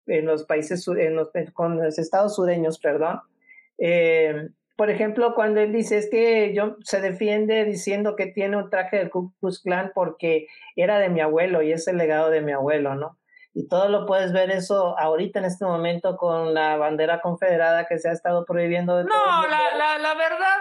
[0.07, 3.21] en los países, en los, con los estados sureños, perdón.
[3.79, 4.51] Eh,
[4.83, 8.97] por ejemplo, cuando él dice es que yo se defiende diciendo que tiene un traje
[8.97, 12.51] del Ku Klux Klan porque era de mi abuelo y es el legado de mi
[12.51, 13.17] abuelo, ¿no?
[13.55, 18.01] Y todo lo puedes ver eso ahorita en este momento con la bandera confederada que
[18.01, 18.97] se ha estado prohibiendo.
[18.97, 20.59] De no, la, la, la, verdad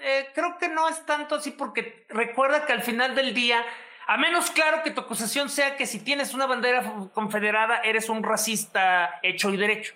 [0.00, 3.64] eh, creo que no es tanto así porque recuerda que al final del día
[4.06, 8.22] a menos claro que tu acusación sea que si tienes una bandera confederada eres un
[8.22, 9.94] racista hecho y derecho.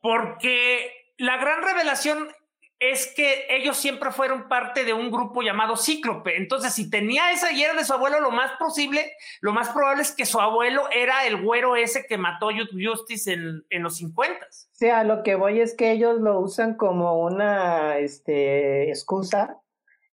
[0.00, 2.28] Porque la gran revelación
[2.80, 6.36] es que ellos siempre fueron parte de un grupo llamado Cíclope.
[6.38, 9.12] Entonces, si tenía esa y era de su abuelo, lo más posible,
[9.42, 13.64] lo más probable es que su abuelo era el güero ese que mató Justice en,
[13.68, 14.46] en los 50.
[14.46, 19.60] O sea, lo que voy es que ellos lo usan como una este, excusa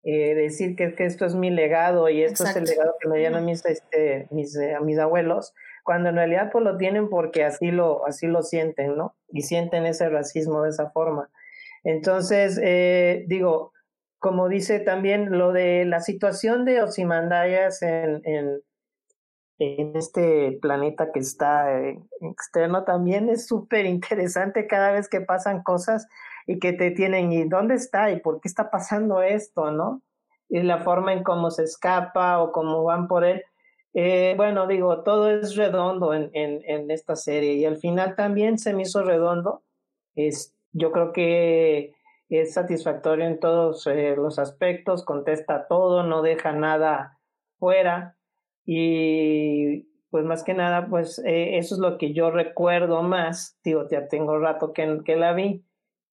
[0.07, 3.19] eh, decir que, que, esto es mi legado y esto es el legado que me
[3.19, 7.71] dieron mis, este, mis, eh, mis abuelos, cuando en realidad pues lo tienen porque así
[7.71, 9.17] lo, así lo sienten, ¿no?
[9.29, 11.31] Y sienten ese racismo de esa forma.
[11.85, 13.73] Entonces, eh, digo,
[14.19, 18.23] como dice también lo de la situación de Osimandayas en,
[19.59, 21.79] este planeta que está
[22.21, 26.09] externo también es súper interesante cada vez que pasan cosas
[26.47, 28.11] y que te tienen, ¿y dónde está?
[28.11, 29.71] ¿Y por qué está pasando esto?
[29.71, 30.03] ¿No?
[30.49, 33.43] Y la forma en cómo se escapa o cómo van por él.
[33.95, 38.75] Eh, bueno, digo, todo es redondo en, en, esta serie y al final también se
[38.75, 39.63] me hizo redondo.
[40.17, 41.95] Es, yo creo que
[42.29, 47.19] es satisfactorio en todos eh, los aspectos, contesta todo, no deja nada
[47.59, 48.19] fuera
[48.67, 53.59] y pues más que nada, pues eh, eso es lo que yo recuerdo más.
[53.65, 55.65] Digo, ya tengo rato que, que la vi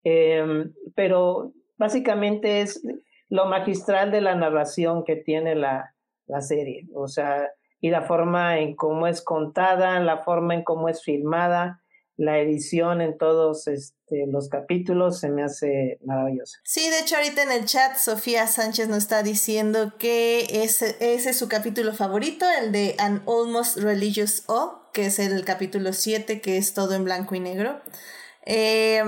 [0.05, 2.81] Em, pero básicamente es
[3.27, 5.95] lo magistral de la narración que tiene la,
[6.27, 7.49] la serie, o sea,
[7.81, 11.81] y la forma en cómo es contada, la forma en cómo es filmada,
[12.17, 16.59] la edición en todos este, los capítulos se me hace maravillosa.
[16.63, 21.31] Sí, de hecho ahorita en el chat Sofía Sánchez nos está diciendo que ese, ese
[21.31, 26.39] es su capítulo favorito, el de An Almost Religious O, que es el capítulo 7,
[26.39, 27.81] que es todo en blanco y negro.
[28.45, 29.03] Eh,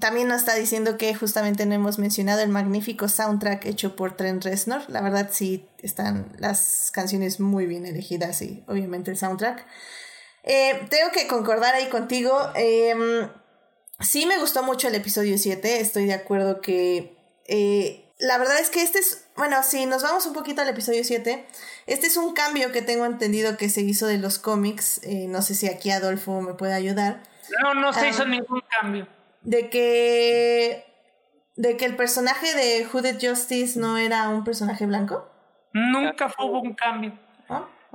[0.00, 4.42] también nos está diciendo que justamente no hemos mencionado el magnífico soundtrack hecho por Trent
[4.42, 4.88] Reznor.
[4.88, 9.66] La verdad sí están las canciones muy bien elegidas y obviamente el soundtrack.
[10.44, 12.36] Eh, tengo que concordar ahí contigo.
[12.54, 13.28] Em,
[14.00, 15.80] sí me gustó mucho el episodio 7.
[15.80, 17.16] Estoy de acuerdo que...
[17.46, 19.26] Eh, la verdad es que este es...
[19.36, 21.46] Bueno, si nos vamos un poquito al episodio 7,
[21.86, 25.00] este es un cambio que tengo entendido que se hizo de los cómics.
[25.04, 27.22] Eh, no sé si aquí Adolfo me puede ayudar.
[27.62, 29.06] No, no se hizo ningún cambio
[29.42, 30.86] de que
[31.56, 35.28] de que el personaje de Hooded Justice no era un personaje blanco?
[35.72, 37.12] Nunca hubo un cambio.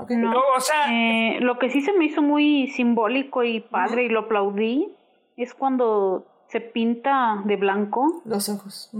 [0.09, 4.09] No, o sea, eh, lo que sí se me hizo muy simbólico y padre y
[4.09, 4.93] lo aplaudí
[5.37, 8.91] es cuando se pinta de blanco los ojos.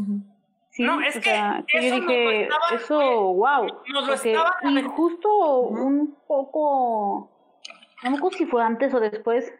[0.71, 1.31] Sí, no, es que,
[1.73, 2.99] yo dije, eso,
[3.33, 3.67] wow.
[4.63, 7.31] y justo un poco,
[8.03, 9.51] no me acuerdo si fue antes o después,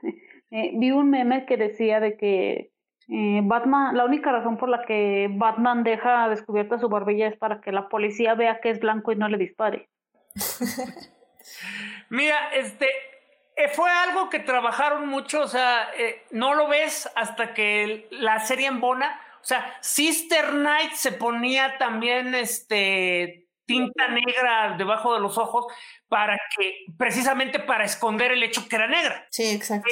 [0.52, 2.72] eh, vi un meme que decía de que
[3.10, 7.62] eh, Batman, la única razón por la que Batman deja descubierta su barbilla es para
[7.62, 9.90] que la policía vea que es blanco y no le dispare.
[12.10, 12.88] Mira, este
[13.56, 18.40] eh, fue algo que trabajaron mucho, o sea, eh, no lo ves hasta que la
[18.40, 19.20] serie embona.
[19.42, 25.66] O sea, Sister Knight se ponía también este tinta negra debajo de los ojos
[26.08, 29.28] para que, precisamente para esconder el hecho que era negra.
[29.32, 29.90] Sí, exacto.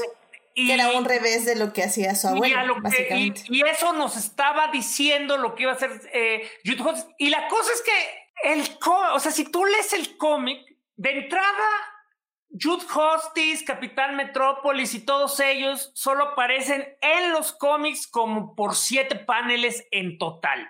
[0.53, 3.41] Y, que era un revés de lo que hacía su abuelo, básicamente.
[3.49, 6.47] y, eso nos estaba diciendo lo que iba a hacer eh,
[7.17, 8.63] Y la cosa es que el
[9.11, 11.67] o sea, si tú lees el cómic, de entrada
[12.49, 19.15] Jude Justice, Capitán Metrópolis y todos ellos solo aparecen en los cómics como por siete
[19.15, 20.69] paneles en total.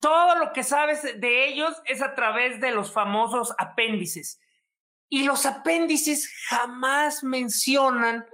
[0.00, 4.38] Todo lo que sabes de ellos es a través de los famosos apéndices.
[5.08, 8.26] Y los apéndices jamás mencionan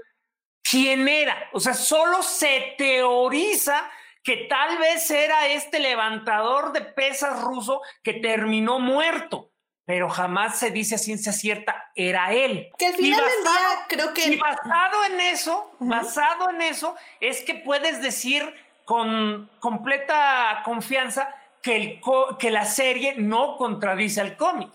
[0.68, 1.48] quién era.
[1.52, 3.88] O sea, solo se teoriza
[4.24, 9.49] que tal vez era este levantador de pesas ruso que terminó muerto
[9.84, 12.70] pero jamás se dice a ciencia cierta, era él.
[12.78, 14.24] Que al final del día creo que...
[14.26, 18.54] Y basado en eso, basado en eso, es que puedes decir
[18.84, 22.00] con completa confianza que, el
[22.38, 24.70] que la serie no contradice al cómic.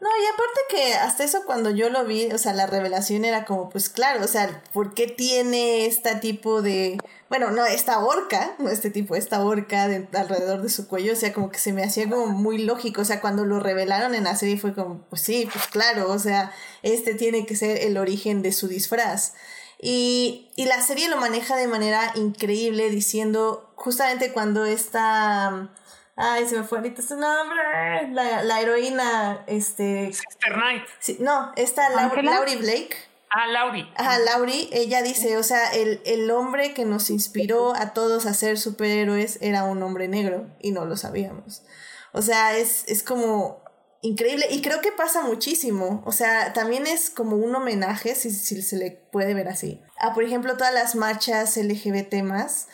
[0.00, 3.44] No, y aparte que hasta eso cuando yo lo vi, o sea, la revelación era
[3.44, 6.98] como, pues claro, o sea, ¿por qué tiene este tipo de,
[7.28, 11.16] bueno, no, esta horca, no este tipo, esta horca de, alrededor de su cuello, o
[11.16, 14.24] sea, como que se me hacía como muy lógico, o sea, cuando lo revelaron en
[14.24, 16.52] la serie fue como, pues sí, pues claro, o sea,
[16.84, 19.34] este tiene que ser el origen de su disfraz.
[19.80, 25.70] Y, y la serie lo maneja de manera increíble diciendo, justamente cuando esta
[26.20, 27.60] Ay, se me fue ahorita su nombre.
[28.10, 30.12] La, la heroína, este.
[30.12, 30.82] Sister Knight.
[30.98, 32.96] Sí, no, esta Laurie Blake.
[33.30, 33.86] Ah, Laurie.
[33.94, 38.34] Ajá, Laurie, ella dice, o sea, el, el hombre que nos inspiró a todos a
[38.34, 41.62] ser superhéroes era un hombre negro y no lo sabíamos.
[42.12, 43.62] O sea, es, es como
[44.00, 46.02] increíble y creo que pasa muchísimo.
[46.04, 49.80] O sea, también es como un homenaje, si, si se le puede ver así.
[50.00, 52.66] A, por ejemplo, todas las marchas LGBT más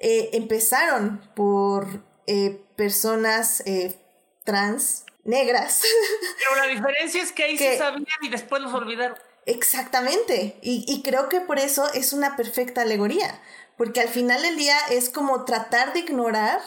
[0.00, 3.96] eh, empezaron por eh, personas eh,
[4.44, 5.82] trans negras.
[6.38, 9.18] Pero la diferencia es que ahí se sabían y después los olvidaron.
[9.44, 10.58] Exactamente.
[10.60, 13.40] Y, y, creo que por eso es una perfecta alegoría.
[13.76, 16.60] Porque al final del día es como tratar de ignorar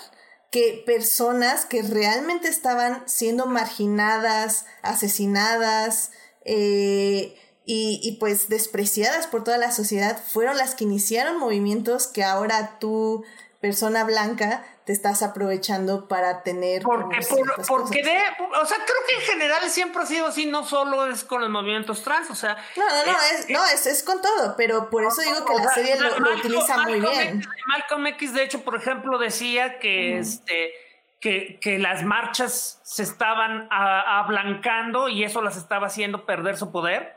[0.52, 6.12] que personas que realmente estaban siendo marginadas, asesinadas
[6.46, 12.24] eh, y, y, pues despreciadas por toda la sociedad fueron las que iniciaron movimientos que
[12.24, 13.24] ahora tú,
[13.62, 16.82] persona blanca, te estás aprovechando para tener.
[16.82, 17.20] Porque,
[17.68, 18.18] porque de,
[18.60, 21.50] o sea, creo que en general siempre ha sido así, no solo es con los
[21.52, 22.58] movimientos trans, o sea.
[22.76, 25.72] No, no, no, es, no, es, es con todo, pero por eso digo que la
[25.76, 27.46] serie lo, utiliza muy bien.
[27.68, 30.74] Malcolm X, de hecho, por ejemplo, decía que este.
[31.22, 37.16] Que, que, las marchas se estaban ablancando y eso las estaba haciendo perder su poder.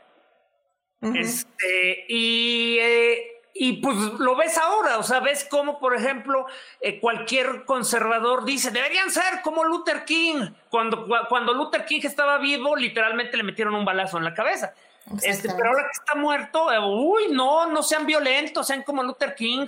[1.01, 6.47] Este, y eh, y pues lo ves ahora, o sea, ves cómo, por ejemplo,
[6.81, 10.49] eh, cualquier conservador dice, deberían ser como Luther King.
[10.69, 14.73] Cuando, cuando Luther King estaba vivo, literalmente le metieron un balazo en la cabeza.
[15.21, 19.35] Este, pero ahora que está muerto, eh, uy, no, no sean violentos, sean como Luther
[19.35, 19.67] King.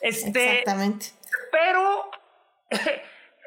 [0.00, 1.06] Este, Exactamente.
[1.50, 2.10] Pero,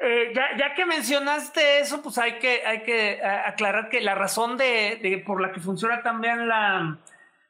[0.00, 4.56] eh, ya, ya, que mencionaste eso, pues hay que, hay que aclarar que la razón
[4.56, 6.98] de, de, por la que funciona también la,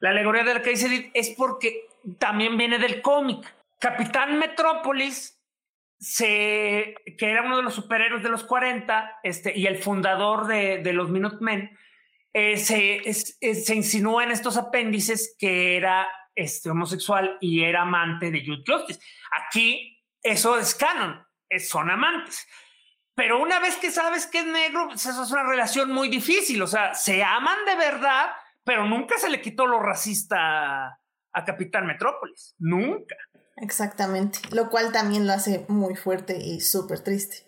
[0.01, 1.89] la alegoría de la que dice es porque
[2.19, 3.45] también viene del cómic.
[3.79, 5.41] Capitán Metrópolis,
[5.99, 10.79] se, que era uno de los superhéroes de los 40 este, y el fundador de,
[10.79, 11.77] de los Minutemen,
[12.33, 18.45] eh, se, se insinuó en estos apéndices que era este, homosexual y era amante de
[18.45, 19.01] Jude Justice.
[19.47, 21.25] Aquí eso es canon,
[21.59, 22.47] son amantes.
[23.15, 26.63] Pero una vez que sabes que es negro, pues eso es una relación muy difícil.
[26.63, 28.33] O sea, se aman de verdad,
[28.65, 30.99] pero nunca se le quitó lo racista
[31.33, 32.55] a Capitán Metrópolis.
[32.59, 33.17] Nunca.
[33.57, 34.39] Exactamente.
[34.51, 37.47] Lo cual también lo hace muy fuerte y súper triste.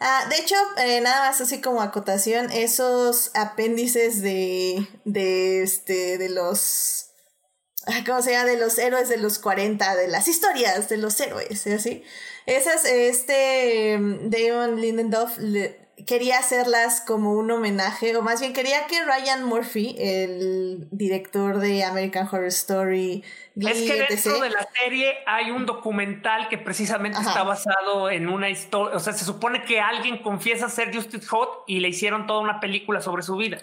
[0.00, 6.28] Ah, de hecho, eh, nada más así como acotación, esos apéndices de, de, este, de
[6.28, 7.10] los,
[7.86, 8.44] ah, ¿cómo se llama?
[8.44, 12.04] De los héroes de los 40, de las historias de los héroes, ¿sí?
[12.46, 15.36] Esas, este, Damon Lindendoff
[16.06, 21.84] quería hacerlas como un homenaje, o más bien quería que Ryan Murphy, el director de
[21.84, 23.24] American Horror Story,
[23.56, 28.50] es que dentro de la serie hay un documental que precisamente está basado en una
[28.50, 32.40] historia, o sea, se supone que alguien confiesa ser Justice Hot y le hicieron toda
[32.40, 33.58] una película sobre su vida.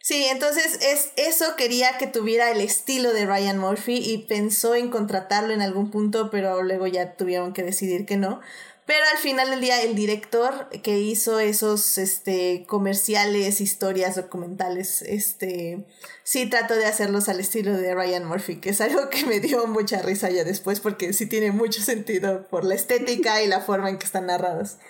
[0.00, 4.90] Sí, entonces es eso quería que tuviera el estilo de Ryan Murphy y pensó en
[4.90, 8.40] contratarlo en algún punto, pero luego ya tuvieron que decidir que no.
[8.88, 15.84] Pero al final del día, el director que hizo esos este, comerciales, historias, documentales, este,
[16.22, 19.66] sí trató de hacerlos al estilo de Ryan Murphy, que es algo que me dio
[19.66, 23.90] mucha risa ya después, porque sí tiene mucho sentido por la estética y la forma
[23.90, 24.80] en que están narrados.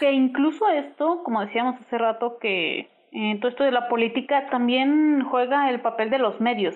[0.00, 5.26] Que incluso esto, como decíamos hace rato, que en todo esto de la política también
[5.30, 6.74] juega el papel de los medios,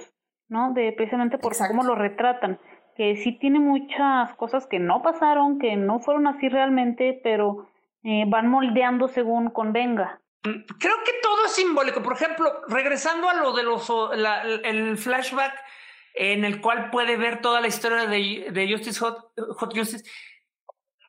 [0.51, 0.75] ¿no?
[0.75, 2.61] De precisamente por cómo lo retratan,
[2.97, 7.69] que sí tiene muchas cosas que no pasaron, que no fueron así realmente, pero
[8.03, 10.21] eh, van moldeando según convenga.
[10.45, 12.03] Mm, creo que todo es simbólico.
[12.03, 13.93] Por ejemplo, regresando a lo de los
[14.65, 15.53] el flashback
[16.15, 19.33] en el cual puede ver toda la historia de, de Justice Hot,
[19.75, 20.11] Justice.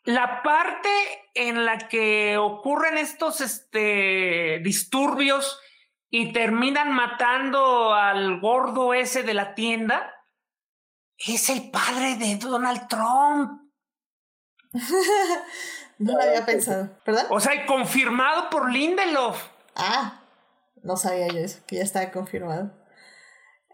[0.03, 0.89] La parte
[1.33, 5.61] en la que ocurren estos este, disturbios
[6.09, 10.16] y terminan matando al gordo ese de la tienda
[11.25, 13.61] es el padre de Donald Trump.
[15.99, 16.89] no lo había pensado.
[17.03, 17.25] ¿Perdón?
[17.29, 19.49] O sea, confirmado por Lindelof.
[19.75, 20.21] Ah,
[20.83, 22.71] no sabía yo eso, que ya estaba confirmado.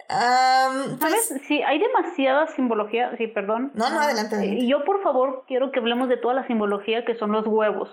[0.09, 1.33] ¿Sabes?
[1.47, 3.15] Sí, hay demasiada simbología.
[3.17, 3.71] Sí, perdón.
[3.73, 4.45] No, no, adelante.
[4.45, 7.89] Y yo, por favor, quiero que hablemos de toda la simbología que son los huevos.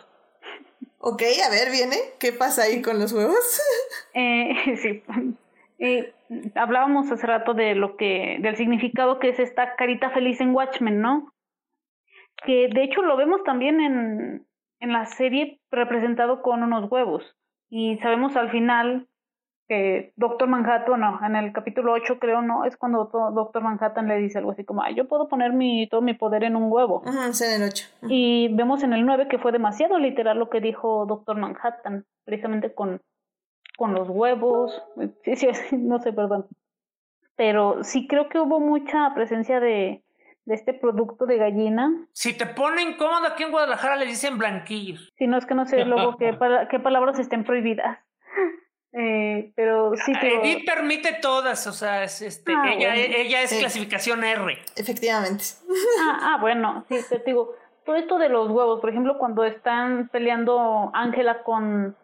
[0.98, 1.96] Ok, a ver, viene.
[2.18, 3.60] ¿Qué pasa ahí con los huevos?
[4.14, 5.02] eh, sí.
[5.80, 6.12] Eh,
[6.54, 11.00] hablábamos hace rato de lo que, del significado que es esta carita feliz en Watchmen,
[11.00, 11.32] ¿no?
[12.44, 14.46] Que de hecho lo vemos también en,
[14.80, 17.36] en la serie representado con unos huevos.
[17.70, 19.08] Y sabemos al final
[19.68, 24.16] que Doctor Manhattan, no, en el capítulo 8 creo, no, es cuando Doctor Manhattan le
[24.16, 27.02] dice algo así como, Ay, yo puedo poner mi, todo mi poder en un huevo.
[27.06, 27.86] Ajá, es en el 8.
[28.08, 32.74] Y vemos en el 9 que fue demasiado literal lo que dijo Doctor Manhattan, precisamente
[32.74, 33.00] con,
[33.80, 34.82] con los huevos,
[35.24, 36.46] sí, sí, no sé, perdón.
[37.34, 40.02] Pero sí creo que hubo mucha presencia de,
[40.44, 41.90] de este producto de gallina.
[42.12, 45.10] Si te pone incómodo aquí en Guadalajara le dicen blanquillos.
[45.16, 46.36] Si no es que no sé luego qué,
[46.70, 47.98] qué palabras estén prohibidas.
[48.92, 50.34] Eh, pero sí que.
[50.40, 54.58] Edith permite todas, o sea, es, este, ah, ella, ella es clasificación R.
[54.74, 55.44] Efectivamente.
[56.00, 57.54] Ah, ah, bueno, sí, te digo,
[57.86, 61.94] todo esto de los huevos, por ejemplo, cuando están peleando Ángela con,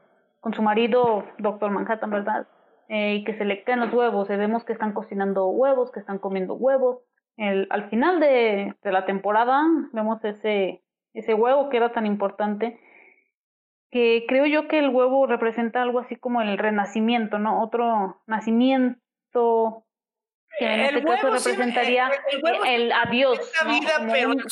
[0.47, 2.47] con su marido, Doctor Manhattan, ¿verdad?
[2.89, 5.99] Eh, y que se le caen los huevos, y vemos que están cocinando huevos, que
[5.99, 7.03] están comiendo huevos.
[7.37, 9.61] El, al final de, de la temporada
[9.93, 12.79] vemos ese, ese huevo que era tan importante
[13.91, 17.61] que creo yo que el huevo representa algo así como el renacimiento, ¿no?
[17.61, 19.85] Otro nacimiento
[20.61, 22.09] que en este caso representaría
[22.69, 23.53] el, adiós,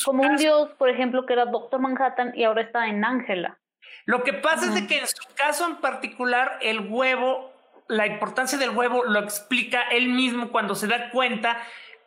[0.03, 3.59] como, un, dios, por ejemplo, que era Doctor Manhattan y ahora está en Ángela.
[4.05, 7.51] Lo que pasa es de que en su caso en particular el huevo,
[7.87, 11.57] la importancia del huevo lo explica él mismo cuando se da cuenta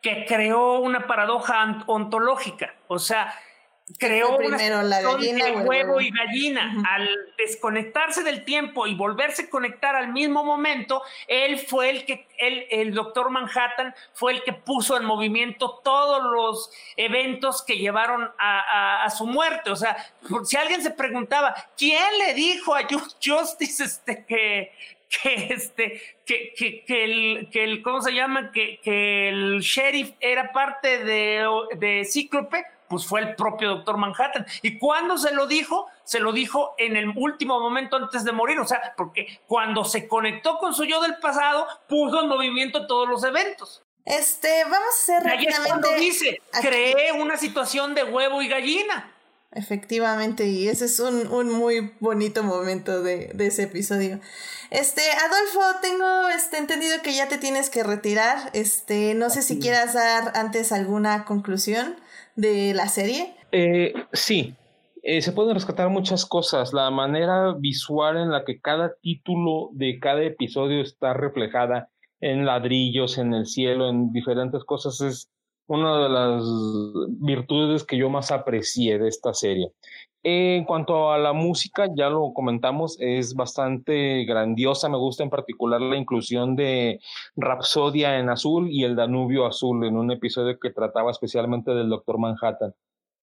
[0.00, 3.34] que creó una paradoja ontológica, o sea,
[3.96, 6.82] creó primero la gallina de huevo y gallina.
[6.88, 12.26] Al desconectarse del tiempo y volverse a conectar al mismo momento, él fue el que,
[12.38, 18.30] él, el doctor Manhattan fue el que puso en movimiento todos los eventos que llevaron
[18.38, 19.70] a, a, su muerte.
[19.70, 19.96] O sea,
[20.44, 22.82] si alguien se preguntaba, ¿quién le dijo a
[23.22, 24.72] Justice este, que,
[25.08, 30.12] que este que, que, que, el, que el cómo se llama que, que el sheriff
[30.20, 31.46] era parte de,
[31.78, 34.46] de Cíclope pues fue el propio doctor Manhattan.
[34.62, 35.86] ¿Y cuando se lo dijo?
[36.04, 38.58] Se lo dijo en el último momento antes de morir.
[38.58, 43.08] O sea, porque cuando se conectó con su yo del pasado, puso en movimiento todos
[43.08, 43.82] los eventos.
[44.04, 45.96] Este, vamos a hacer rápidamente.
[45.96, 49.12] dice, creé una situación de huevo y gallina.
[49.50, 54.20] Efectivamente, y ese es un, un muy bonito momento de, de, ese episodio.
[54.70, 58.50] Este, Adolfo, tengo este, entendido que ya te tienes que retirar.
[58.52, 61.96] Este, no sé si quieras dar antes alguna conclusión
[62.38, 63.34] de la serie?
[63.50, 64.54] Eh, sí,
[65.02, 66.72] eh, se pueden rescatar muchas cosas.
[66.72, 71.90] La manera visual en la que cada título de cada episodio está reflejada
[72.20, 75.30] en ladrillos, en el cielo, en diferentes cosas, es
[75.66, 76.44] una de las
[77.20, 79.72] virtudes que yo más aprecié de esta serie.
[80.24, 84.88] En cuanto a la música, ya lo comentamos, es bastante grandiosa.
[84.88, 87.00] Me gusta en particular la inclusión de
[87.36, 92.18] Rapsodia en azul y el Danubio azul en un episodio que trataba especialmente del Doctor
[92.18, 92.74] Manhattan.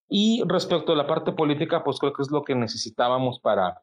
[0.08, 3.82] Y respecto a la parte política, pues creo que es lo que necesitábamos para,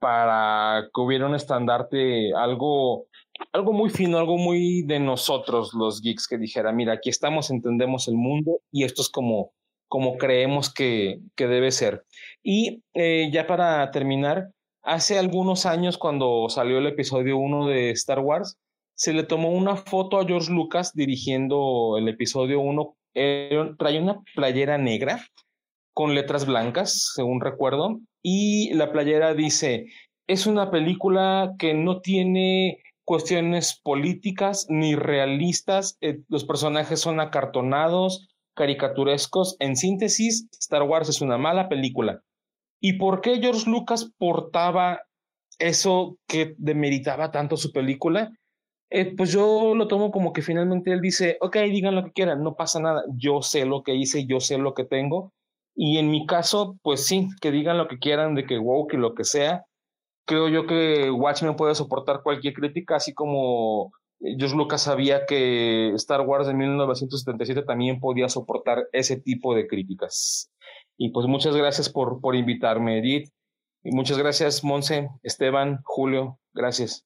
[0.00, 3.06] para que hubiera un estandarte, algo,
[3.52, 8.08] algo muy fino, algo muy de nosotros los geeks, que dijera, mira, aquí estamos, entendemos
[8.08, 9.52] el mundo y esto es como
[9.88, 12.04] como creemos que, que debe ser.
[12.42, 14.50] Y eh, ya para terminar,
[14.82, 18.58] hace algunos años cuando salió el episodio 1 de Star Wars,
[18.94, 22.96] se le tomó una foto a George Lucas dirigiendo el episodio 1.
[23.12, 25.24] trae una playera negra
[25.92, 29.86] con letras blancas, según recuerdo, y la playera dice,
[30.26, 38.28] es una película que no tiene cuestiones políticas ni realistas, eh, los personajes son acartonados,
[38.54, 39.56] caricaturescos.
[39.58, 42.22] En síntesis, Star Wars es una mala película.
[42.80, 45.02] ¿Y por qué George Lucas portaba
[45.58, 48.30] eso que demeritaba tanto su película?
[48.90, 52.42] Eh, pues yo lo tomo como que finalmente él dice, ok, digan lo que quieran,
[52.42, 55.32] no pasa nada, yo sé lo que hice, yo sé lo que tengo,
[55.74, 58.96] y en mi caso, pues sí, que digan lo que quieran, de que wow, que
[58.96, 59.64] lo que sea,
[60.26, 63.90] creo yo que Watchmen puede soportar cualquier crítica, así como
[64.38, 70.50] George Lucas sabía que Star Wars de 1977 también podía soportar ese tipo de críticas.
[70.96, 73.30] Y pues muchas gracias por, por invitarme, Edith.
[73.82, 76.38] Y muchas gracias, Monse, Esteban, Julio.
[76.54, 77.04] Gracias.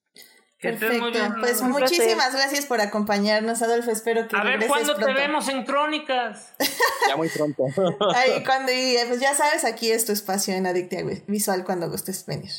[0.61, 1.07] Perfecto.
[1.39, 3.91] Pues muchísimas gracias por acompañarnos, Adolfo.
[3.91, 4.35] Espero que.
[4.35, 6.53] A ver cuándo te vemos en Crónicas.
[7.07, 7.63] ya muy pronto.
[8.13, 8.71] Ay, cuando,
[9.07, 12.51] pues ya sabes, aquí es tu espacio en Adictia Visual cuando gustes venir.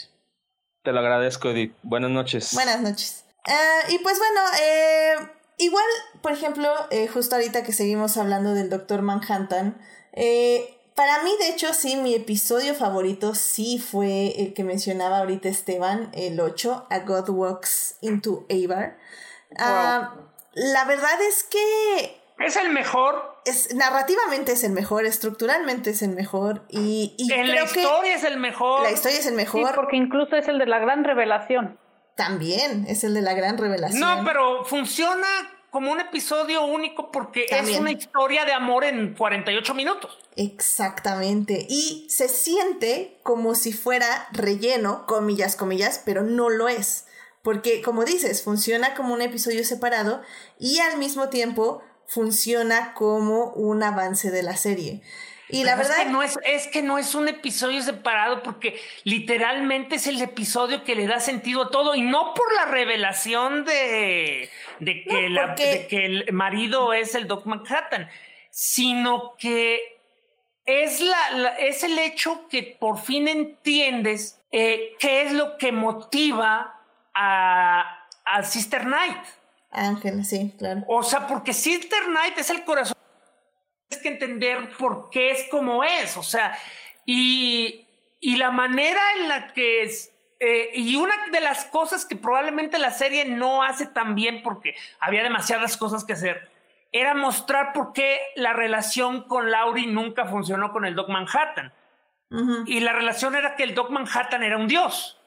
[0.82, 1.74] Te lo agradezco, Edith.
[1.82, 2.55] Buenas noches.
[2.55, 3.24] Buenas noches.
[3.47, 5.15] Uh, y pues bueno, eh,
[5.59, 5.85] igual,
[6.23, 9.81] por ejemplo, eh, justo ahorita que seguimos hablando del Doctor Manhattan,
[10.12, 15.49] eh, para mí, de hecho, sí, mi episodio favorito sí fue el que mencionaba ahorita
[15.49, 18.99] Esteban, el 8, A God Walks into Avar.
[19.59, 20.15] Ah,
[20.53, 22.21] la verdad es que...
[22.39, 23.39] Es el mejor.
[23.47, 28.25] Es, narrativamente es el mejor, estructuralmente es el mejor y, y en la historia es
[28.25, 28.83] el mejor.
[28.83, 29.69] La historia es el mejor.
[29.69, 31.79] Sí, porque incluso es el de la gran revelación.
[32.21, 33.99] También es el de la gran revelación.
[33.99, 35.27] No, pero funciona
[35.71, 40.19] como un episodio único porque es una historia de amor en 48 minutos.
[40.37, 41.67] Exactamente.
[41.71, 47.07] Y se siente como si fuera relleno, comillas, comillas, pero no lo es.
[47.41, 50.21] Porque, como dices, funciona como un episodio separado
[50.59, 55.01] y al mismo tiempo funciona como un avance de la serie.
[55.52, 55.98] Y la verdad.
[55.98, 60.20] Es que, no es, es que no es un episodio separado porque literalmente es el
[60.20, 65.28] episodio que le da sentido a todo y no por la revelación de, de, que,
[65.28, 68.09] la, de que el marido es el Doc Manhattan,
[68.51, 69.98] sino que
[70.66, 76.81] es, la, es el hecho que por fin entiendes eh, qué es lo que motiva
[77.14, 79.18] a, a Sister Knight.
[79.72, 80.82] Ángel, sí, claro.
[80.89, 82.97] O sea, porque Sister Knight es el corazón
[83.99, 86.57] que entender por qué es como es, o sea,
[87.05, 87.87] y,
[88.21, 92.79] y la manera en la que es, eh, y una de las cosas que probablemente
[92.79, 96.51] la serie no hace tan bien porque había demasiadas cosas que hacer,
[96.93, 101.73] era mostrar por qué la relación con Laurie nunca funcionó con el Doc Manhattan.
[102.67, 105.21] Y la relación era que el Doc Manhattan era un dios.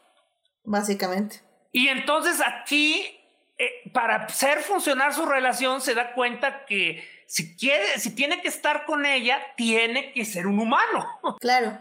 [0.63, 1.41] Básicamente.
[1.73, 3.19] Y entonces aquí,
[3.57, 8.47] eh, para hacer funcionar su relación, se da cuenta que si quiere, si tiene que
[8.47, 11.07] estar con ella, tiene que ser un humano.
[11.41, 11.79] Claro.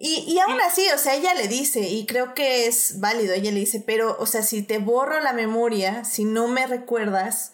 [0.00, 3.52] Y, y aún así, o sea, ella le dice, y creo que es válido, ella
[3.52, 7.52] le dice, pero, o sea, si te borro la memoria, si no me recuerdas,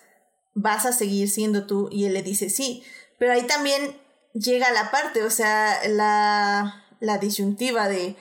[0.55, 1.91] vas a seguir siendo tú.
[1.93, 2.83] Y él le dice, sí,
[3.19, 4.01] pero ahí también
[4.33, 8.17] llega la parte, o sea, la, la disyuntiva de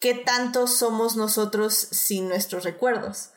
[0.00, 3.30] qué tanto somos nosotros sin nuestros recuerdos,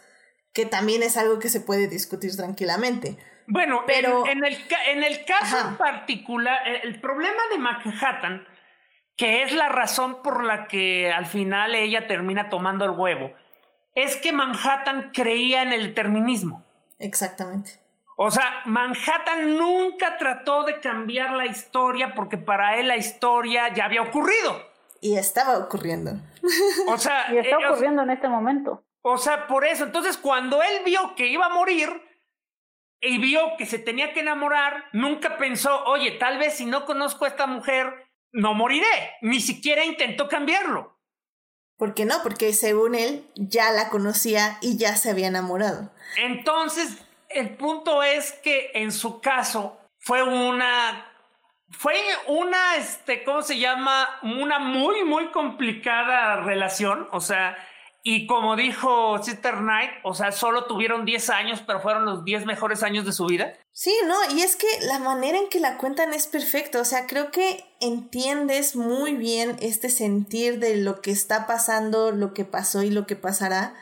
[0.53, 3.19] que también es algo que se puede discutir tranquilamente.
[3.47, 4.57] Bueno, pero en, el,
[4.87, 8.45] en el caso en particular, eh, el problema de Manhattan,
[9.15, 13.31] que es la razón por la que al final ella termina tomando el huevo,
[13.95, 16.65] es que Manhattan creía en el determinismo.
[16.99, 17.79] Exactamente.
[18.17, 23.85] O sea, Manhattan nunca trató de cambiar la historia porque para él la historia ya
[23.85, 24.61] había ocurrido.
[24.99, 26.11] Y estaba ocurriendo.
[26.87, 28.83] O sea, y está eh, ocurriendo en este momento.
[29.03, 32.06] O sea, por eso, entonces cuando él vio que iba a morir,
[33.01, 37.25] y vio que se tenía que enamorar, nunca pensó, oye, tal vez si no conozco
[37.25, 39.15] a esta mujer, no moriré.
[39.21, 40.97] Ni siquiera intentó cambiarlo.
[41.77, 42.15] ¿Por qué no?
[42.23, 45.91] Porque según él ya la conocía y ya se había enamorado.
[46.17, 46.97] Entonces,
[47.29, 51.13] el punto es que en su caso fue una
[51.69, 54.07] fue una este ¿cómo se llama?
[54.23, 57.57] una muy muy complicada relación, o sea,
[58.09, 62.45] y como dijo Sister Knight, o sea, solo tuvieron 10 años, pero fueron los 10
[62.45, 63.51] mejores años de su vida.
[63.73, 67.05] Sí, no, y es que la manera en que la cuentan es perfecta, o sea,
[67.05, 72.81] creo que entiendes muy bien este sentir de lo que está pasando, lo que pasó
[72.81, 73.75] y lo que pasará,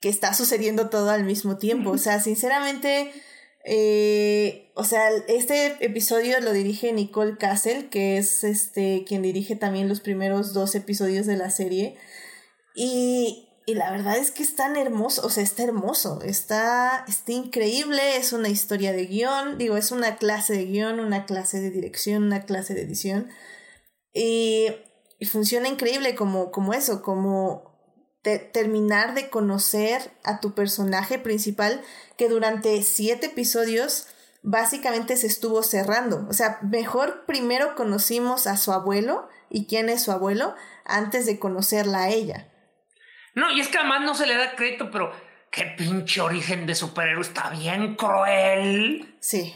[0.00, 3.12] que está sucediendo todo al mismo tiempo, o sea, sinceramente...
[3.68, 9.88] Eh, o sea, este episodio lo dirige Nicole Castle, que es este quien dirige también
[9.88, 11.98] los primeros dos episodios de la serie.
[12.76, 17.32] Y, y la verdad es que es tan hermoso, o sea, está hermoso, está, está
[17.32, 21.70] increíble, es una historia de guion, digo, es una clase de guion, una clase de
[21.70, 23.28] dirección, una clase de edición.
[24.14, 24.68] Y,
[25.30, 27.74] funciona increíble como, como eso, como
[28.52, 31.80] terminar de conocer a tu personaje principal
[32.16, 34.06] que durante siete episodios
[34.42, 36.26] básicamente se estuvo cerrando.
[36.28, 41.38] O sea, mejor primero conocimos a su abuelo y quién es su abuelo antes de
[41.38, 42.52] conocerla a ella.
[43.36, 45.12] No, y es que además no se le da crédito, pero
[45.50, 49.14] qué pinche origen de superhéroe está bien cruel.
[49.20, 49.54] Sí.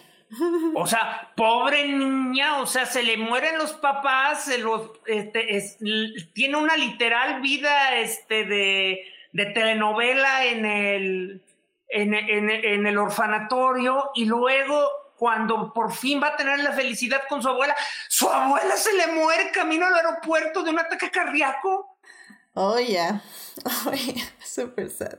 [0.74, 5.60] O sea, pobre niña, o sea, se le mueren los papás, se los, este,
[6.32, 9.00] tiene una literal vida este, de,
[9.32, 11.42] de telenovela en el,
[11.88, 17.42] en, en, el orfanatorio y luego cuando por fin va a tener la felicidad con
[17.42, 17.74] su abuela,
[18.08, 21.89] su abuela se le muere camino al aeropuerto de un ataque cardíaco.
[22.62, 23.22] Oh, ya.
[23.64, 23.92] Oh,
[24.44, 25.18] Super sad.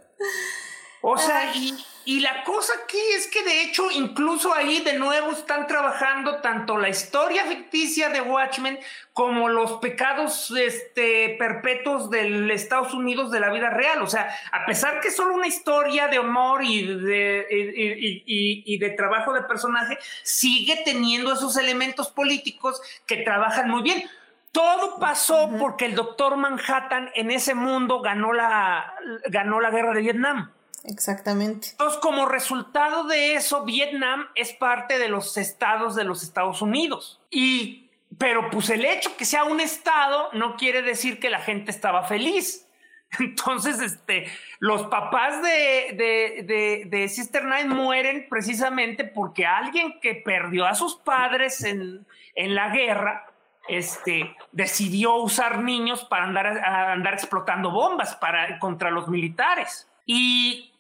[1.02, 5.32] O sea, y, y, la cosa aquí es que de hecho incluso ahí de nuevo
[5.32, 8.80] están trabajando tanto la historia ficticia de Watchmen
[9.14, 14.02] como los pecados este, perpetuos del Estados Unidos de la vida real.
[14.04, 18.78] O sea, a pesar que es solo una historia de amor y de, y, y
[18.78, 24.04] de trabajo de personaje, sigue teniendo esos elementos políticos que trabajan muy bien.
[24.52, 28.94] Todo pasó porque el doctor Manhattan en ese mundo ganó la,
[29.30, 30.52] ganó la guerra de Vietnam.
[30.84, 31.70] Exactamente.
[31.72, 37.20] Entonces, como resultado de eso, Vietnam es parte de los estados de los Estados Unidos.
[37.30, 41.72] Y, pero pues el hecho que sea un estado no quiere decir que la gente
[41.72, 42.68] estaba feliz.
[43.20, 44.28] Entonces, este,
[44.60, 50.76] los papás de, de, de, de Sister Nine mueren precisamente porque alguien que perdió a
[50.76, 52.06] sus padres en,
[52.36, 53.31] en la guerra,
[53.68, 58.18] este, decidió usar niños para andar, explotando bombas
[58.60, 59.88] contra los militares.
[60.06, 60.72] Y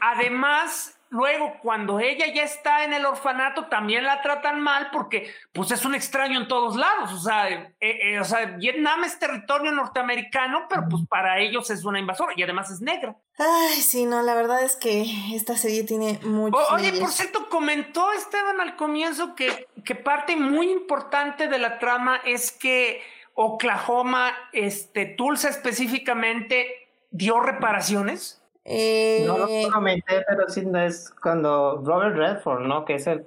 [0.00, 5.70] Además, luego cuando ella ya está en el orfanato también la tratan mal porque pues
[5.70, 7.12] es un extraño en todos lados.
[7.12, 11.84] O sea, eh, eh, o sea, Vietnam es territorio norteamericano, pero pues para ellos es
[11.84, 13.16] una invasora y además es negra.
[13.38, 16.56] Ay, sí, no, la verdad es que esta serie tiene mucho.
[16.72, 22.20] oye, por cierto, comentó Esteban al comienzo que, que parte muy importante de la trama
[22.24, 23.00] es que
[23.34, 28.42] Oklahoma, este, Tulsa específicamente, dio reparaciones.
[28.70, 32.84] Eh, no lo comenté, pero sí es cuando Robert Redford, ¿no?
[32.84, 33.24] Que es el,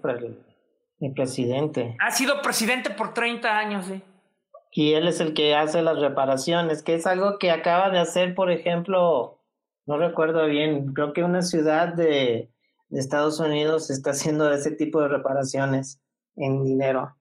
[1.00, 1.98] el, presidente.
[2.00, 4.04] Ha sido presidente por 30 años, sí.
[4.72, 8.36] Y él es el que hace las reparaciones, que es algo que acaba de hacer,
[8.36, 9.40] por ejemplo,
[9.88, 12.52] no recuerdo bien, creo que una ciudad de,
[12.90, 16.00] de Estados Unidos está haciendo ese tipo de reparaciones
[16.36, 17.16] en dinero.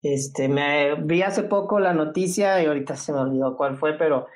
[0.00, 4.28] Este, me vi hace poco la noticia y ahorita se me olvidó cuál fue, pero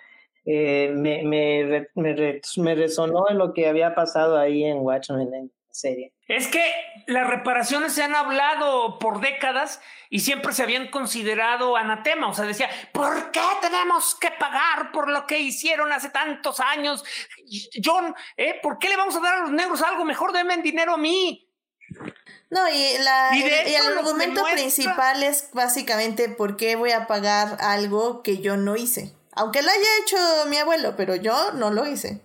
[0.46, 5.46] eh, me, me, me, me, resonó en lo que había pasado ahí en Watchmen en
[5.46, 6.12] la serie.
[6.28, 6.64] Es que
[7.06, 12.28] las reparaciones se han hablado por décadas y siempre se habían considerado anatema.
[12.28, 17.04] O sea, decía, ¿por qué tenemos que pagar por lo que hicieron hace tantos años?
[17.84, 18.58] John, ¿eh?
[18.62, 20.32] ¿por qué le vamos a dar a los negros algo mejor?
[20.32, 21.46] Denme dinero a mí.
[22.48, 28.22] No, y, la, y, el argumento principal es básicamente por qué voy a pagar algo
[28.22, 29.14] que yo no hice.
[29.32, 30.16] Aunque lo haya hecho
[30.48, 32.22] mi abuelo, pero yo no lo hice.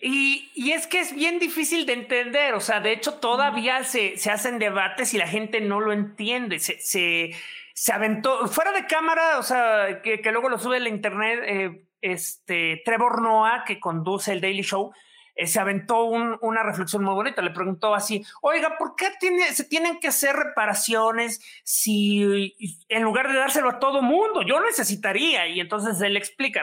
[0.00, 4.16] Y, y, es que es bien difícil de entender, o sea, de hecho todavía se,
[4.16, 7.32] se hacen debates y la gente no lo entiende, se, se,
[7.74, 11.40] se aventó, fuera de cámara, o sea, que, que luego lo sube a la internet,
[11.44, 14.92] eh, este, Trevor Noah, que conduce el Daily Show,
[15.36, 17.42] eh, se aventó una reflexión muy bonita.
[17.42, 22.56] Le preguntó así, oiga, ¿por qué tiene, se tienen que hacer reparaciones si
[22.88, 25.46] en lugar de dárselo a todo mundo, yo necesitaría?
[25.46, 26.62] Y entonces él explica.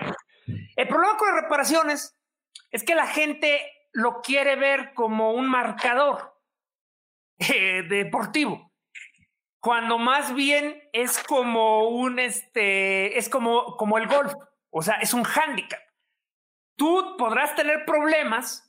[0.76, 2.18] El problema con las reparaciones
[2.72, 6.42] es que la gente lo quiere ver como un marcador
[7.38, 8.74] eh, deportivo
[9.64, 14.34] cuando más bien es como un este es como como el golf,
[14.70, 15.80] o sea, es un hándicap.
[16.76, 18.63] Tú podrás tener problemas,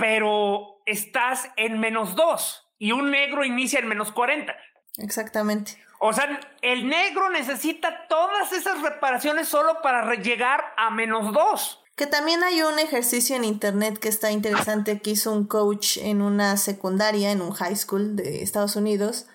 [0.00, 4.52] pero estás en menos dos y un negro inicia en menos 40.
[4.96, 5.76] Exactamente.
[6.00, 11.82] O sea, el negro necesita todas esas reparaciones solo para llegar a menos dos.
[11.94, 16.22] Que también hay un ejercicio en internet que está interesante que hizo un coach en
[16.22, 19.26] una secundaria, en un high school de Estados Unidos,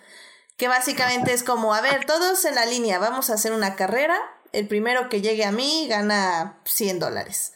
[0.57, 4.17] que básicamente es como, a ver, todos en la línea, vamos a hacer una carrera,
[4.51, 7.54] el primero que llegue a mí gana 100 dólares.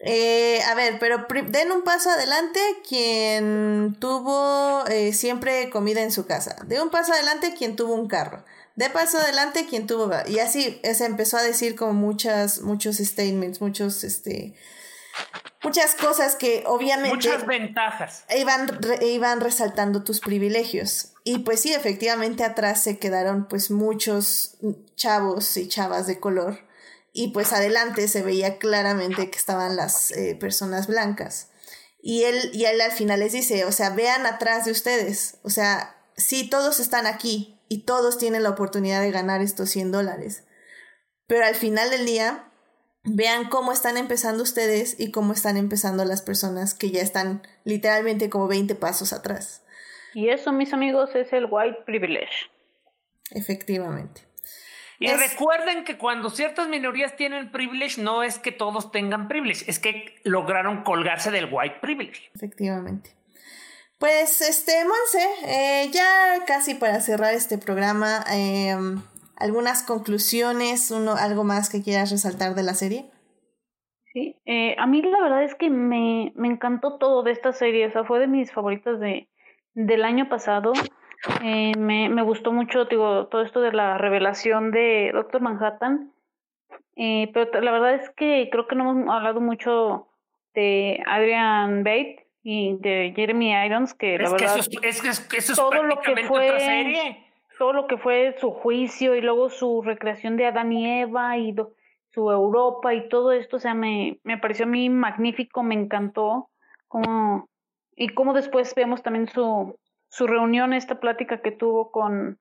[0.00, 6.26] Eh, a ver, pero den un paso adelante quien tuvo eh, siempre comida en su
[6.26, 6.56] casa.
[6.66, 8.44] De un paso adelante quien tuvo un carro.
[8.76, 10.10] De paso adelante quien tuvo...
[10.28, 14.54] Y así se empezó a decir como muchas, muchos statements, muchos, este...
[15.64, 17.16] Muchas cosas que obviamente...
[17.16, 18.24] Muchas ventajas.
[18.36, 21.14] Iban, iban resaltando tus privilegios.
[21.24, 24.56] Y pues sí, efectivamente atrás se quedaron pues muchos
[24.94, 26.67] chavos y chavas de color
[27.18, 31.50] y pues adelante se veía claramente que estaban las eh, personas blancas.
[32.00, 35.50] Y él, y él al final les dice, o sea, vean atrás de ustedes, o
[35.50, 40.46] sea, sí, todos están aquí, y todos tienen la oportunidad de ganar estos 100 dólares.
[41.26, 42.50] Pero al final del día,
[43.02, 48.30] vean cómo están empezando ustedes y cómo están empezando las personas que ya están literalmente
[48.30, 49.64] como 20 pasos atrás.
[50.14, 52.48] Y eso, mis amigos, es el white privilege.
[53.32, 54.27] Efectivamente.
[55.00, 59.78] Y recuerden que cuando ciertas minorías tienen privilege, no es que todos tengan privilege, es
[59.78, 62.30] que lograron colgarse del white privilege.
[62.34, 63.14] Efectivamente.
[63.98, 69.00] Pues, este, Monse, eh, ya casi para cerrar este programa, em,
[69.36, 73.10] algunas conclusiones, uno, algo más que quieras resaltar de la serie.
[74.12, 77.86] Sí, eh, a mí la verdad es que me, me encantó todo de esta serie,
[77.86, 79.28] o sea, fue de mis favoritas de,
[79.74, 80.72] del año pasado.
[81.42, 86.12] Eh, me, me gustó mucho, digo, todo esto de la revelación de Doctor Manhattan.
[86.96, 90.08] Eh, pero la verdad es que creo que no hemos hablado mucho
[90.54, 94.58] de Adrian Bate y de Jeremy Irons, que la verdad.
[94.58, 94.68] es,
[95.28, 97.24] que eso es todo lo que fue, otra serie.
[97.58, 101.54] Todo lo que fue su juicio y luego su recreación de Adán y Eva y
[102.10, 106.50] su Europa y todo esto, o sea, me, me pareció a mí magnífico, me encantó.
[106.86, 107.48] Como,
[107.96, 109.76] y como después vemos también su,
[110.08, 112.38] su reunión, esta plática que tuvo con,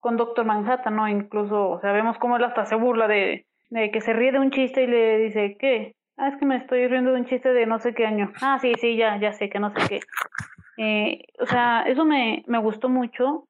[0.00, 1.08] con Doctor Manhattan, ¿no?
[1.08, 4.84] Incluso sabemos cómo él hasta se burla de, de que se ríe de un chiste
[4.84, 5.94] y le dice, ¿qué?
[6.16, 8.32] Ah, es que me estoy riendo de un chiste de no sé qué año.
[8.40, 10.00] Ah, sí, sí, ya, ya sé que no sé qué.
[10.78, 13.48] Eh, o sea, eso me, me gustó mucho.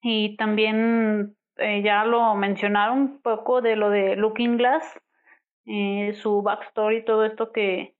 [0.00, 5.00] Y también eh, ya lo mencionaron un poco de lo de Looking Glass,
[5.66, 7.94] eh, su backstory, todo esto que,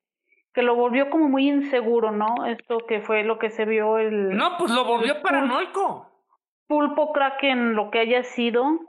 [0.52, 2.46] que lo volvió como muy inseguro, ¿no?
[2.46, 4.36] Esto que fue lo que se vio el...
[4.36, 6.10] No, pues lo volvió paranoico.
[6.66, 8.80] Pulpo Kraken, lo que haya sido.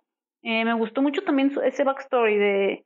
[0.42, 2.86] Eh, me gustó mucho también ese backstory de,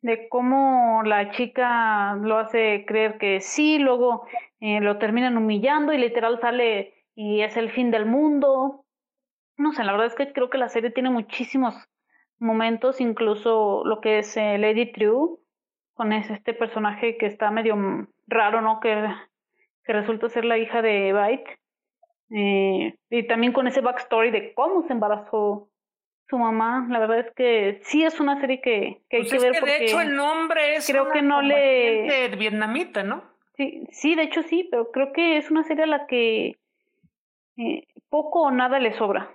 [0.00, 4.26] de cómo la chica lo hace creer que sí, luego
[4.60, 8.84] eh, lo terminan humillando y literal sale y es el fin del mundo.
[9.56, 11.74] No sé, la verdad es que creo que la serie tiene muchísimos
[12.38, 15.38] momentos, incluso lo que es eh, Lady True,
[15.96, 17.76] con este personaje que está medio
[18.26, 18.80] raro, ¿no?
[18.80, 19.08] Que,
[19.84, 21.58] que resulta ser la hija de Byte.
[22.30, 25.68] Eh, y también con ese backstory de cómo se embarazó
[26.28, 26.86] su mamá.
[26.90, 29.52] La verdad es que sí es una serie que, que hay pues que es ver
[29.52, 33.22] que porque de hecho el nombre es creo que no le vietnamita, ¿no?
[33.56, 36.56] Sí, sí, de hecho sí, pero creo que es una serie a la que
[37.56, 39.30] eh, poco o nada le sobra.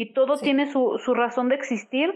[0.00, 2.14] Y todo tiene su, su razón de existir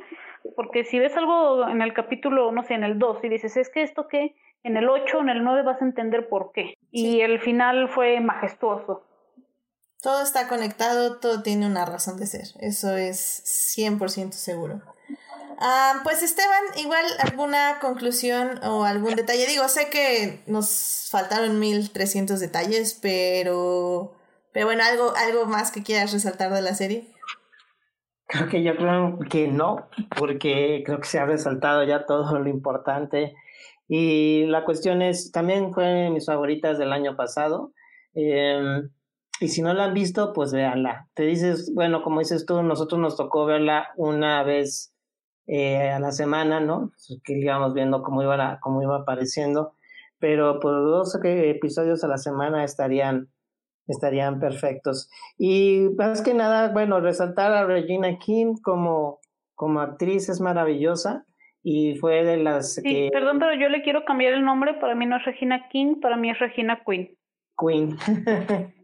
[0.54, 3.70] porque si ves algo en el capítulo, no sé, en el 2 y dices, es
[3.70, 6.74] que esto que en el 8, en el 9 vas a entender por qué.
[6.92, 9.02] Y el final fue majestuoso.
[10.00, 12.46] Todo está conectado, todo tiene una razón de ser.
[12.60, 14.80] Eso es 100% seguro.
[15.58, 19.44] Ah, pues Esteban, igual alguna conclusión o algún detalle.
[19.48, 24.14] Digo, sé que nos faltaron 1300 detalles, pero,
[24.52, 27.12] pero bueno, algo, algo más que quieras resaltar de la serie.
[28.32, 29.88] Creo que yo creo que no,
[30.18, 33.34] porque creo que se ha resaltado ya todo lo importante.
[33.88, 37.72] Y la cuestión es, también fue de mis favoritas del año pasado.
[38.14, 38.88] Em,
[39.40, 41.08] y si no la han visto, pues véanla.
[41.12, 44.94] Te dices, bueno, como dices tú, nosotros nos tocó verla una vez
[45.46, 46.90] eh, a la semana, ¿no?
[46.90, 49.74] Pues, que íbamos viendo cómo iba, cómo iba apareciendo.
[50.18, 53.31] Pero por dos episodios a la semana estarían
[53.86, 55.10] estarían perfectos.
[55.38, 59.20] Y más que nada, bueno, resaltar a Regina King como,
[59.54, 61.24] como actriz es maravillosa
[61.62, 65.06] y fue de las sí, Perdón, pero yo le quiero cambiar el nombre, para mí
[65.06, 67.16] no es Regina King, para mí es Regina Queen.
[67.56, 67.96] Queen.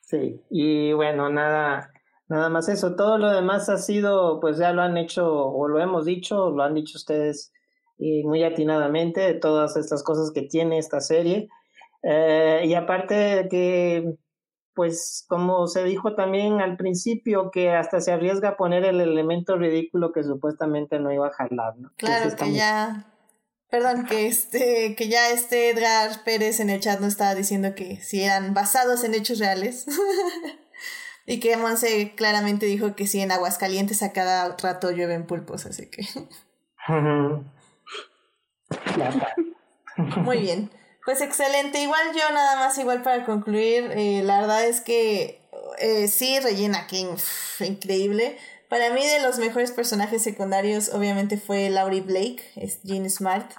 [0.00, 1.90] sí, y bueno, nada,
[2.28, 2.94] nada más eso.
[2.94, 6.62] Todo lo demás ha sido, pues ya lo han hecho, o lo hemos dicho, lo
[6.62, 7.52] han dicho ustedes
[7.98, 11.48] y muy atinadamente, de todas estas cosas que tiene esta serie.
[12.02, 14.14] Eh, y aparte de que,
[14.74, 19.56] pues como se dijo también al principio, que hasta se arriesga a poner el elemento
[19.56, 21.92] ridículo que supuestamente no iba a jalar, ¿no?
[21.96, 23.06] Claro, que, ya...
[23.70, 28.00] Perdón, que este, que ya este Edgar Pérez en el chat no estaba diciendo que
[28.00, 29.86] si eran basados en hechos reales.
[31.26, 35.88] y que Monse claramente dijo que sí, en Aguascalientes a cada rato llueven pulpos, así
[35.88, 36.06] que.
[40.16, 40.70] Muy bien.
[41.04, 41.80] Pues excelente.
[41.80, 45.40] Igual yo nada más, igual para concluir, eh, la verdad es que
[45.78, 47.16] eh, sí, Regina King,
[47.60, 48.38] increíble.
[48.68, 53.50] Para mí de los mejores personajes secundarios obviamente fue Laurie Blake, es Jean Smart.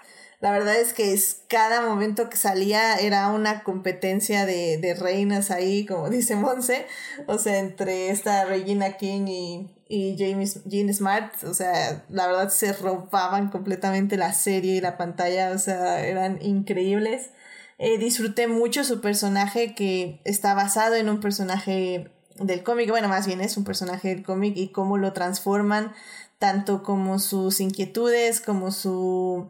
[0.43, 5.51] La verdad es que es, cada momento que salía era una competencia de, de reinas
[5.51, 6.85] ahí, como dice Monse.
[7.27, 12.49] O sea, entre esta Regina King y, y James, Jean Smart, o sea, la verdad
[12.49, 17.29] se rompaban completamente la serie y la pantalla, o sea, eran increíbles.
[17.77, 23.27] Eh, disfruté mucho su personaje que está basado en un personaje del cómic, bueno, más
[23.27, 25.93] bien es un personaje del cómic y cómo lo transforman,
[26.37, 29.49] tanto como sus inquietudes, como su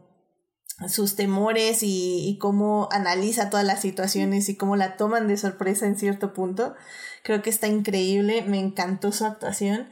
[0.88, 5.98] sus temores y, cómo analiza todas las situaciones y cómo la toman de sorpresa en
[5.98, 6.76] cierto punto.
[7.24, 9.90] Creo que está increíble, me encantó su actuación.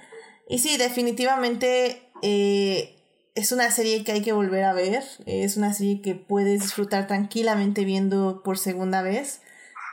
[0.47, 2.95] Y sí, definitivamente eh,
[3.35, 7.07] es una serie que hay que volver a ver, es una serie que puedes disfrutar
[7.07, 9.41] tranquilamente viendo por segunda vez.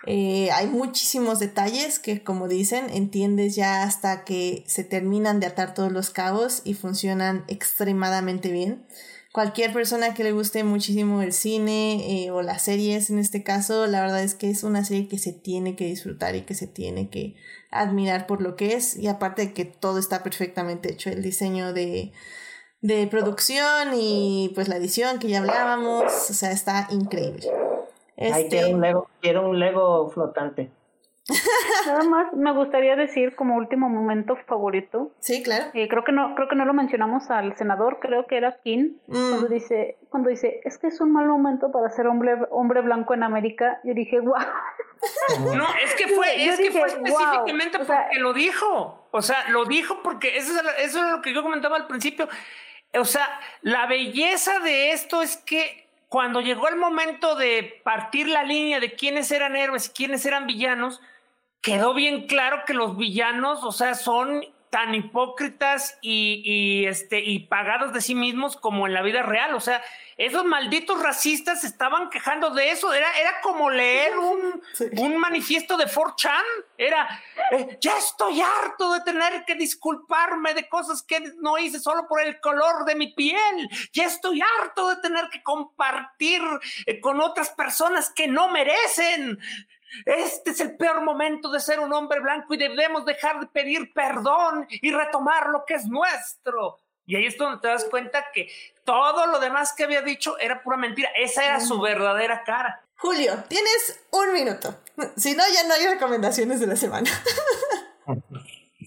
[0.06, 5.74] Eh, hay muchísimos detalles que, como dicen, entiendes ya hasta que se terminan de atar
[5.74, 8.84] todos los cabos y funcionan extremadamente bien
[9.32, 13.86] cualquier persona que le guste muchísimo el cine eh, o las series en este caso,
[13.86, 16.66] la verdad es que es una serie que se tiene que disfrutar y que se
[16.66, 17.36] tiene que
[17.70, 21.72] admirar por lo que es y aparte de que todo está perfectamente hecho, el diseño
[21.72, 22.12] de,
[22.80, 27.46] de producción y pues la edición que ya hablábamos, o sea, está increíble.
[28.16, 28.48] Este...
[28.48, 30.70] quiero un Lego, quiero un Lego flotante.
[31.86, 35.12] Nada más me gustaría decir como último momento favorito.
[35.20, 35.66] Sí, claro.
[35.74, 38.92] Eh, creo que no, creo que no lo mencionamos al senador, creo que era King,
[39.06, 39.30] mm.
[39.30, 43.14] cuando dice, cuando dice, es que es un mal momento para ser hombre, hombre blanco
[43.14, 43.80] en América.
[43.84, 44.36] Yo dije, wow.
[45.56, 49.06] No, es que fue, es que fue específicamente porque lo dijo.
[49.12, 52.28] O sea, lo dijo porque eso es, eso es lo que yo comentaba al principio.
[52.94, 53.28] O sea,
[53.62, 58.94] la belleza de esto es que cuando llegó el momento de partir la línea de
[58.94, 61.00] quiénes eran héroes y quiénes eran villanos,
[61.60, 67.40] quedó bien claro que los villanos, o sea, son tan hipócritas y, y, este, y
[67.46, 69.54] pagados de sí mismos como en la vida real.
[69.54, 69.82] O sea,
[70.16, 72.92] esos malditos racistas estaban quejando de eso.
[72.92, 74.62] Era, era como leer un,
[74.98, 76.42] un manifiesto de 4chan.
[76.76, 77.08] Era,
[77.52, 82.20] eh, ya estoy harto de tener que disculparme de cosas que no hice solo por
[82.20, 83.68] el color de mi piel.
[83.92, 86.42] Ya estoy harto de tener que compartir
[86.86, 89.38] eh, con otras personas que no merecen.
[90.04, 93.92] Este es el peor momento de ser un hombre blanco y debemos dejar de pedir
[93.92, 96.78] perdón y retomar lo que es nuestro.
[97.06, 98.50] Y ahí es donde te das cuenta que
[98.84, 101.08] todo lo demás que había dicho era pura mentira.
[101.16, 102.84] Esa era su verdadera cara.
[102.98, 104.74] Julio, tienes un minuto.
[105.16, 107.10] Si no, ya no hay recomendaciones de la semana.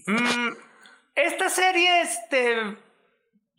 [0.06, 0.54] Mm,
[1.14, 2.76] esta serie, este,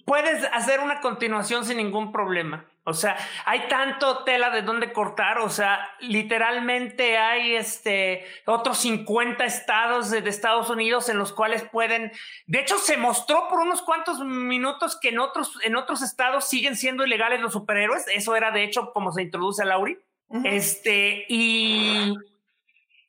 [0.05, 2.65] puedes hacer una continuación sin ningún problema.
[2.85, 9.45] O sea, hay tanto tela de dónde cortar, o sea, literalmente hay este otros 50
[9.45, 12.11] estados de, Estados Unidos en los cuales pueden,
[12.45, 16.75] de hecho se mostró por unos cuantos minutos que en otros en otros estados siguen
[16.75, 19.97] siendo ilegales los superhéroes, eso era de hecho como se introduce a Lauri.
[20.43, 22.15] Este y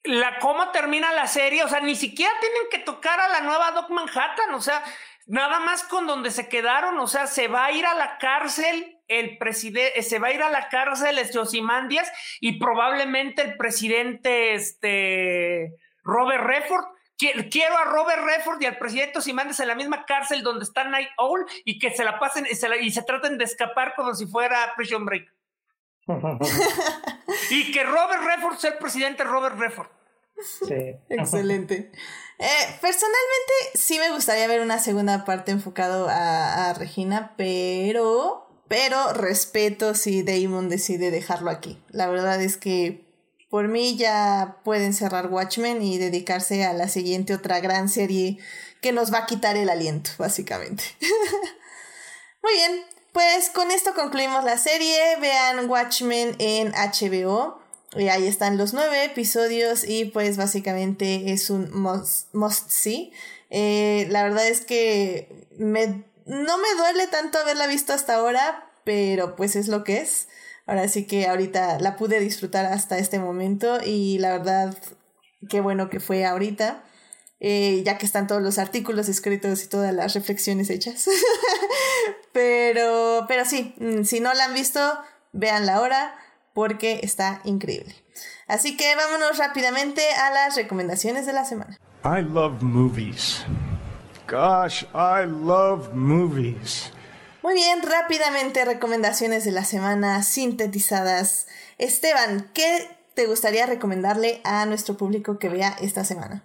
[0.04, 3.72] la cómo termina la serie, o sea, ni siquiera tienen que tocar a la nueva
[3.72, 4.84] Doc Manhattan, o sea,
[5.26, 8.93] nada más con donde se quedaron, o sea, se va a ir a la cárcel
[9.08, 12.10] el presidente, se va a ir a la cárcel Osimandias
[12.40, 16.84] y probablemente el presidente este, Robert Redford.
[17.16, 21.08] Quiero a Robert Redford y al presidente Osimandias en la misma cárcel donde está Night
[21.16, 24.26] Owl y que se la pasen y se, y se traten de escapar como si
[24.26, 25.32] fuera Prison Break.
[27.50, 29.88] y que Robert Redford sea el presidente Robert Redford.
[30.66, 30.74] Sí.
[31.08, 31.92] Excelente.
[32.38, 39.12] Eh, personalmente sí me gustaría ver una segunda parte enfocado a, a Regina, pero pero
[39.12, 41.82] respeto si Damon decide dejarlo aquí.
[41.90, 43.04] La verdad es que
[43.50, 48.38] por mí ya pueden cerrar Watchmen y dedicarse a la siguiente otra gran serie
[48.80, 50.84] que nos va a quitar el aliento, básicamente.
[52.42, 55.16] Muy bien, pues con esto concluimos la serie.
[55.20, 57.62] Vean Watchmen en HBO.
[57.96, 63.12] Y ahí están los nueve episodios y pues básicamente es un must, must see.
[63.50, 69.36] Eh, la verdad es que me no me duele tanto haberla visto hasta ahora, pero
[69.36, 70.28] pues es lo que es.
[70.66, 74.76] Ahora sí que ahorita la pude disfrutar hasta este momento y la verdad,
[75.48, 76.82] qué bueno que fue ahorita,
[77.40, 81.06] eh, ya que están todos los artículos escritos y todas las reflexiones hechas.
[82.32, 84.80] pero, pero sí, mm, si no la han visto,
[85.32, 86.14] véanla ahora
[86.54, 87.94] porque está increíble.
[88.46, 91.78] Así que vámonos rápidamente a las recomendaciones de la semana.
[92.04, 93.44] I love movies.
[94.28, 96.90] Gosh, I love movies.
[97.42, 101.46] Muy bien, rápidamente recomendaciones de la semana sintetizadas.
[101.76, 106.42] Esteban, ¿qué te gustaría recomendarle a nuestro público que vea esta semana?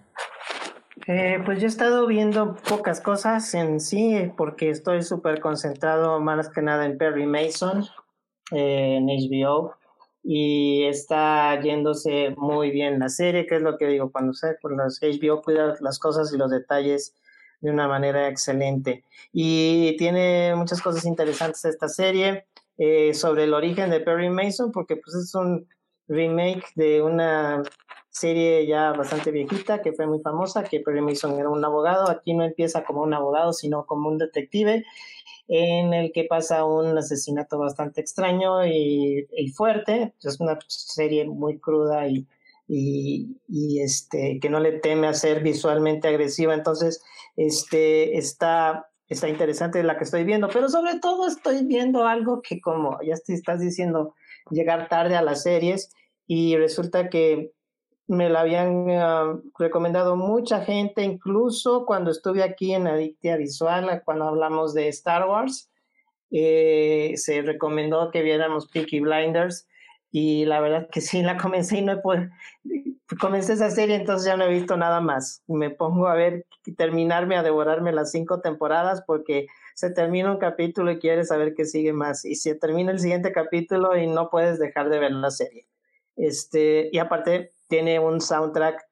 [1.06, 6.50] Eh, pues yo he estado viendo pocas cosas en sí porque estoy súper concentrado más
[6.50, 7.86] que nada en Perry Mason,
[8.52, 9.74] eh, en HBO,
[10.22, 14.84] y está yéndose muy bien la serie, que es lo que digo, cuando, sé, cuando
[14.84, 17.14] los HBO cuida las cosas y los detalles
[17.60, 19.04] de una manera excelente.
[19.32, 22.46] Y tiene muchas cosas interesantes esta serie
[22.78, 25.68] eh, sobre el origen de Perry Mason, porque pues es un
[26.08, 27.62] remake de una
[28.10, 32.10] serie ya bastante viejita que fue muy famosa, que Perry Mason era un abogado.
[32.10, 34.84] Aquí no empieza como un abogado, sino como un detective
[35.48, 40.14] en el que pasa un asesinato bastante extraño y, fuerte.
[40.22, 42.26] Es una serie muy cruda y,
[42.72, 46.54] y, este, que no le teme a ser visualmente agresiva.
[46.54, 47.02] Entonces,
[47.36, 52.60] este, está, está interesante la que estoy viendo, pero sobre todo estoy viendo algo que
[52.60, 54.14] como ya te estás diciendo,
[54.50, 55.92] llegar tarde a las series
[56.28, 57.52] y resulta que
[58.06, 64.26] me la habían ah, recomendado mucha gente, incluso cuando estuve aquí en Adictia Visual, cuando
[64.26, 65.70] hablamos de Star Wars,
[66.30, 69.66] eh, se recomendó que viéramos Peaky Blinders
[70.10, 72.28] y la verdad que sí, la comencé y no he podido,
[73.18, 75.42] comencé esa serie, entonces ya no he visto nada más.
[75.46, 76.46] Me pongo a ver,
[76.76, 81.64] terminarme, a devorarme las cinco temporadas porque se termina un capítulo y quieres saber qué
[81.64, 82.24] sigue más.
[82.24, 85.66] Y se termina el siguiente capítulo y no puedes dejar de ver la serie.
[86.16, 88.84] Este, y aparte, tiene un soundtrack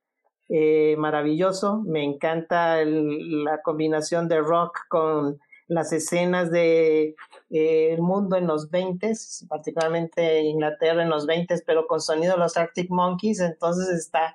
[0.49, 1.83] eh, maravilloso.
[1.85, 7.15] Me encanta la combinación de rock con las escenas de
[7.51, 9.13] eh, el mundo en los 20,
[9.49, 14.35] particularmente Inglaterra en los 20, pero con sonido de los Arctic Monkeys, entonces está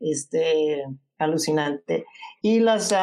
[0.00, 0.84] este,
[1.18, 2.04] alucinante.
[2.42, 2.94] Y las,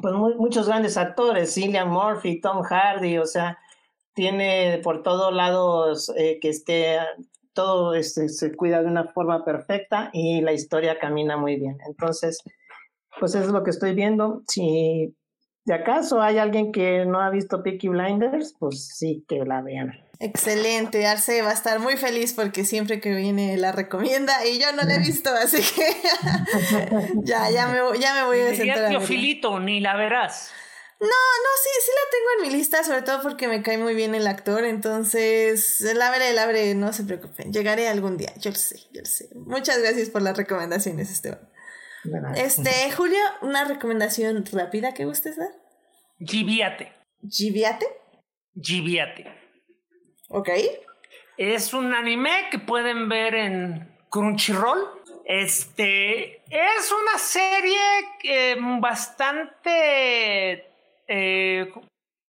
[0.00, 3.58] pues muchos grandes actores, Cillian Murphy, Tom Hardy, o sea,
[4.14, 6.98] tiene por todos lados eh, que esté
[7.54, 11.78] todo este, se cuida de una forma perfecta y la historia camina muy bien.
[11.86, 12.42] Entonces,
[13.18, 14.42] pues es lo que estoy viendo.
[14.48, 15.14] Si
[15.64, 19.92] de acaso hay alguien que no ha visto Peaky Blinders, pues sí que la vean.
[20.20, 24.72] Excelente, Arce va a estar muy feliz porque siempre que viene la recomienda y yo
[24.72, 25.86] no la he visto, así que
[27.24, 29.02] ya, ya me, ya me voy a sentar.
[29.02, 30.52] Filito, ni la verás.
[31.00, 33.94] No, no, sí, sí la tengo en mi lista, sobre todo porque me cae muy
[33.94, 38.50] bien el actor, entonces la veré, la veré, no se preocupen, llegaré algún día, yo
[38.50, 39.28] lo sé, yo lo sé.
[39.34, 41.40] Muchas gracias por las recomendaciones, Esteban.
[42.36, 45.50] Este, Julio, una recomendación rápida que gustes dar.
[46.18, 46.92] Giviate.
[47.28, 47.86] ¿Giviate?
[48.60, 49.26] Giviate.
[50.28, 50.50] Ok.
[51.36, 55.02] Es un anime que pueden ver en Crunchyroll.
[55.24, 57.80] Este es una serie
[58.22, 60.66] eh, bastante
[61.08, 61.72] eh,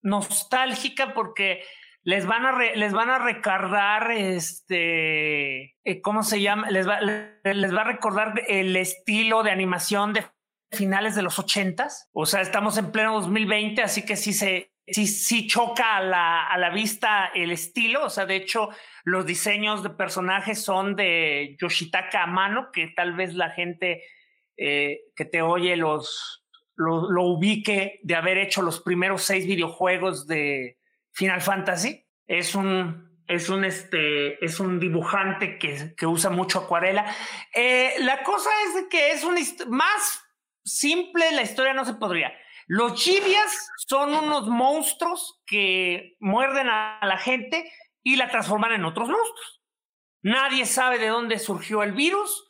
[0.03, 1.63] nostálgica porque
[2.09, 7.75] les van a les van a recordar este eh, cómo se llama les va, les
[7.75, 10.25] va a recordar el estilo de animación de
[10.73, 12.09] finales de los ochentas.
[12.13, 16.47] O sea estamos en pleno 2020 así que sí se sí, sí choca a la,
[16.47, 18.07] a la vista el estilo.
[18.07, 18.71] O sea de hecho
[19.05, 24.03] los diseños de personajes son de Yoshitaka Amano que tal vez la gente
[24.57, 26.47] eh, que te oye los
[26.79, 30.78] lo, ubique de haber hecho los primeros seis videojuegos de
[31.19, 32.07] Final Fantasy.
[32.27, 37.13] Es un, es un, este, es un dibujante que, que usa mucho acuarela.
[37.53, 39.37] Eh, la cosa es que es un
[39.69, 40.25] más
[40.65, 42.33] simple, la historia no se podría.
[42.69, 47.69] Los chibias son unos monstruos que muerden a la gente
[48.05, 49.63] y la transforman en otros monstruos.
[50.23, 52.45] Nadie sabe de dónde surgió el virus.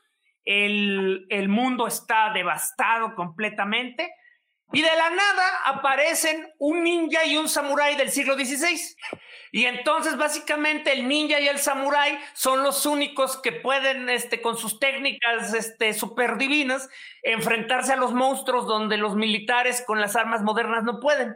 [0.44, 4.12] El, el mundo está devastado completamente
[4.72, 8.78] y de la nada aparecen un ninja y un samurái del siglo XVI.
[9.50, 14.58] Y entonces básicamente el ninja y el samurái son los únicos que pueden, este, con
[14.58, 16.88] sus técnicas este, super divinas,
[17.22, 21.34] enfrentarse a los monstruos donde los militares con las armas modernas no pueden.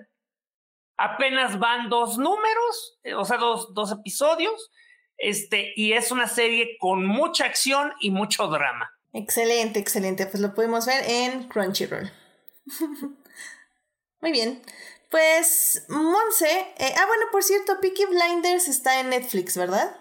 [0.99, 4.71] Apenas van dos números, eh, o sea, dos, dos episodios,
[5.17, 8.93] este, y es una serie con mucha acción y mucho drama.
[9.15, 10.27] Excelente, excelente.
[10.27, 12.13] Pues lo podemos ver en Crunchyroll.
[14.23, 14.63] Muy bien.
[15.11, 16.49] Pues, Monse.
[16.79, 19.95] Eh, ah, bueno, por cierto, Peaky Blinders está en Netflix, ¿verdad?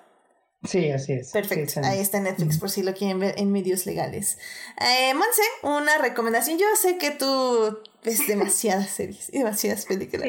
[0.64, 1.32] Sí, así es.
[1.32, 4.38] Perfecto, ahí está en Netflix por si lo quieren ver en medios legales.
[4.80, 6.60] Eh, Monse, una recomendación.
[6.60, 10.28] Yo sé que tú ves demasiadas series y demasiadas películas.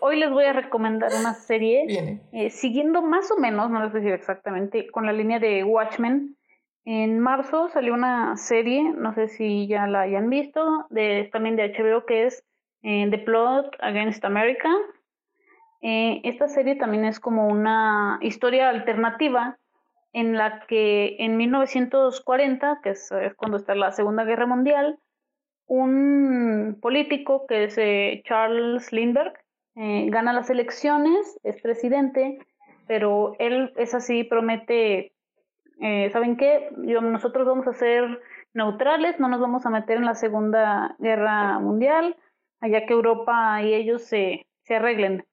[0.00, 4.00] hoy les voy a recomendar una serie eh, siguiendo más o menos, no les voy
[4.00, 6.36] a decir exactamente, con la línea de Watchmen.
[6.84, 11.68] En marzo salió una serie, no sé si ya la hayan visto, de, también de
[11.68, 12.42] HBO, que es
[12.82, 14.68] eh, The Plot Against America.
[15.80, 19.58] Eh, esta serie también es como una historia alternativa
[20.12, 24.98] en la que en 1940, que es, cuando está la Segunda Guerra Mundial,
[25.66, 29.32] un político que es eh, Charles Lindbergh
[29.74, 32.38] gana las elecciones, es presidente,
[32.86, 35.14] pero él es así, promete,
[36.12, 36.68] ¿saben qué?
[36.76, 38.20] nosotros vamos a ser
[38.52, 42.16] neutrales, no nos vamos a meter en la Segunda Guerra Mundial,
[42.62, 45.26] allá que Europa y ellos se, se arreglen.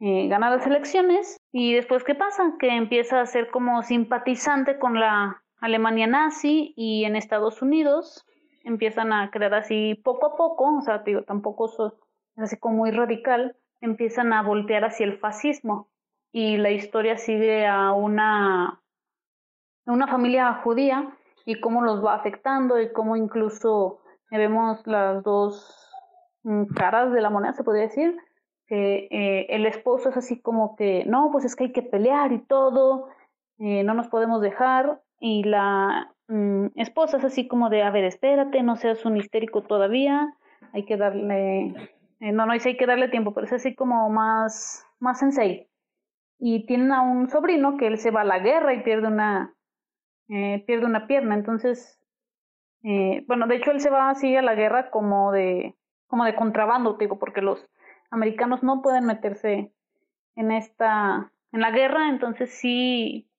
[0.00, 2.54] Eh, gana las elecciones y después ¿qué pasa?
[2.58, 8.26] Que empieza a ser como simpatizante con la Alemania nazi y en Estados Unidos
[8.64, 12.92] empiezan a crear así poco a poco, o sea, digo, tampoco es así como muy
[12.92, 15.90] radical, empiezan a voltear hacia el fascismo
[16.32, 18.80] y la historia sigue a una,
[19.84, 24.00] una familia judía y cómo los va afectando y cómo incluso
[24.30, 25.79] vemos las dos
[26.74, 28.16] caras de la moneda, se podría decir,
[28.70, 32.32] que eh, el esposo es así como que, no, pues es que hay que pelear
[32.32, 33.08] y todo,
[33.58, 38.04] eh, no nos podemos dejar, y la mm, esposa es así como de, a ver,
[38.04, 40.34] espérate, no seas un histérico todavía,
[40.72, 41.74] hay que darle,
[42.20, 45.68] eh, no, no, hay que darle tiempo, pero es así como más, más sensei.
[46.38, 49.52] Y tienen a un sobrino que él se va a la guerra y pierde una,
[50.28, 52.00] pierde una pierna, entonces,
[53.26, 55.74] bueno, de hecho él se va así a la guerra como de,
[56.10, 57.64] como de contrabando, digo, porque los
[58.10, 59.72] americanos no pueden meterse
[60.34, 63.30] en esta, en la guerra, entonces sí,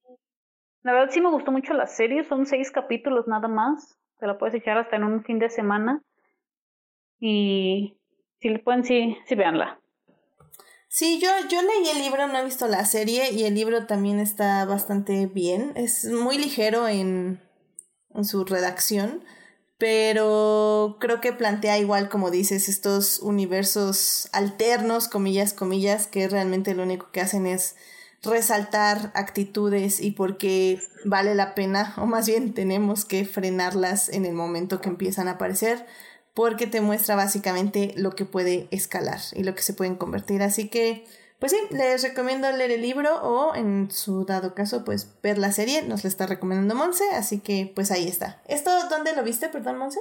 [0.81, 4.37] la verdad sí me gustó mucho la serie, son seis capítulos nada más, te la
[4.37, 6.01] puedes echar hasta en un fin de semana
[7.19, 7.97] y
[8.39, 9.79] si le pueden, sí, sí véanla.
[10.87, 14.19] Sí, yo, yo leí el libro, no he visto la serie y el libro también
[14.19, 17.41] está bastante bien, es muy ligero en,
[18.13, 19.23] en su redacción
[19.81, 26.83] pero creo que plantea igual, como dices, estos universos alternos, comillas, comillas, que realmente lo
[26.83, 27.75] único que hacen es
[28.21, 34.27] resaltar actitudes y por qué vale la pena, o más bien tenemos que frenarlas en
[34.27, 35.83] el momento que empiezan a aparecer,
[36.35, 40.43] porque te muestra básicamente lo que puede escalar y lo que se pueden convertir.
[40.43, 41.05] Así que
[41.41, 45.51] pues sí, les recomiendo leer el libro o en su dado caso, pues ver la
[45.51, 45.81] serie.
[45.81, 48.39] Nos la está recomendando Monse, así que pues ahí está.
[48.47, 49.99] ¿Esto dónde lo viste, perdón, Monse?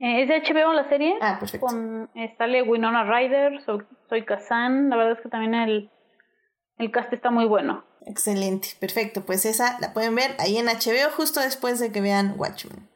[0.00, 1.14] Eh, es de HBO la serie.
[1.20, 1.68] Ah, perfecto.
[1.68, 4.90] Con, sale Winona Ryder, soy, soy Kazan.
[4.90, 5.88] La verdad es que también el,
[6.78, 7.84] el cast está muy bueno.
[8.04, 9.20] Excelente, perfecto.
[9.20, 12.88] Pues esa la pueden ver ahí en HBO justo después de que vean Watchmen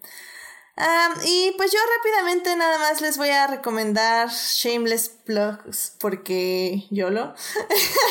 [1.25, 7.35] y pues yo rápidamente nada más les voy a recomendar Shameless Plugs porque yo lo.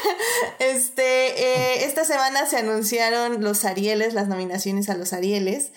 [0.60, 5.72] este, eh, esta semana se anunciaron los Arieles, las nominaciones a los Arieles.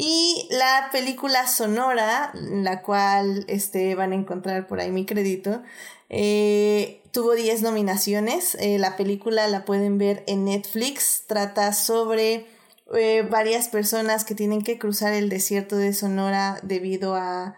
[0.00, 5.60] Y la película sonora, la cual este, van a encontrar por ahí mi crédito,
[6.08, 8.56] eh, tuvo 10 nominaciones.
[8.60, 11.24] Eh, la película la pueden ver en Netflix.
[11.26, 12.46] Trata sobre
[12.94, 17.56] eh, varias personas que tienen que cruzar el desierto de Sonora debido a,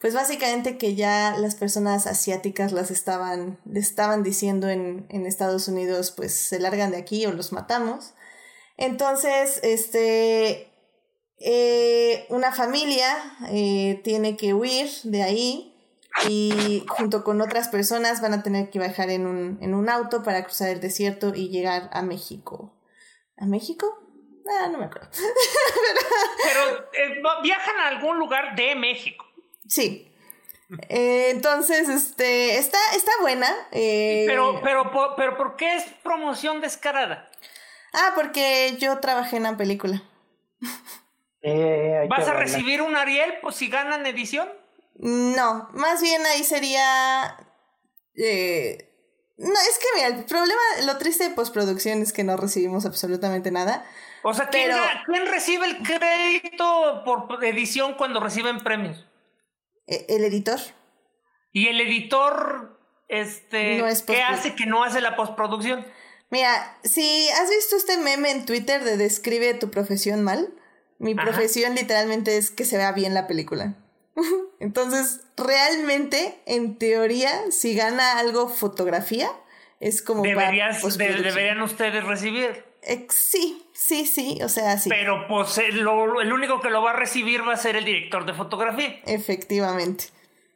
[0.00, 6.10] pues básicamente que ya las personas asiáticas las estaban, estaban diciendo en, en Estados Unidos,
[6.10, 8.14] pues se largan de aquí o los matamos.
[8.76, 10.72] Entonces, este,
[11.38, 13.16] eh, una familia
[13.50, 15.76] eh, tiene que huir de ahí
[16.28, 20.22] y junto con otras personas van a tener que viajar en un, en un auto
[20.22, 22.72] para cruzar el desierto y llegar a México.
[23.36, 24.01] ¿A México?
[24.48, 25.08] Ah, no me acuerdo.
[26.44, 29.24] Pero eh, viajan a algún lugar de México.
[29.68, 30.08] Sí.
[30.88, 33.48] Eh, entonces, este, está, está buena.
[33.72, 37.30] Eh, pero, pero, pero, ¿por qué es promoción descarada?
[37.92, 40.02] Ah, porque yo trabajé en la película.
[42.08, 44.48] ¿Vas a recibir un Ariel pues, si ganan edición?
[44.94, 47.36] No, más bien ahí sería...
[48.14, 53.50] no, es que mira, el problema, lo triste de postproducción es que no recibimos absolutamente
[53.50, 53.84] nada.
[54.22, 59.06] O sea, ¿quién, recibe el crédito por edición cuando reciben premios?
[59.86, 60.60] E, el editor.
[61.52, 62.78] ¿Y el editor
[63.08, 65.84] este, qué hace que no hace la postproducción?
[66.30, 70.54] Mira, si has visto este meme en Twitter de describe tu profesión mal,
[70.98, 73.74] mi profesión literalmente es que se vea bien la película.
[74.60, 79.28] Entonces, realmente, en teoría, si gana algo fotografía,
[79.80, 80.22] es como...
[80.22, 82.64] deberían ustedes recibir.
[82.82, 84.88] Eh, sí, sí, sí, o sea, sí.
[84.88, 88.24] Pero pues el, el único que lo va a recibir va a ser el director
[88.26, 89.00] de fotografía.
[89.06, 90.04] Efectivamente.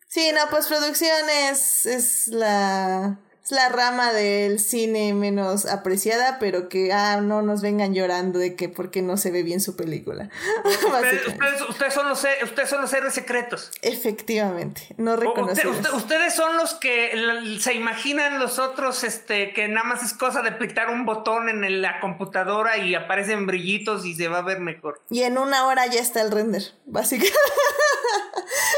[0.09, 6.93] Sí, no, postproducción es, es la es la rama del cine menos apreciada, pero que
[6.93, 10.31] ah, no nos vengan llorando de que porque no se ve bien su película.
[10.65, 13.71] ustedes, son los, ustedes son los héroes secretos.
[13.83, 15.79] Efectivamente, no reconocemos.
[15.95, 17.13] ustedes son los que
[17.61, 21.83] se imaginan los otros este, que nada más es cosa de apretar un botón en
[21.83, 25.01] la computadora y aparecen brillitos y se va a ver mejor.
[25.09, 27.39] Y en una hora ya está el render, básicamente.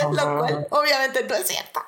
[0.13, 1.81] Lo cual obviamente no es cierto.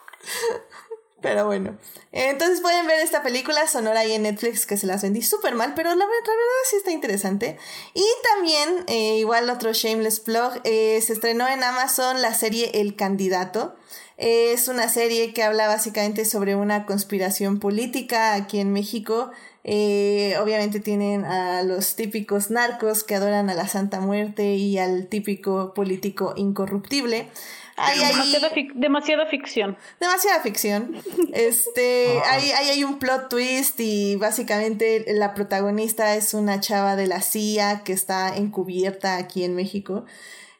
[1.20, 1.76] Pero bueno.
[2.12, 5.74] Entonces pueden ver esta película sonora ahí en Netflix que se las vendí súper mal,
[5.74, 6.20] pero la, verdad
[6.68, 7.58] sí está interesante.
[7.94, 12.96] Y también, eh, igual otro Shameless Plug, eh, se estrenó en Amazon la serie El
[12.96, 13.76] Candidato.
[14.16, 19.30] Es una serie que habla básicamente sobre una conspiración política aquí en México.
[19.62, 25.06] Eh, obviamente tienen a los típicos narcos que adoran a la Santa Muerte y al
[25.08, 27.28] típico político incorruptible.
[27.76, 29.78] Hay, demasiada, demasiada, ficción.
[29.98, 30.96] Demasiada ficción.
[31.32, 37.22] Este, ahí, hay un plot twist y básicamente la protagonista es una chava de la
[37.22, 40.04] CIA que está encubierta aquí en México.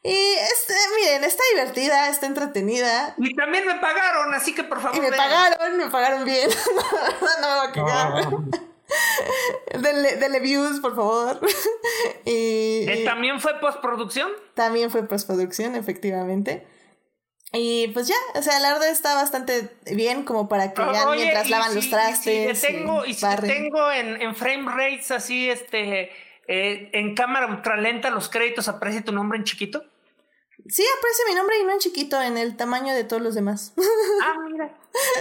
[0.03, 3.13] Y este, miren, está divertida, está entretenida.
[3.17, 4.97] Y también me pagaron, así que por favor.
[4.97, 6.49] Y me pagaron, me pagaron bien.
[7.41, 8.61] no, me va a cagar.
[9.73, 11.39] Denle, views, por favor.
[12.25, 14.31] y, ¿Eh, ¿También fue postproducción?
[14.53, 16.65] También fue postproducción, efectivamente.
[17.53, 21.49] Y pues ya, o sea, la verdad está bastante bien como para que vean mientras
[21.49, 22.51] lavan los trastes.
[22.51, 26.11] Y si tengo, y, si tengo en, en, frame rates así, este,
[26.47, 29.83] eh, en cámara ultralenta los créditos, aparece tu nombre en chiquito.
[30.67, 33.73] Sí, aparece mi nombre y no en chiquito, en el tamaño de todos los demás.
[34.23, 34.77] Ah, mira.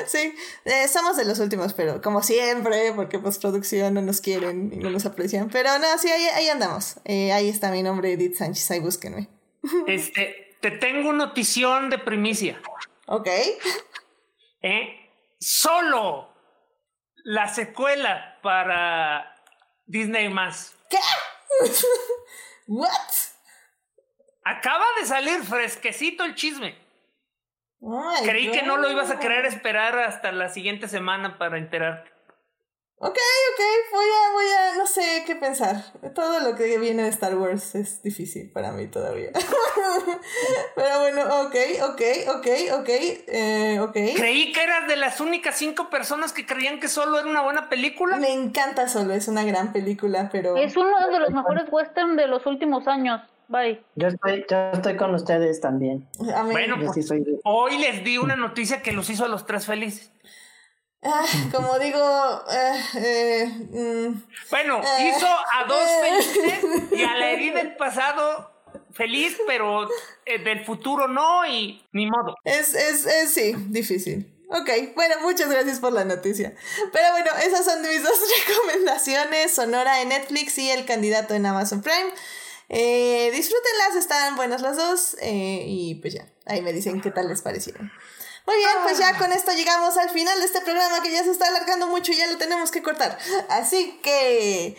[0.07, 0.35] sí,
[0.65, 4.91] eh, somos de los últimos, pero como siempre, porque postproducción no nos quieren y no
[4.91, 5.49] nos aprecian.
[5.51, 6.97] Pero no, sí, ahí, ahí andamos.
[7.05, 9.29] Eh, ahí está mi nombre, Edith Sánchez, ahí búsquenme.
[9.87, 12.61] este, te tengo notición de primicia.
[13.07, 13.29] Ok.
[14.63, 15.11] ¿Eh?
[15.39, 16.29] Solo
[17.25, 19.35] la secuela para
[19.87, 20.75] Disney más.
[20.89, 20.99] ¿Qué?
[22.67, 23.30] ¿What?
[24.45, 26.77] Acaba de salir fresquecito el chisme.
[28.25, 32.11] Creí que no lo ibas a querer esperar hasta la siguiente semana para enterarte.
[33.03, 35.77] Ok, ok, voy a, voy a, no sé qué pensar.
[36.15, 39.31] Todo lo que viene de Star Wars es difícil para mí todavía.
[40.75, 42.47] Pero bueno, ok, ok, ok,
[42.79, 43.97] ok, eh, ok.
[44.17, 47.71] Creí que eras de las únicas cinco personas que creían que solo era una buena
[47.71, 48.19] película.
[48.19, 50.59] Me encanta solo, es una gran película, pero...
[50.59, 53.23] Es uno de los mejores western de los últimos años.
[53.51, 53.83] Bye.
[53.97, 56.09] Yo estoy, yo estoy con ustedes también.
[56.53, 57.13] Bueno, pues,
[57.43, 60.13] hoy les di una noticia que los hizo a los tres felices.
[61.03, 61.99] Ah, como digo,
[62.49, 65.09] eh, eh, mm, bueno, eh.
[65.09, 68.53] hizo a dos felices y a la herida del pasado
[68.93, 69.89] feliz, pero
[70.27, 72.37] del futuro no y ni modo.
[72.45, 74.33] Es, es, es, sí, difícil.
[74.51, 76.55] Ok, bueno, muchas gracias por la noticia.
[76.93, 78.13] Pero bueno, esas son mis dos
[78.47, 82.13] recomendaciones, Sonora en Netflix y El candidato en Amazon Prime.
[82.71, 87.91] Disfrútenlas, están buenas las dos y pues ya, ahí me dicen qué tal les parecieron.
[88.47, 91.31] Muy bien, pues ya con esto llegamos al final de este programa que ya se
[91.31, 93.19] está alargando mucho y ya lo tenemos que cortar.
[93.49, 94.77] Así que...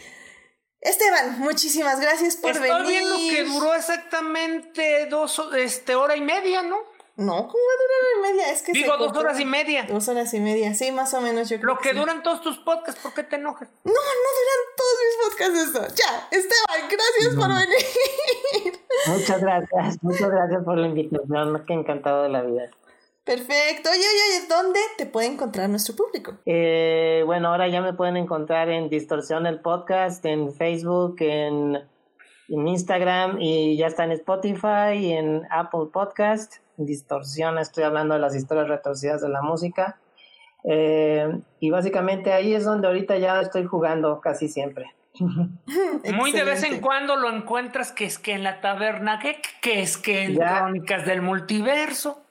[0.81, 2.71] Esteban, muchísimas gracias por venir.
[2.71, 6.77] Estoy viendo que duró exactamente dos, este, hora y media, ¿no?
[7.17, 8.51] No, ¿cómo va a durar hora y media?
[8.51, 9.85] Es que Digo, dos horas y media.
[9.87, 12.57] Dos horas y media, sí, más o menos yo creo Lo que, duran todos tus
[12.59, 13.69] podcasts, ¿por qué te enojas?
[13.83, 15.95] No, no duran todos mis podcasts eso.
[15.95, 18.79] Ya, Esteban, gracias por venir.
[19.07, 22.71] Muchas gracias, muchas gracias por la invitación, que encantado de la vida.
[23.23, 23.91] Perfecto.
[23.91, 26.33] Oye, oye, oye, ¿dónde te puede encontrar nuestro público?
[26.45, 31.77] Eh, bueno, ahora ya me pueden encontrar en Distorsión el Podcast, en Facebook, en,
[32.49, 36.57] en Instagram y ya está en Spotify y en Apple Podcast.
[36.77, 39.99] Distorsión, estoy hablando de las historias retorcidas de la música.
[40.63, 44.93] Eh, y básicamente ahí es donde ahorita ya estoy jugando casi siempre.
[45.19, 49.81] Muy de vez en cuando lo encuentras que es que en la taberna, que, que
[49.81, 52.21] es que en Crónicas del Multiverso.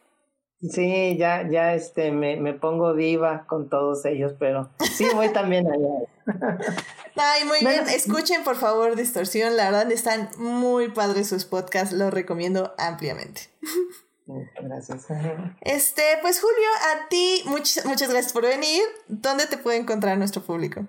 [0.63, 5.67] Sí, ya, ya este, me, me pongo viva con todos ellos, pero sí voy también
[5.67, 6.07] allá.
[7.17, 7.89] Ay, muy bien.
[7.89, 9.57] Escuchen, por favor, Distorsión.
[9.57, 11.95] La verdad, están muy padres sus podcasts.
[11.95, 13.49] Los recomiendo ampliamente.
[14.63, 15.07] Gracias.
[15.63, 18.83] Este, pues Julio, a ti, muchas, muchas gracias por venir.
[19.09, 20.87] ¿Dónde te puede encontrar nuestro público?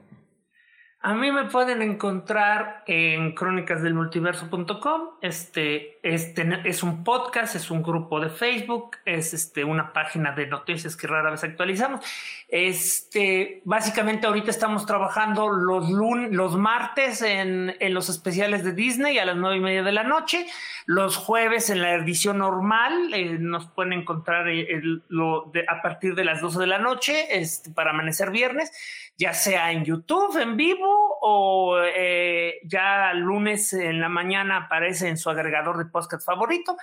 [1.03, 5.01] A mí me pueden encontrar en crónicasdelmultiverso.com.
[5.19, 10.95] Este, es un podcast, es un grupo de Facebook, es este, una página de noticias
[10.95, 12.05] que rara vez actualizamos.
[12.47, 19.37] Este, básicamente ahorita estamos trabajando los los martes en, los especiales de Disney a las
[19.37, 20.45] nueve y media de la noche,
[20.85, 24.45] los jueves en la edición normal, eh, nos pueden encontrar
[25.07, 28.71] lo a partir de las 12 de la noche este, para amanecer viernes
[29.21, 35.17] ya sea en YouTube en vivo o eh, ya lunes en la mañana aparece en
[35.17, 36.75] su agregador de podcast favorito.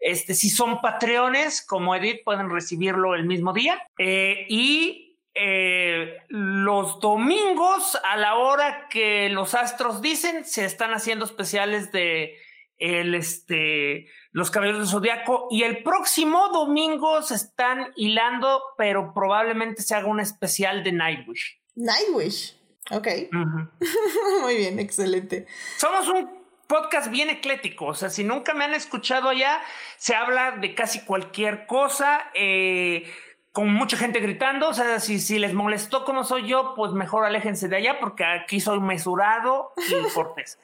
[0.00, 3.86] Este, si son patreones como Edith, pueden recibirlo el mismo día.
[3.98, 11.26] Eh, y eh, los domingos, a la hora que los astros dicen, se están haciendo
[11.26, 12.38] especiales de
[12.78, 15.46] el, este, los caballeros del zodiaco.
[15.50, 21.61] Y el próximo domingo se están hilando, pero probablemente se haga un especial de Nightwish.
[21.74, 22.56] Nightwish.
[22.90, 23.08] Ok.
[24.42, 25.46] Muy bien, excelente.
[25.78, 27.86] Somos un podcast bien eclético.
[27.86, 29.60] O sea, si nunca me han escuchado allá,
[29.98, 32.30] se habla de casi cualquier cosa.
[32.34, 33.10] Eh,
[33.52, 37.26] con mucha gente gritando, o sea, si, si les molestó como soy yo, pues mejor
[37.26, 40.58] aléjense de allá porque aquí soy mesurado y cortés.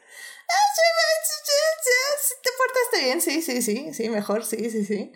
[2.43, 3.21] ¿Te portaste bien?
[3.21, 5.13] Sí, sí, sí, sí, mejor, sí, sí, sí.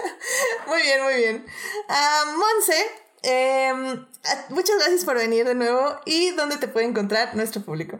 [0.66, 1.46] muy bien, muy bien.
[1.88, 2.86] Uh, Monse,
[3.26, 4.06] em,
[4.50, 7.98] muchas gracias por venir de nuevo y dónde te puede encontrar nuestro público.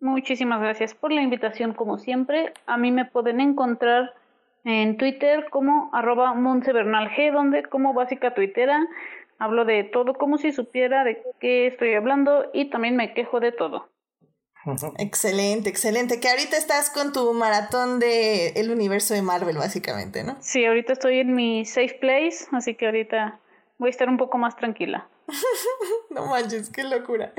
[0.00, 2.52] Muchísimas gracias por la invitación, como siempre.
[2.66, 4.12] A mí me pueden encontrar
[4.64, 8.86] en Twitter como arroba G, donde como básica tuitera
[9.42, 13.50] hablo de todo como si supiera de qué estoy hablando y también me quejo de
[13.50, 13.88] todo.
[14.98, 16.20] Excelente, excelente.
[16.20, 20.36] Que ahorita estás con tu maratón de el universo de Marvel, básicamente, ¿no?
[20.40, 23.40] Sí, ahorita estoy en mi safe place, así que ahorita
[23.82, 25.08] voy a estar un poco más tranquila.
[26.10, 27.32] no manches, qué locura.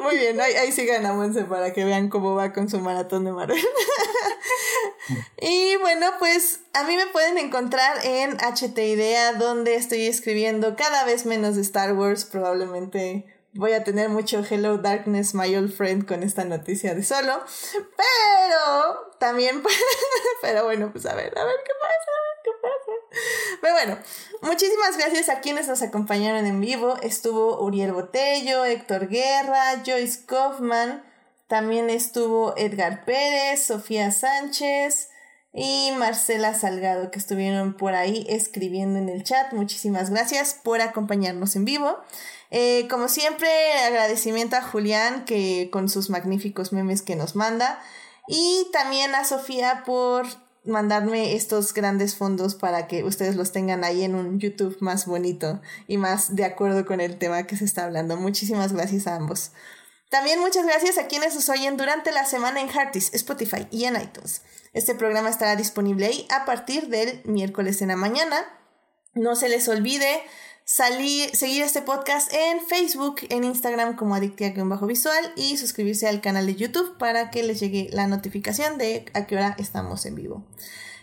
[0.00, 3.30] Muy bien, ahí, ahí sí ganamos para que vean cómo va con su maratón de
[3.30, 3.56] Marvel.
[5.40, 11.04] y bueno, pues a mí me pueden encontrar en HT Idea, donde estoy escribiendo cada
[11.04, 16.04] vez menos de Star Wars, probablemente voy a tener mucho Hello Darkness, my old friend
[16.04, 17.44] con esta noticia de solo.
[17.72, 19.62] Pero también,
[20.42, 22.75] pero bueno, pues a ver, a ver qué pasa, qué pasa.
[23.60, 23.98] Pero bueno,
[24.42, 26.96] muchísimas gracias a quienes nos acompañaron en vivo.
[27.02, 31.02] Estuvo Uriel Botello, Héctor Guerra, Joyce Kaufman,
[31.48, 35.10] también estuvo Edgar Pérez, Sofía Sánchez
[35.52, 39.52] y Marcela Salgado que estuvieron por ahí escribiendo en el chat.
[39.52, 41.98] Muchísimas gracias por acompañarnos en vivo.
[42.50, 43.48] Eh, como siempre,
[43.84, 47.80] agradecimiento a Julián que con sus magníficos memes que nos manda.
[48.28, 50.26] Y también a Sofía por
[50.66, 55.60] mandarme estos grandes fondos para que ustedes los tengan ahí en un YouTube más bonito
[55.86, 58.16] y más de acuerdo con el tema que se está hablando.
[58.16, 59.52] Muchísimas gracias a ambos.
[60.08, 63.96] También muchas gracias a quienes nos oyen durante la semana en Heartis, Spotify y en
[63.96, 64.42] iTunes.
[64.72, 68.46] Este programa estará disponible ahí a partir del miércoles en la mañana.
[69.14, 70.22] No se les olvide
[70.66, 74.16] salir, seguir este podcast en Facebook, en Instagram como
[74.68, 79.04] Bajo visual y suscribirse al canal de YouTube para que les llegue la notificación de
[79.14, 80.44] a qué hora estamos en vivo.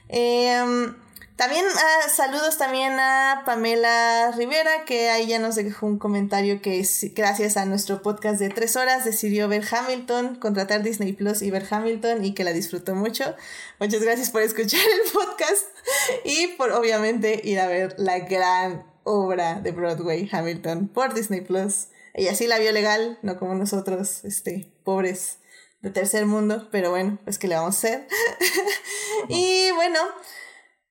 [0.10, 0.94] Em,
[1.38, 6.86] también ah, saludos también a Pamela Rivera, que ahí ya nos dejó un comentario que
[7.16, 11.66] gracias a nuestro podcast de tres horas decidió ver Hamilton, contratar Disney Plus y ver
[11.70, 13.34] Hamilton y que la disfrutó mucho.
[13.80, 15.68] Muchas gracias por escuchar el podcast
[16.26, 21.88] y por obviamente ir a ver la gran obra de Broadway, Hamilton, por Disney Plus.
[22.14, 25.40] Ella sí la vio legal, no como nosotros, este, pobres
[25.82, 28.08] de tercer mundo, pero bueno, pues que le vamos a hacer.
[29.30, 30.00] y bueno,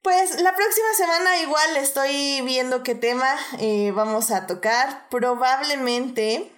[0.03, 5.09] pues la próxima semana igual estoy viendo qué tema eh, vamos a tocar.
[5.11, 6.51] Probablemente,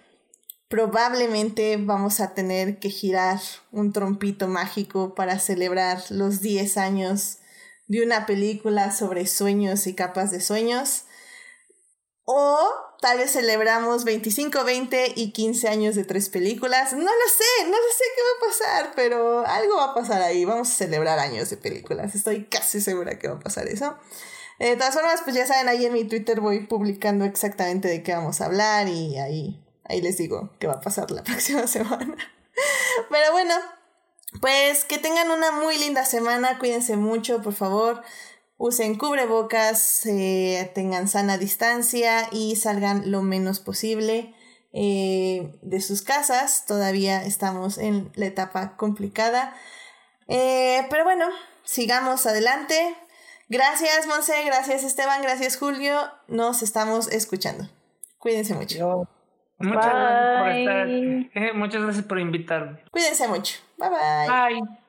[0.68, 3.39] probablemente vamos a tener que girar
[3.70, 7.39] un trompito mágico para celebrar los 10 años
[7.86, 11.05] de una película sobre sueños y capas de sueños.
[12.27, 12.59] O
[13.01, 16.94] tal vez celebramos 25, 20 y 15 años de tres películas.
[16.94, 20.23] No lo sé, no lo sé qué va a pasar, pero algo va a pasar
[20.23, 20.44] ahí.
[20.47, 22.15] Vamos a celebrar años de películas.
[22.15, 23.94] Estoy casi segura que va a pasar eso.
[24.59, 28.03] Eh, de todas formas, pues ya saben, ahí en mi Twitter voy publicando exactamente de
[28.03, 31.67] qué vamos a hablar y ahí, ahí les digo qué va a pasar la próxima
[31.67, 32.17] semana.
[33.11, 33.55] Pero bueno,
[34.41, 36.59] pues que tengan una muy linda semana.
[36.59, 38.03] Cuídense mucho, por favor
[38.65, 44.34] usen cubrebocas, eh, tengan sana distancia y salgan lo menos posible
[44.73, 46.65] eh, de sus casas.
[46.65, 49.55] Todavía estamos en la etapa complicada.
[50.28, 51.26] Eh, pero bueno,
[51.62, 52.97] sigamos adelante.
[53.51, 55.99] Gracias, Monse, gracias, Esteban, gracias, Julio.
[56.28, 57.68] Nos estamos escuchando.
[58.17, 59.07] Cuídense mucho.
[59.59, 61.55] Muchas gracias por estar.
[61.55, 62.83] muchas gracias por invitarme.
[62.91, 63.57] Cuídense mucho.
[63.76, 64.60] Bye bye.
[64.60, 64.84] Bye.